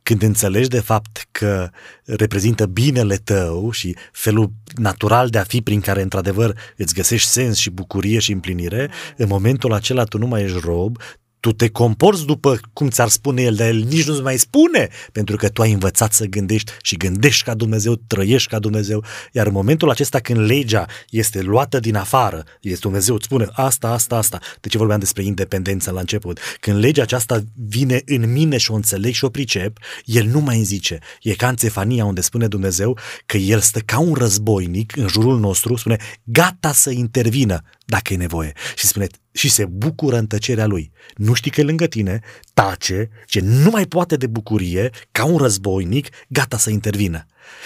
când 0.04 0.22
înțelegi 0.22 0.68
de 0.68 0.80
fapt 0.80 1.28
că 1.32 1.70
reprezintă 2.04 2.66
binele 2.66 3.16
tău 3.16 3.72
și 3.72 3.96
felul 4.12 4.52
natural 4.76 5.30
de 5.30 5.38
a 5.38 5.44
fi 5.44 5.62
prin 5.62 5.82
care 5.82 6.02
într-adevăr 6.02 6.58
îți 6.78 6.94
găsești 6.94 7.30
sens 7.30 7.58
și 7.58 7.70
bucurie 7.70 8.20
și 8.20 8.32
împlinire, 8.32 8.92
în 9.18 9.28
momentul 9.28 9.74
acela 9.74 10.04
tu 10.04 10.18
nu 10.18 10.28
mai 10.28 10.44
ești 10.44 10.60
rob, 10.60 10.98
tu 11.40 11.52
te 11.52 11.70
comporți 11.70 12.26
după 12.26 12.60
cum 12.74 12.90
ți-ar 12.90 13.08
spune 13.08 13.42
el, 13.42 13.56
dar 13.56 13.68
el 13.68 13.78
nici 13.78 14.08
nu-ți 14.08 14.22
mai 14.22 14.38
spune, 14.38 14.90
pentru 15.12 15.36
că 15.36 15.50
tu 15.50 15.62
ai 15.62 15.72
învățat 15.72 16.14
să 16.14 16.26
gândești 16.26 16.72
și 16.82 16.98
gândești 16.98 17.44
ca 17.44 17.54
Dumnezeu, 17.54 17.96
trăiești 18.08 18.50
ca 18.50 18.60
Dumnezeu, 18.60 19.04
iar 19.32 19.48
în 19.48 19.54
momentul 19.54 19.90
acesta 19.90 20.20
când 20.20 20.40
legea 20.40 20.86
este 21.10 21.42
luată 21.42 21.80
din 21.80 21.96
afară, 21.96 22.44
este 22.62 22.80
Dumnezeu 22.82 23.16
îți 23.16 23.26
spune 23.26 23.48
asta, 23.52 23.88
asta, 23.88 24.16
asta, 24.16 24.40
de 24.62 24.68
ce 24.68 24.78
vorbeam 24.78 25.00
despre 25.00 25.24
independență 25.24 25.92
la 25.92 26.00
început, 26.00 26.40
când 26.60 26.80
legea 26.80 27.02
aceasta 27.02 27.44
vine 27.68 28.02
în 28.06 28.32
mine 28.32 28.58
și 28.58 28.72
o 28.72 28.76
înțeleg 28.76 29.14
și 29.14 29.26
o 29.26 29.30
pricep, 29.30 29.78
el 30.06 30.26
nu 30.26 30.40
mai 30.40 30.56
îmi 30.56 30.66
zice, 30.66 31.00
e 31.22 31.34
ca 31.34 31.48
în 31.48 31.56
Țefania 31.56 32.06
unde 32.06 32.22
spune 32.22 32.48
Dumnezeu 32.48 32.98
că 33.26 33.38
el 33.38 33.60
stă 33.60 33.80
ca 33.80 34.00
un 34.00 34.14
războinic 34.14 34.96
în 34.96 35.08
jurul 35.08 35.40
nostru, 35.40 35.76
spune 35.76 35.98
gata 36.24 36.74
să 36.74 36.90
intervină, 36.90 37.62
dacă 37.86 38.14
e 38.14 38.18
nevoie. 38.18 38.54
Și 38.76 38.86
spune, 38.86 39.08
și 39.40 39.50
se 39.50 39.66
bucură 39.66 40.18
în 40.18 40.28
tăcerea 40.28 40.66
lui. 40.66 40.92
Nu 41.16 41.34
știi 41.34 41.52
că 41.52 41.62
e 41.62 41.64
lângă 41.64 41.86
tine, 41.86 42.20
tace, 42.54 43.10
ce 43.26 43.40
nu 43.40 43.70
mai 43.70 43.86
poate 43.86 44.16
de 44.16 44.28
bucurie, 44.28 44.90
ca 45.12 45.26
un 45.26 45.38
războinic, 45.38 46.08
gata 46.28 46.58
să 46.58 46.70
intervină. 46.70 47.26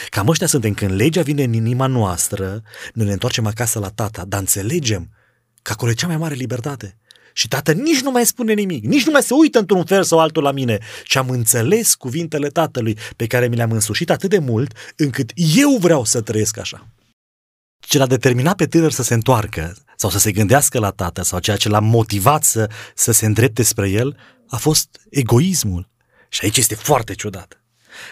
Cam 0.09 0.28
ăștia 0.28 0.47
suntem 0.47 0.74
când 0.74 0.91
legea 0.91 1.21
vine 1.21 1.43
în 1.43 1.53
inima 1.53 1.88
noastră, 1.88 2.61
noi 2.93 3.05
ne 3.05 3.11
întoarcem 3.11 3.45
acasă 3.45 3.80
la 3.80 3.89
tata, 3.89 4.26
dar 4.28 4.39
înțelegem 4.39 5.09
că 5.61 5.71
acolo 5.71 5.91
e 5.91 5.93
cea 5.93 6.07
mai 6.07 6.17
mare 6.17 6.34
libertate. 6.34 6.97
Și 7.34 7.47
tată 7.47 7.71
nici 7.71 8.01
nu 8.01 8.11
mai 8.11 8.26
spune 8.26 8.53
nimic, 8.53 8.84
nici 8.84 9.05
nu 9.05 9.11
mai 9.11 9.24
se 9.24 9.34
uită 9.34 9.59
într-un 9.59 9.86
fel 9.86 10.03
sau 10.03 10.19
altul 10.19 10.43
la 10.43 10.51
mine, 10.51 10.78
ci 11.03 11.15
am 11.15 11.30
înțeles 11.30 11.95
cuvintele 11.95 12.47
tatălui 12.47 12.97
pe 13.15 13.28
care 13.28 13.47
mi 13.47 13.55
le-am 13.55 13.71
însușit 13.71 14.09
atât 14.09 14.30
de 14.30 14.39
mult, 14.39 14.78
încât 14.95 15.32
eu 15.36 15.78
vreau 15.80 16.05
să 16.05 16.21
trăiesc 16.21 16.57
așa. 16.57 16.88
Ce 17.80 17.97
l-a 17.97 18.07
determinat 18.07 18.55
pe 18.55 18.67
tânăr 18.67 18.91
să 18.91 19.03
se 19.03 19.13
întoarcă 19.13 19.76
sau 19.96 20.10
să 20.10 20.20
se 20.20 20.32
gândească 20.32 20.80
la 20.80 20.91
tată 20.91 21.22
sau 21.22 21.39
ceea 21.39 21.58
ce 21.58 21.70
l-a 21.70 21.80
motivat 21.80 22.44
să, 22.44 22.70
să 22.96 23.12
se 23.12 23.26
îndrepte 23.26 23.64
spre 23.64 23.89
el 23.89 24.18
a 24.48 24.58
fost 24.58 25.02
egoismul. 25.10 25.89
Și 26.30 26.39
aici 26.44 26.58
este 26.58 26.76
foarte 26.76 27.14
ciudat. 27.14 27.64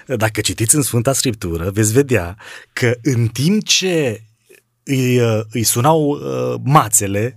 Dacă 0.08 0.42
citiți 0.42 0.76
în 0.76 0.82
Sfânta 0.82 1.14
Scriptură, 1.14 1.70
veți 1.70 1.92
vedea 1.92 2.38
că 2.74 2.98
în 3.02 3.28
timp 3.28 3.64
ce 3.64 4.24
îi, 4.84 5.20
îi 5.50 5.64
sunau 5.64 6.10
uh, 6.10 6.60
mațele 6.64 7.36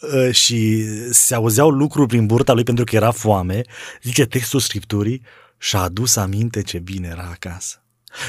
uh, 0.00 0.34
și 0.34 0.84
se 1.10 1.34
auzeau 1.34 1.70
lucruri 1.70 2.08
prin 2.08 2.26
burta 2.26 2.52
lui 2.52 2.64
pentru 2.64 2.84
că 2.84 2.96
era 2.96 3.10
foame, 3.10 3.62
zice 4.02 4.26
textul 4.26 4.60
Scripturii, 4.60 5.22
și-a 5.58 5.80
adus 5.80 6.16
aminte 6.16 6.62
ce 6.62 6.78
bine 6.78 7.08
era 7.08 7.28
acasă. 7.30 7.79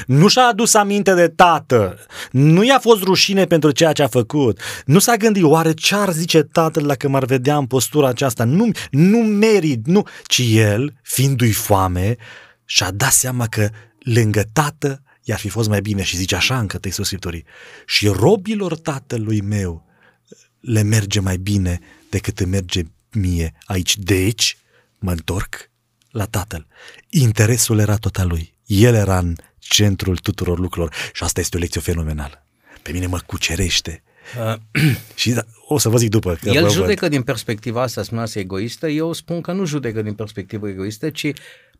Nu 0.06 0.28
și-a 0.28 0.42
adus 0.42 0.74
aminte 0.74 1.14
de 1.14 1.28
tată, 1.28 1.98
nu 2.30 2.64
i-a 2.64 2.78
fost 2.78 3.02
rușine 3.02 3.44
pentru 3.44 3.70
ceea 3.70 3.92
ce 3.92 4.02
a 4.02 4.06
făcut, 4.06 4.60
nu 4.84 4.98
s-a 4.98 5.16
gândit 5.16 5.42
oare 5.42 5.72
ce 5.72 5.94
ar 5.94 6.12
zice 6.12 6.42
tatăl 6.42 6.86
dacă 6.86 7.08
m-ar 7.08 7.24
vedea 7.24 7.56
în 7.56 7.66
postura 7.66 8.08
aceasta, 8.08 8.44
nu, 8.44 8.70
nu 8.90 9.18
merit, 9.18 9.86
nu, 9.86 10.06
ci 10.26 10.42
el, 10.44 10.92
fiindu-i 11.02 11.52
foame, 11.52 12.16
și-a 12.64 12.90
dat 12.90 13.12
seama 13.12 13.46
că 13.46 13.68
lângă 13.98 14.44
tată 14.52 15.02
i-ar 15.22 15.38
fi 15.38 15.48
fost 15.48 15.68
mai 15.68 15.80
bine 15.80 16.02
și 16.02 16.16
zice 16.16 16.34
așa 16.34 16.58
încă 16.58 16.78
textul 16.78 17.04
Scripturii, 17.04 17.44
și 17.86 18.06
robilor 18.08 18.76
tatălui 18.76 19.40
meu 19.40 19.86
le 20.60 20.82
merge 20.82 21.20
mai 21.20 21.36
bine 21.36 21.80
decât 22.08 22.40
îmi 22.40 22.50
merge 22.50 22.82
mie 23.12 23.54
aici. 23.64 23.96
Deci, 23.98 24.58
mă 24.98 25.10
întorc 25.10 25.70
la 26.10 26.24
tatăl. 26.24 26.66
Interesul 27.08 27.78
era 27.78 27.96
tot 27.96 28.16
al 28.16 28.28
lui. 28.28 28.54
El 28.66 28.94
era 28.94 29.18
în 29.18 29.36
centrul 29.68 30.16
tuturor 30.16 30.58
lucrurilor. 30.58 30.94
Și 31.12 31.22
asta 31.22 31.40
este 31.40 31.56
o 31.56 31.60
lecție 31.60 31.80
fenomenală. 31.80 32.46
Pe 32.82 32.92
mine 32.92 33.06
mă 33.06 33.18
cucerește. 33.26 34.02
Uh, 34.38 34.54
și 35.14 35.30
da, 35.30 35.44
o 35.66 35.78
să 35.78 35.88
vă 35.88 35.96
zic 35.96 36.10
după. 36.10 36.34
Că 36.34 36.48
El 36.48 36.62
vă 36.62 36.68
judecă 36.68 37.00
văd. 37.00 37.10
din 37.10 37.22
perspectiva 37.22 37.82
asta, 37.82 38.02
spuneați 38.02 38.38
egoistă, 38.38 38.88
eu 38.88 39.12
spun 39.12 39.40
că 39.40 39.52
nu 39.52 39.64
judecă 39.64 40.02
din 40.02 40.14
perspectivă 40.14 40.68
egoistă, 40.68 41.10
ci 41.10 41.32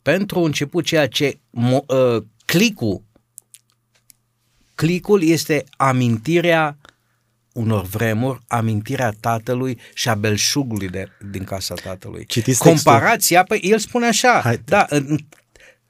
pentru 0.03 0.41
început 0.41 0.85
ceea 0.85 1.09
ce 1.09 1.39
mo, 1.51 1.85
uh, 1.87 2.23
clicul, 2.45 3.03
clicul 4.75 5.23
este 5.23 5.65
amintirea 5.77 6.77
unor 7.53 7.85
vremuri, 7.85 8.41
amintirea 8.47 9.13
tatălui 9.21 9.79
și 9.95 10.09
a 10.09 10.15
belșugului 10.15 10.89
de, 10.89 11.09
din 11.31 11.45
casa 11.45 11.75
tatălui. 11.75 12.27
Citiți 12.27 12.59
Comparația, 12.59 13.43
păi 13.43 13.61
el 13.63 13.79
spune 13.79 14.07
așa, 14.07 14.41
Hai, 14.43 14.61
da, 14.65 14.87
în, 14.89 15.19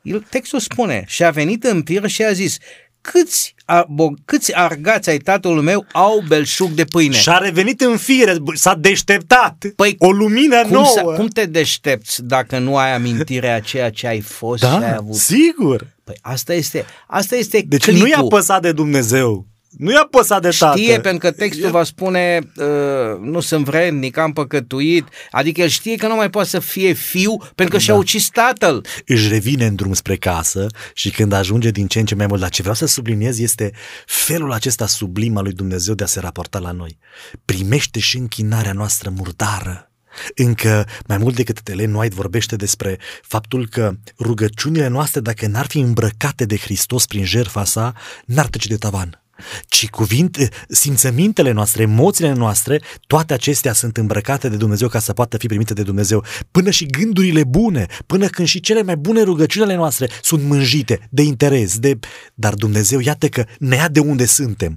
el, 0.02 0.26
textul 0.28 0.58
spune, 0.58 1.04
și 1.06 1.24
a 1.24 1.30
venit 1.30 1.64
în 1.64 1.82
pir 1.82 2.06
și 2.06 2.22
a 2.24 2.32
zis, 2.32 2.56
câți, 3.00 3.54
a, 3.64 3.86
bo, 3.88 4.08
câți 4.24 4.54
argați 4.54 5.10
ai 5.10 5.18
tatălui 5.18 5.64
meu 5.64 5.86
au 5.92 6.22
belșug 6.28 6.70
de 6.70 6.84
pâine? 6.84 7.14
Și 7.14 7.28
a 7.28 7.38
revenit 7.38 7.80
în 7.80 7.96
fire, 7.96 8.36
s-a 8.54 8.74
deșteptat. 8.74 9.64
Păi, 9.76 9.94
o 9.98 10.10
lumină 10.10 10.62
cum, 10.62 10.70
nouă. 10.70 10.86
să, 10.94 11.00
cum 11.00 11.26
te 11.26 11.44
deștepți 11.44 12.24
dacă 12.24 12.58
nu 12.58 12.76
ai 12.76 12.94
amintirea 12.94 13.54
a 13.54 13.60
ceea 13.60 13.90
ce 13.90 14.06
ai 14.06 14.20
fost 14.20 14.62
da, 14.62 14.68
și 14.68 14.82
ai 14.84 14.94
avut? 14.94 15.14
sigur. 15.14 15.86
Păi 16.04 16.14
asta 16.20 16.54
este, 16.54 16.84
asta 17.06 17.36
este 17.36 17.64
Deci 17.66 17.82
clicul. 17.82 18.02
nu 18.02 18.08
i-a 18.08 18.22
păsat 18.28 18.62
de 18.62 18.72
Dumnezeu. 18.72 19.46
Nu 19.76 19.90
i-a 19.92 20.06
păsat 20.10 20.42
de 20.42 20.48
tată. 20.58 20.78
Știe, 20.78 21.00
pentru 21.00 21.18
că 21.18 21.30
textul 21.30 21.70
va 21.70 21.84
spune 21.84 22.38
uh, 22.56 23.18
nu 23.20 23.40
sunt 23.40 23.64
vrednic, 23.64 24.16
am 24.16 24.32
păcătuit, 24.32 25.08
adică 25.30 25.60
el 25.60 25.68
știe 25.68 25.96
că 25.96 26.06
nu 26.06 26.14
mai 26.14 26.30
poate 26.30 26.48
să 26.48 26.58
fie 26.58 26.92
fiu 26.92 27.36
pentru 27.36 27.68
că 27.68 27.76
da. 27.76 27.78
și-a 27.78 27.94
ucis 27.94 28.28
tatăl. 28.28 28.84
Își 29.06 29.28
revine 29.28 29.66
în 29.66 29.74
drum 29.74 29.92
spre 29.92 30.16
casă 30.16 30.66
și 30.94 31.10
când 31.10 31.32
ajunge 31.32 31.70
din 31.70 31.86
ce 31.86 31.98
în 31.98 32.04
ce 32.04 32.14
mai 32.14 32.26
mult, 32.26 32.40
dar 32.40 32.50
ce 32.50 32.60
vreau 32.60 32.76
să 32.76 32.86
subliniez 32.86 33.38
este 33.38 33.72
felul 34.06 34.52
acesta 34.52 34.86
sublim 34.86 35.36
al 35.36 35.42
lui 35.42 35.52
Dumnezeu 35.52 35.94
de 35.94 36.04
a 36.04 36.06
se 36.06 36.20
raporta 36.20 36.58
la 36.58 36.70
noi. 36.70 36.98
Primește 37.44 37.98
și 37.98 38.16
închinarea 38.16 38.72
noastră 38.72 39.12
murdară. 39.16 39.86
Încă 40.34 40.86
mai 41.06 41.18
mult 41.18 41.34
decât 41.34 41.68
Ellen 41.68 41.94
White 41.94 42.14
vorbește 42.14 42.56
despre 42.56 42.98
faptul 43.22 43.68
că 43.68 43.92
rugăciunile 44.18 44.88
noastre, 44.88 45.20
dacă 45.20 45.46
n-ar 45.46 45.66
fi 45.66 45.78
îmbrăcate 45.78 46.44
de 46.44 46.56
Hristos 46.56 47.06
prin 47.06 47.24
jertfa 47.24 47.64
sa, 47.64 47.94
n-ar 48.26 48.46
trece 48.46 48.68
de 48.68 48.76
tavan 48.76 49.21
ci 49.68 49.90
cuvinte, 49.90 50.48
simțămintele 50.68 51.50
noastre, 51.50 51.82
emoțiile 51.82 52.32
noastre, 52.32 52.80
toate 53.06 53.34
acestea 53.34 53.72
sunt 53.72 53.96
îmbrăcate 53.96 54.48
de 54.48 54.56
Dumnezeu 54.56 54.88
ca 54.88 54.98
să 54.98 55.12
poată 55.12 55.36
fi 55.36 55.46
primite 55.46 55.74
de 55.74 55.82
Dumnezeu. 55.82 56.24
Până 56.50 56.70
și 56.70 56.86
gândurile 56.86 57.44
bune, 57.44 57.86
până 58.06 58.26
când 58.26 58.48
și 58.48 58.60
cele 58.60 58.82
mai 58.82 58.96
bune 58.96 59.22
rugăciunile 59.22 59.74
noastre 59.74 60.08
sunt 60.22 60.42
mânjite 60.42 61.08
de 61.10 61.22
interes, 61.22 61.78
de... 61.78 61.98
dar 62.34 62.54
Dumnezeu, 62.54 63.00
iată 63.00 63.28
că 63.28 63.44
ne 63.58 63.76
ia 63.76 63.88
de 63.88 64.00
unde 64.00 64.24
suntem 64.24 64.74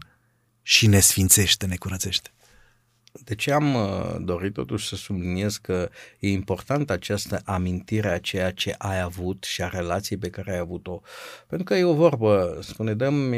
și 0.61 0.87
ne 0.87 0.99
sfințește, 0.99 1.65
ne 1.65 1.75
curățește. 1.75 2.34
De 3.25 3.35
ce 3.35 3.51
am 3.51 3.75
uh, 3.75 4.15
dorit 4.19 4.53
totuși 4.53 4.87
să 4.87 4.95
subliniez 4.95 5.57
că 5.57 5.89
e 6.19 6.31
important 6.31 6.89
această 6.89 7.41
amintire 7.45 8.07
a 8.07 8.19
ceea 8.19 8.51
ce 8.51 8.75
ai 8.77 9.01
avut 9.01 9.43
și 9.43 9.61
a 9.61 9.67
relației 9.67 10.19
pe 10.19 10.29
care 10.29 10.51
ai 10.51 10.57
avut-o? 10.57 11.01
Pentru 11.47 11.65
că 11.65 11.75
e 11.75 11.83
o 11.83 11.93
vorbă, 11.93 12.57
spune, 12.61 12.93
dăm, 12.93 13.33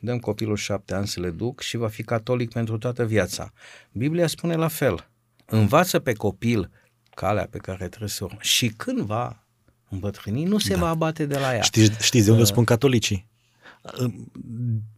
dăm 0.00 0.18
copilul 0.18 0.56
șapte 0.56 0.94
ani 0.94 1.06
să 1.06 1.20
le 1.20 1.30
duc 1.30 1.60
și 1.60 1.76
va 1.76 1.88
fi 1.88 2.02
catolic 2.02 2.52
pentru 2.52 2.78
toată 2.78 3.04
viața. 3.04 3.52
Biblia 3.92 4.26
spune 4.26 4.54
la 4.54 4.68
fel. 4.68 5.08
Învață 5.46 5.98
pe 5.98 6.12
copil 6.12 6.70
calea 7.14 7.46
pe 7.50 7.58
care 7.58 7.88
trebuie 7.88 8.08
să 8.08 8.24
urmă. 8.24 8.38
Și 8.40 8.68
când 8.68 9.00
va 9.00 9.44
îmbătrâni, 9.88 10.44
nu 10.44 10.58
se 10.58 10.74
da. 10.74 10.80
va 10.80 10.88
abate 10.88 11.26
de 11.26 11.38
la 11.38 11.54
ea. 11.54 11.62
Știți, 11.62 12.04
știți 12.04 12.24
de 12.24 12.30
unde 12.30 12.42
uh, 12.42 12.48
spun 12.48 12.64
catolicii? 12.64 13.29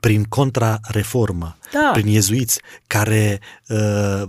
Prin 0.01 0.25
contrareformă, 0.25 1.57
da. 1.73 1.91
prin 1.93 2.07
iezuiți, 2.07 2.61
care 2.87 3.41
uh, 3.69 4.23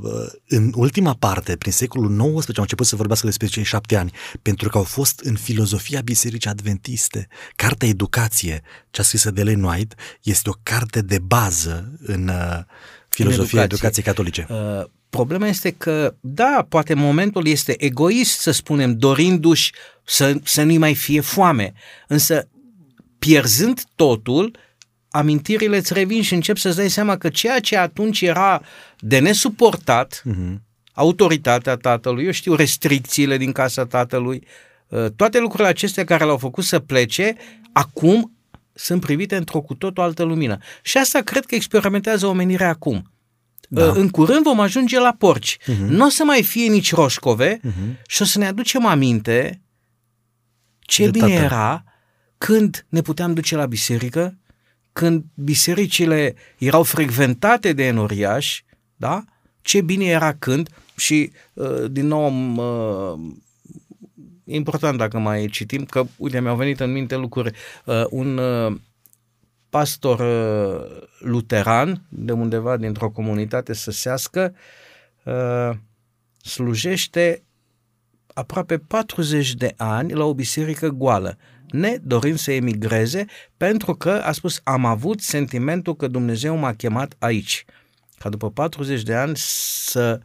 în 0.47 0.71
ultima 0.75 1.15
parte, 1.19 1.55
prin 1.55 1.71
secolul 1.71 2.09
XIX, 2.09 2.57
au 2.57 2.61
început 2.61 2.85
să 2.85 2.95
vorbească 2.95 3.25
despre 3.25 3.47
cei 3.47 3.63
șapte 3.63 3.95
ani, 3.95 4.11
pentru 4.41 4.69
că 4.69 4.77
au 4.77 4.83
fost 4.83 5.19
în 5.19 5.35
filozofia 5.35 6.01
Bisericii 6.01 6.49
Adventiste. 6.49 7.27
Cartea 7.55 7.87
Educație, 7.87 8.61
cea 8.91 9.03
scrisă 9.03 9.31
de 9.31 9.41
Ellen 9.41 9.63
White, 9.63 9.95
este 10.23 10.49
o 10.49 10.53
carte 10.63 11.01
de 11.01 11.19
bază 11.19 11.97
în 12.01 12.27
uh, 12.27 12.59
filozofia 13.09 13.59
în 13.59 13.65
educație. 13.65 13.65
educației 13.65 14.05
catolice. 14.05 14.47
Uh, 14.49 14.89
problema 15.09 15.47
este 15.47 15.71
că, 15.71 16.15
da, 16.19 16.65
poate 16.69 16.93
momentul 16.93 17.47
este 17.47 17.83
egoist, 17.83 18.39
să 18.39 18.51
spunem, 18.51 18.97
dorindu-și 18.97 19.71
să, 20.03 20.35
să 20.43 20.63
nu-i 20.63 20.77
mai 20.77 20.95
fie 20.95 21.21
foame, 21.21 21.73
însă 22.07 22.47
pierzând 23.23 23.81
totul, 23.95 24.57
amintirile 25.09 25.77
îți 25.77 25.93
revin 25.93 26.21
și 26.21 26.33
încep 26.33 26.57
să-ți 26.57 26.75
dai 26.75 26.89
seama 26.89 27.17
că 27.17 27.29
ceea 27.29 27.59
ce 27.59 27.77
atunci 27.77 28.21
era 28.21 28.61
de 28.99 29.19
nesuportat, 29.19 30.23
uh-huh. 30.29 30.55
autoritatea 30.93 31.75
tatălui, 31.75 32.25
eu 32.25 32.31
știu, 32.31 32.55
restricțiile 32.55 33.37
din 33.37 33.51
casa 33.51 33.85
tatălui, 33.85 34.47
uh, 34.87 35.05
toate 35.15 35.39
lucrurile 35.39 35.69
acestea 35.69 36.03
care 36.03 36.23
l-au 36.23 36.37
făcut 36.37 36.63
să 36.63 36.79
plece, 36.79 37.35
acum 37.71 38.37
sunt 38.73 39.01
privite 39.01 39.35
într-o 39.35 39.61
cu 39.61 39.73
totul 39.73 40.03
altă 40.03 40.23
lumină. 40.23 40.57
Și 40.81 40.97
asta 40.97 41.21
cred 41.21 41.45
că 41.45 41.55
experimentează 41.55 42.25
omenirea 42.25 42.69
acum. 42.69 43.11
Da. 43.69 43.85
Uh, 43.85 43.95
în 43.95 44.09
curând 44.09 44.43
vom 44.43 44.59
ajunge 44.59 44.99
la 44.99 45.15
porci. 45.17 45.57
Uh-huh. 45.57 45.87
Nu 45.87 46.05
o 46.05 46.09
să 46.09 46.23
mai 46.23 46.43
fie 46.43 46.69
nici 46.69 46.93
roșcove 46.93 47.59
uh-huh. 47.59 48.01
și 48.07 48.21
o 48.21 48.25
să 48.25 48.37
ne 48.37 48.45
aducem 48.45 48.85
aminte 48.85 49.61
ce 50.79 51.03
de 51.03 51.09
bine 51.09 51.27
tată. 51.27 51.43
era 51.43 51.83
când 52.43 52.85
ne 52.89 53.01
puteam 53.01 53.33
duce 53.33 53.55
la 53.55 53.65
biserică, 53.65 54.37
când 54.93 55.23
bisericile 55.33 56.35
erau 56.57 56.83
frecventate 56.83 57.73
de 57.73 57.85
enoriași, 57.85 58.65
da? 58.95 59.23
Ce 59.61 59.81
bine 59.81 60.05
era 60.05 60.33
când 60.33 60.69
și 60.95 61.31
uh, 61.53 61.91
din 61.91 62.07
nou 62.07 62.31
e 64.43 64.55
important 64.55 64.97
dacă 64.97 65.17
mai 65.19 65.47
citim, 65.47 65.85
că 65.85 66.05
uite 66.17 66.39
mi-au 66.39 66.55
venit 66.55 66.79
în 66.79 66.91
minte 66.91 67.15
lucruri, 67.15 67.51
uh, 67.85 68.03
un 68.09 68.37
uh, 68.37 68.75
pastor 69.69 70.21
luteran 71.19 72.01
de 72.09 72.31
undeva 72.31 72.77
dintr-o 72.77 73.09
comunitate 73.09 73.73
săsească 73.73 74.55
slujește 76.37 77.43
aproape 78.33 78.77
40 78.77 79.53
de 79.53 79.73
ani 79.77 80.13
la 80.13 80.23
o 80.23 80.33
biserică 80.33 80.87
goală 80.87 81.37
ne 81.73 81.97
dorim 82.01 82.35
să 82.35 82.51
emigreze 82.51 83.25
pentru 83.57 83.95
că, 83.95 84.11
a 84.11 84.31
spus, 84.31 84.59
am 84.63 84.85
avut 84.85 85.21
sentimentul 85.21 85.95
că 85.95 86.07
Dumnezeu 86.07 86.55
m-a 86.55 86.73
chemat 86.73 87.15
aici. 87.19 87.65
Ca 88.17 88.29
după 88.29 88.49
40 88.49 89.01
de 89.01 89.13
ani 89.13 89.33
să, 89.35 90.19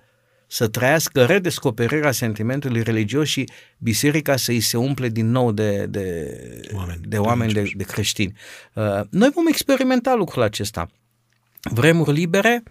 să 0.46 0.68
trăiască 0.68 1.24
redescoperirea 1.24 2.12
sentimentului 2.12 2.82
religios 2.82 3.28
și 3.28 3.48
biserica 3.78 4.36
să 4.36 4.50
îi 4.50 4.60
se 4.60 4.76
umple 4.76 5.08
din 5.08 5.30
nou 5.30 5.52
de, 5.52 5.86
de 5.86 6.36
oameni, 6.72 7.00
de, 7.02 7.18
oameni 7.18 7.52
de, 7.52 7.70
de 7.76 7.84
creștini. 7.84 8.32
Uh, 8.74 9.00
noi 9.10 9.30
vom 9.34 9.46
experimenta 9.46 10.14
lucrul 10.14 10.42
acesta. 10.42 10.88
Vremuri 11.60 12.12
libere, 12.12 12.62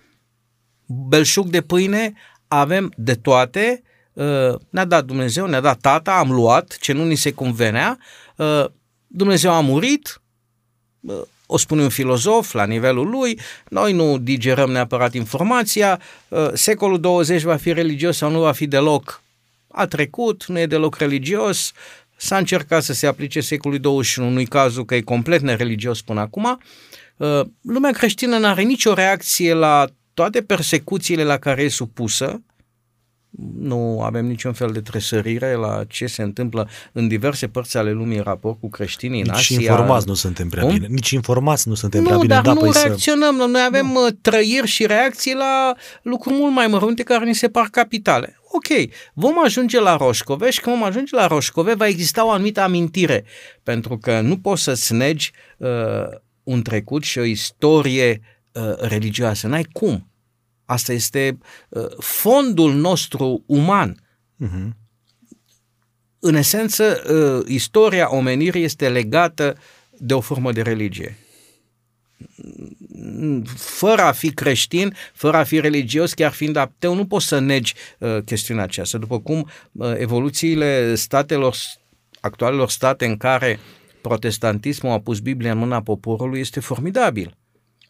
belșug 0.86 1.48
de 1.48 1.62
pâine, 1.62 2.14
avem 2.48 2.94
de 2.98 3.14
toate, 3.14 3.82
uh, 4.14 4.56
ne-a 4.70 4.86
dat 4.86 5.06
Dumnezeu, 5.06 5.46
ne-a 5.46 5.62
dat 5.62 5.80
tata, 5.80 6.18
am 6.18 6.32
luat 6.32 6.78
ce 6.80 6.94
nu 6.94 7.06
ni 7.06 7.16
se 7.16 7.34
convenea, 7.34 7.98
Uh, 8.00 8.06
Dumnezeu 9.08 9.52
a 9.52 9.60
murit, 9.60 10.22
uh, 11.00 11.22
o 11.46 11.58
spune 11.58 11.82
un 11.82 11.90
filozof 11.90 12.54
la 12.54 12.66
nivelul 12.66 13.10
lui, 13.10 13.40
noi 13.70 13.94
nu 13.94 14.18
digerăm 14.18 14.72
neapărat 14.72 15.14
informația, 15.14 16.02
uh, 16.28 16.50
secolul 16.54 17.00
20 17.00 17.42
va 17.42 17.56
fi 17.56 17.74
religios 17.74 18.18
sau 18.18 18.32
nu 18.32 18.40
va 18.40 18.52
fi 18.52 18.68
deloc, 18.68 19.22
a 19.68 19.86
trecut, 19.86 20.46
nu 20.46 20.60
e 20.60 20.66
deloc 20.66 20.96
religios, 20.96 21.72
s-a 22.16 22.38
încercat 22.38 22.84
să 22.84 22.94
se 22.94 23.08
aplice 23.08 23.42
secolului 23.42 23.82
21, 23.82 24.30
nu-i 24.30 24.46
cazul 24.46 24.86
că 24.86 24.96
e 24.96 25.02
complet 25.02 25.42
nereligios 25.42 26.02
până 26.02 26.20
acum, 26.20 26.60
lumea 27.62 27.92
creștină 27.92 28.38
nu 28.38 28.46
are 28.46 28.62
nicio 28.62 28.94
reacție 28.94 29.54
la 29.54 29.88
toate 30.14 30.42
persecuțiile 30.42 31.24
la 31.24 31.38
care 31.38 31.62
e 31.62 31.68
supusă, 31.68 32.42
nu 33.58 34.02
avem 34.02 34.26
niciun 34.26 34.54
fel 34.54 34.72
de 34.72 34.82
tresărire 34.82 35.54
la 35.54 35.84
ce 35.88 36.06
se 36.06 36.22
întâmplă 36.22 36.70
în 36.92 37.08
diverse 37.08 37.48
părți 37.48 37.78
ale 37.78 37.92
lumii 37.92 38.18
în 38.18 38.24
raport 38.24 38.60
cu 38.60 38.70
creștinii 38.70 39.22
Nici 39.22 39.30
în 39.30 39.34
Asia. 39.34 39.60
informați 39.60 40.08
nu 40.08 40.14
suntem 40.14 40.50
prea 40.50 40.64
Cum? 40.64 40.74
bine. 40.74 40.88
Nici 40.90 41.10
informați 41.10 41.68
nu 41.68 41.74
suntem 41.74 42.02
nu, 42.02 42.06
prea 42.06 42.18
bine. 42.18 42.34
Dar 42.34 42.44
da, 42.44 42.54
nu 42.54 42.60
păi 42.60 42.70
reacționăm. 42.74 43.38
Să... 43.38 43.46
Noi 43.46 43.64
avem 43.68 43.86
nu. 43.86 44.06
Uh, 44.06 44.12
trăiri 44.22 44.68
și 44.68 44.86
reacții 44.86 45.34
la 45.34 45.76
lucruri 46.02 46.36
mult 46.36 46.54
mai 46.54 46.68
mărunte 46.68 47.04
care 47.04 47.26
ni 47.26 47.36
se 47.36 47.50
par 47.50 47.68
capitale. 47.72 48.40
Ok, 48.52 48.90
vom 49.14 49.44
ajunge 49.44 49.80
la 49.80 49.96
Roșcove 49.96 50.50
și 50.50 50.62
când 50.62 50.76
vom 50.76 50.86
ajunge 50.86 51.16
la 51.16 51.28
Roșcove 51.28 51.74
va 51.74 51.88
exista 51.88 52.26
o 52.26 52.30
anumită 52.30 52.62
amintire, 52.62 53.24
pentru 53.64 53.98
că 53.98 54.22
nu 54.22 54.38
poți 54.38 54.64
să-ți 54.64 54.94
negi 54.94 55.32
uh, 55.58 55.70
un 56.44 56.62
trecut 56.62 57.04
și 57.04 57.20
o 57.20 57.24
istorie 57.24 58.22
uh, 58.52 58.62
religioasă. 58.78 59.48
N-ai 59.48 59.68
cum. 59.72 60.07
Asta 60.68 60.94
este 60.94 61.38
uh, 61.70 61.98
fondul 61.98 62.74
nostru 62.74 63.44
uman. 63.46 64.00
Uh-huh. 64.44 64.70
În 66.20 66.36
esență, 66.36 67.04
uh, 67.10 67.54
istoria 67.54 68.16
omenirii 68.16 68.64
este 68.64 68.90
legată 68.90 69.58
de 69.98 70.14
o 70.14 70.20
formă 70.20 70.52
de 70.52 70.62
religie. 70.62 71.18
Fără 73.56 74.02
a 74.02 74.12
fi 74.12 74.32
creștin, 74.34 74.96
fără 75.14 75.38
a 75.38 75.44
fi 75.44 75.60
religios, 75.60 76.14
chiar 76.14 76.32
fiind 76.32 76.56
ateu, 76.56 76.94
nu 76.94 77.06
poți 77.06 77.28
să 77.28 77.40
negi 77.40 77.74
uh, 78.00 78.18
chestiunea 78.26 78.64
aceasta. 78.64 78.98
După 78.98 79.20
cum 79.20 79.50
evoluțiile 79.98 80.96
statelor, 80.96 81.56
actualelor 82.20 82.70
state 82.70 83.06
în 83.06 83.18
care 83.18 83.60
protestantismul 84.02 84.92
a 84.92 85.00
pus 85.00 85.20
Biblia 85.20 85.52
în 85.52 85.58
mâna 85.58 85.82
poporului 85.82 86.40
este 86.40 86.60
formidabil 86.60 87.38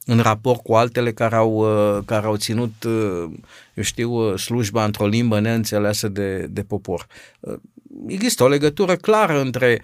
în 0.07 0.19
raport 0.19 0.61
cu 0.61 0.73
altele 0.73 1.13
care 1.13 1.35
au, 1.35 1.53
uh, 1.53 2.03
care 2.05 2.25
au 2.25 2.35
ținut, 2.35 2.83
uh, 2.83 3.29
eu 3.73 3.83
știu, 3.83 4.11
uh, 4.11 4.39
slujba 4.39 4.85
într-o 4.85 5.07
limbă 5.07 5.39
neînțeleasă 5.39 6.07
de, 6.07 6.47
de 6.49 6.63
popor. 6.63 7.07
Există 8.07 8.43
o 8.43 8.47
legătură 8.47 8.95
clară 8.95 9.41
între 9.41 9.81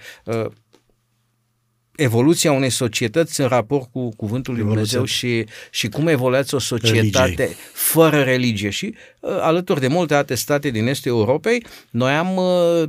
evoluția 1.96 2.52
unei 2.52 2.70
societăți 2.70 3.42
în 3.42 3.48
raport 3.48 3.92
cu 3.92 4.16
Cuvântul 4.16 4.54
lui 4.54 4.64
Dumnezeu 4.64 5.06
și, 5.06 5.46
și 5.72 5.88
cum 5.90 6.08
evoluează 6.08 6.56
o 6.56 6.60
societate 6.60 7.34
Religiei. 7.36 7.56
fără 7.74 8.22
religie. 8.22 8.70
Și 8.70 8.96
alături 9.22 9.80
de 9.80 9.88
multe 9.88 10.14
alte 10.14 10.36
state 10.36 10.70
din 10.70 10.88
estul 10.88 11.12
Europei, 11.12 11.66
noi 11.90 12.12
am 12.12 12.40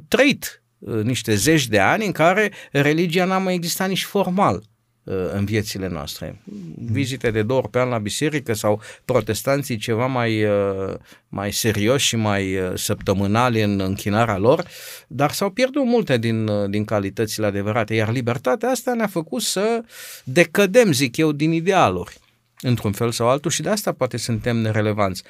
trăit 0.08 0.62
niște 1.02 1.34
zeci 1.34 1.66
de 1.66 1.78
ani 1.78 2.06
în 2.06 2.12
care 2.12 2.52
religia 2.72 3.24
n-a 3.24 3.38
mai 3.38 3.54
existat 3.54 3.88
nici 3.88 4.04
formal. 4.04 4.62
Uh, 5.04 5.14
în 5.32 5.44
viețile 5.44 5.88
noastre. 5.88 6.42
Vizite 6.76 7.30
de 7.30 7.42
două 7.42 7.60
ori 7.60 7.70
pe 7.70 7.78
an 7.78 7.88
la 7.88 7.98
biserică 7.98 8.52
sau 8.52 8.80
protestanții 9.04 9.76
ceva 9.76 10.06
mai, 10.06 10.44
uh, 10.44 10.94
mai 11.28 11.52
serios 11.52 12.00
și 12.00 12.16
mai 12.16 12.56
uh, 12.56 12.72
săptămânali 12.74 13.62
în 13.62 13.80
închinarea 13.80 14.38
lor, 14.38 14.66
dar 15.06 15.30
s-au 15.30 15.50
pierdut 15.50 15.84
multe 15.84 16.18
din, 16.18 16.70
din 16.70 16.84
calitățile 16.84 17.46
adevărate, 17.46 17.94
iar 17.94 18.12
libertatea 18.12 18.68
asta 18.68 18.94
ne-a 18.94 19.06
făcut 19.06 19.42
să 19.42 19.84
decădem, 20.24 20.92
zic 20.92 21.16
eu, 21.16 21.32
din 21.32 21.52
idealuri, 21.52 22.18
într-un 22.60 22.92
fel 22.92 23.10
sau 23.10 23.28
altul 23.28 23.50
și 23.50 23.62
de 23.62 23.68
asta 23.68 23.92
poate 23.92 24.16
suntem 24.16 24.56
nerelevanți. 24.56 25.22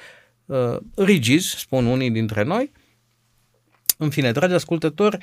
Rigizi, 0.95 1.55
spun 1.57 1.85
unii 1.85 2.11
dintre 2.11 2.43
noi, 2.43 2.71
în 3.97 4.09
fine, 4.09 4.31
dragi 4.31 4.53
ascultători, 4.53 5.17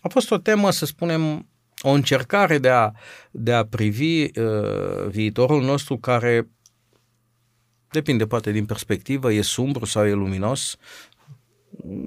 a 0.00 0.08
fost 0.08 0.30
o 0.30 0.38
temă, 0.38 0.70
să 0.70 0.86
spunem, 0.86 1.46
o 1.80 1.90
încercare 1.90 2.58
de 2.58 2.68
a, 2.68 2.90
de 3.30 3.52
a 3.52 3.64
privi 3.64 4.22
uh, 4.22 5.06
viitorul 5.08 5.62
nostru 5.62 5.96
care 5.96 6.48
depinde 7.90 8.26
poate 8.26 8.50
din 8.50 8.64
perspectivă, 8.64 9.32
e 9.32 9.40
sumbru 9.40 9.84
sau 9.84 10.06
e 10.06 10.12
luminos. 10.12 10.76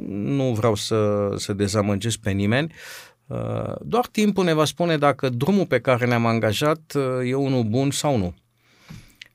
Nu 0.08 0.54
vreau 0.54 0.76
să, 0.76 1.30
să 1.36 1.54
dezamăgesc 1.54 2.18
pe 2.18 2.32
nimeni. 2.32 2.74
Uh, 3.28 3.74
doar 3.82 4.08
timpul 4.08 4.44
ne 4.44 4.54
va 4.54 4.66
spune 4.66 4.98
dacă 4.98 5.30
drumul 5.30 5.66
pe 5.66 5.80
care 5.80 6.06
ne-am 6.06 6.26
angajat 6.26 6.94
uh, 6.96 7.30
e 7.30 7.34
unul 7.34 7.64
bun 7.64 7.92
sau 7.92 8.18
nu. 8.18 8.34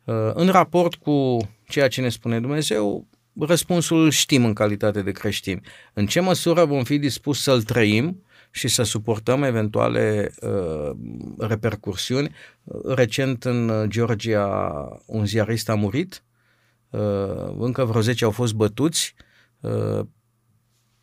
Uh, 0.04 0.30
în 0.34 0.48
raport 0.48 0.94
cu 0.94 1.38
ceea 1.68 1.88
ce 1.88 2.00
ne 2.00 2.08
spune 2.08 2.40
Dumnezeu, 2.40 3.06
răspunsul 3.40 4.04
îl 4.04 4.10
știm 4.10 4.44
în 4.44 4.52
calitate 4.52 5.02
de 5.02 5.12
creștini. 5.12 5.60
În 5.92 6.06
ce 6.06 6.20
măsură 6.20 6.64
vom 6.64 6.84
fi 6.84 6.98
dispuși 6.98 7.40
să-l 7.40 7.62
trăim 7.62 8.22
și 8.56 8.68
să 8.68 8.82
suportăm 8.82 9.42
eventuale 9.42 10.34
uh, 10.40 10.90
repercursiuni. 11.38 12.34
Recent 12.84 13.44
în 13.44 13.86
Georgia 13.88 14.48
un 15.06 15.26
ziarist 15.26 15.68
a 15.68 15.74
murit, 15.74 16.22
uh, 16.90 17.54
încă 17.58 17.84
vreo 17.84 18.00
10 18.00 18.24
au 18.24 18.30
fost 18.30 18.54
bătuți 18.54 19.14
uh, 19.60 20.00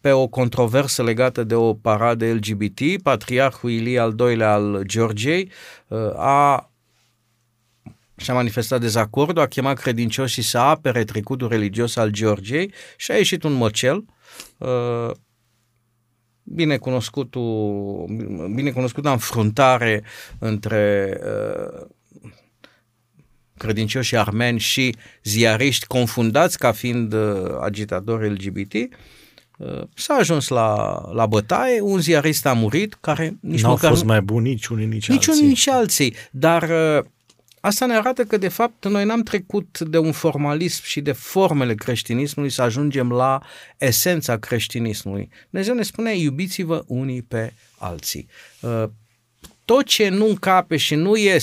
pe 0.02 0.12
o 0.12 0.28
controversă 0.28 1.04
legată 1.04 1.44
de 1.44 1.56
o 1.56 1.74
paradă 1.74 2.26
LGBT. 2.26 3.02
Patriarhul 3.04 3.70
Ilie 3.70 4.00
al 4.00 4.14
doilea 4.14 4.54
al 4.54 4.84
Georgiei 4.86 5.52
uh, 5.88 6.14
a 6.16 6.72
și-a 8.16 8.34
manifestat 8.34 8.80
dezacordul, 8.80 9.44
a 9.44 9.48
chemat 9.48 9.80
credincioșii 9.80 10.44
să 10.44 10.58
apere 10.58 11.04
trecutul 11.04 11.48
religios 11.48 11.96
al 11.96 12.10
Georgiei 12.10 12.74
și 12.98 13.12
a 13.12 13.16
ieșit 13.16 13.44
un 13.44 13.54
măcel. 13.54 14.06
Uh, 14.58 15.12
binecunoscutul, 16.44 18.06
binecunoscută 18.54 19.10
înfruntare 19.10 20.04
între 20.40 21.18
uh, 21.24 21.86
credincioși 23.58 24.16
armeni 24.16 24.60
și 24.60 24.96
ziariști 25.24 25.86
confundați 25.86 26.58
ca 26.58 26.72
fiind 26.72 27.14
uh, 27.14 27.58
agitatori 27.62 28.30
LGBT, 28.30 28.74
uh, 29.58 29.82
s-a 29.96 30.14
ajuns 30.14 30.48
la, 30.48 31.02
la 31.14 31.26
bătaie, 31.26 31.82
un 31.82 32.00
ziarist 32.00 32.46
a 32.46 32.54
murit, 32.54 32.94
care 32.94 33.38
nici 33.42 33.62
N-au 33.62 33.72
măcar... 33.72 33.90
fost 33.90 34.04
mai 34.04 34.22
buni 34.22 34.50
nici 34.50 34.68
unii, 34.68 34.86
nici, 34.86 35.10
nici 35.10 35.28
alții. 35.28 35.42
unii, 35.42 35.48
nici 35.48 35.68
alții, 35.68 36.16
dar 36.32 36.64
uh, 36.64 37.06
Asta 37.66 37.86
ne 37.86 37.96
arată 37.96 38.24
că, 38.24 38.38
de 38.38 38.48
fapt, 38.48 38.86
noi 38.86 39.06
n-am 39.06 39.22
trecut 39.22 39.80
de 39.80 39.98
un 39.98 40.12
formalism 40.12 40.82
și 40.84 41.02
de 41.02 41.12
formele 41.12 41.76
creștinismului 41.76 42.52
să 42.52 42.62
ajungem 42.62 43.12
la 43.12 43.42
esența 43.78 44.38
creștinismului. 44.38 45.30
Dumnezeu 45.50 45.76
ne 45.76 45.84
spune, 45.84 46.18
iubiți-vă 46.18 46.84
unii 46.88 47.22
pe 47.22 47.54
alții. 47.78 48.28
Uh, 48.60 48.84
tot 49.66 49.86
ce 49.86 50.10
nu 50.10 50.28
încape 50.28 50.78
și 50.78 50.96
nu 50.96 51.16
e 51.16 51.40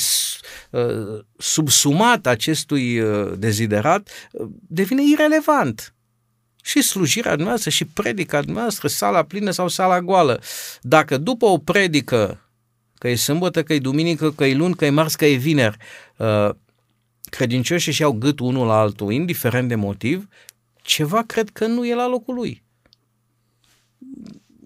uh, 0.70 0.82
subsumat 1.38 2.26
acestui 2.26 3.00
uh, 3.00 3.32
deziderat 3.38 4.08
devine 4.68 5.02
irelevant 5.12 5.94
și 6.62 6.82
slujirea 6.82 7.30
dumneavoastră 7.30 7.70
și 7.70 7.84
predica 7.84 8.42
dumneavoastră, 8.42 8.88
sala 8.88 9.22
plină 9.22 9.50
sau 9.50 9.68
sala 9.68 10.00
goală. 10.00 10.40
Dacă 10.80 11.16
după 11.16 11.46
o 11.46 11.58
predică 11.58 12.44
că 13.00 13.08
e 13.08 13.14
sâmbătă, 13.14 13.62
că 13.62 13.72
e 13.72 13.78
duminică, 13.78 14.32
că 14.32 14.44
e 14.44 14.54
luni, 14.54 14.74
că 14.74 14.84
e 14.84 14.90
marți, 14.90 15.16
că 15.16 15.26
e 15.26 15.34
vineri. 15.34 15.76
Uh, 16.20 16.50
credincioșii 17.30 17.92
și 17.92 18.00
iau 18.00 18.12
gât 18.12 18.38
unul 18.38 18.66
la 18.66 18.78
altul, 18.78 19.12
indiferent 19.12 19.68
de 19.68 19.74
motiv, 19.74 20.28
ceva 20.82 21.22
cred 21.22 21.48
că 21.48 21.66
nu 21.66 21.86
e 21.86 21.94
la 21.94 22.08
locul 22.08 22.34
lui. 22.34 22.62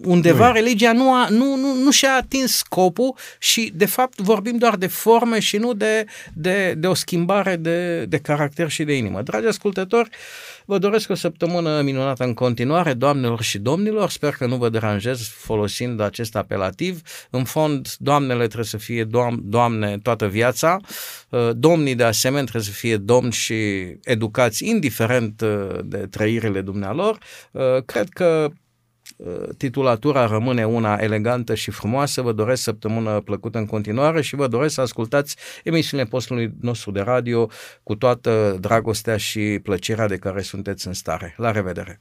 Undeva 0.05 0.47
nu 0.47 0.53
religia 0.53 0.93
nu, 0.93 1.15
a, 1.15 1.29
nu, 1.29 1.57
nu, 1.57 1.75
nu 1.75 1.91
și-a 1.91 2.15
atins 2.15 2.57
scopul 2.57 3.15
și, 3.39 3.73
de 3.75 3.87
fapt, 3.87 4.21
vorbim 4.21 4.57
doar 4.57 4.77
de 4.77 4.87
forme 4.87 5.41
și 5.41 5.57
nu 5.57 5.73
de, 5.73 6.05
de, 6.33 6.75
de 6.79 6.87
o 6.87 6.95
schimbare 6.95 7.57
de, 7.57 8.05
de 8.05 8.19
caracter 8.19 8.71
și 8.71 8.85
de 8.85 8.97
inimă. 8.97 9.23
Dragi 9.23 9.47
ascultători, 9.47 10.09
vă 10.65 10.79
doresc 10.79 11.11
o 11.11 11.15
săptămână 11.15 11.81
minunată 11.81 12.25
în 12.25 12.35
continuare, 12.35 12.93
doamnelor 12.93 13.43
și 13.43 13.59
domnilor. 13.59 14.11
Sper 14.11 14.31
că 14.31 14.47
nu 14.47 14.57
vă 14.57 14.69
deranjez 14.69 15.29
folosind 15.29 16.01
acest 16.01 16.37
apelativ. 16.37 17.01
În 17.31 17.45
fond, 17.45 17.89
doamnele 17.99 18.45
trebuie 18.45 18.65
să 18.65 18.77
fie 18.77 19.05
doam, 19.05 19.41
doamne 19.45 19.99
toată 20.03 20.27
viața, 20.27 20.81
domnii 21.53 21.95
de 21.95 22.05
asemenea 22.05 22.43
trebuie 22.45 22.73
să 22.73 22.79
fie 22.79 22.97
domni 22.97 23.33
și 23.33 23.55
educați 24.05 24.69
indiferent 24.69 25.43
de 25.85 25.97
trăirile 25.97 26.61
dumnealor. 26.61 27.19
Cred 27.87 28.09
că 28.09 28.51
titulatura 29.57 30.27
rămâne 30.27 30.67
una 30.67 30.97
elegantă 31.01 31.55
și 31.55 31.71
frumoasă. 31.71 32.23
Vă 32.23 32.33
doresc 32.33 32.62
săptămână 32.62 33.21
plăcută 33.21 33.59
în 33.59 33.67
continuare 33.67 34.23
și 34.23 34.35
vă 34.35 34.47
doresc 34.47 34.75
să 34.75 34.81
ascultați 34.81 35.37
emisiunile 35.65 36.09
postului 36.09 36.53
nostru 36.61 36.91
de 36.91 37.01
radio 37.01 37.49
cu 37.83 37.95
toată 37.95 38.57
dragostea 38.61 39.17
și 39.17 39.61
plăcerea 39.62 40.09
de 40.09 40.17
care 40.17 40.43
sunteți 40.43 40.87
în 40.87 40.93
stare. 40.93 41.35
La 41.37 41.51
revedere! 41.51 42.01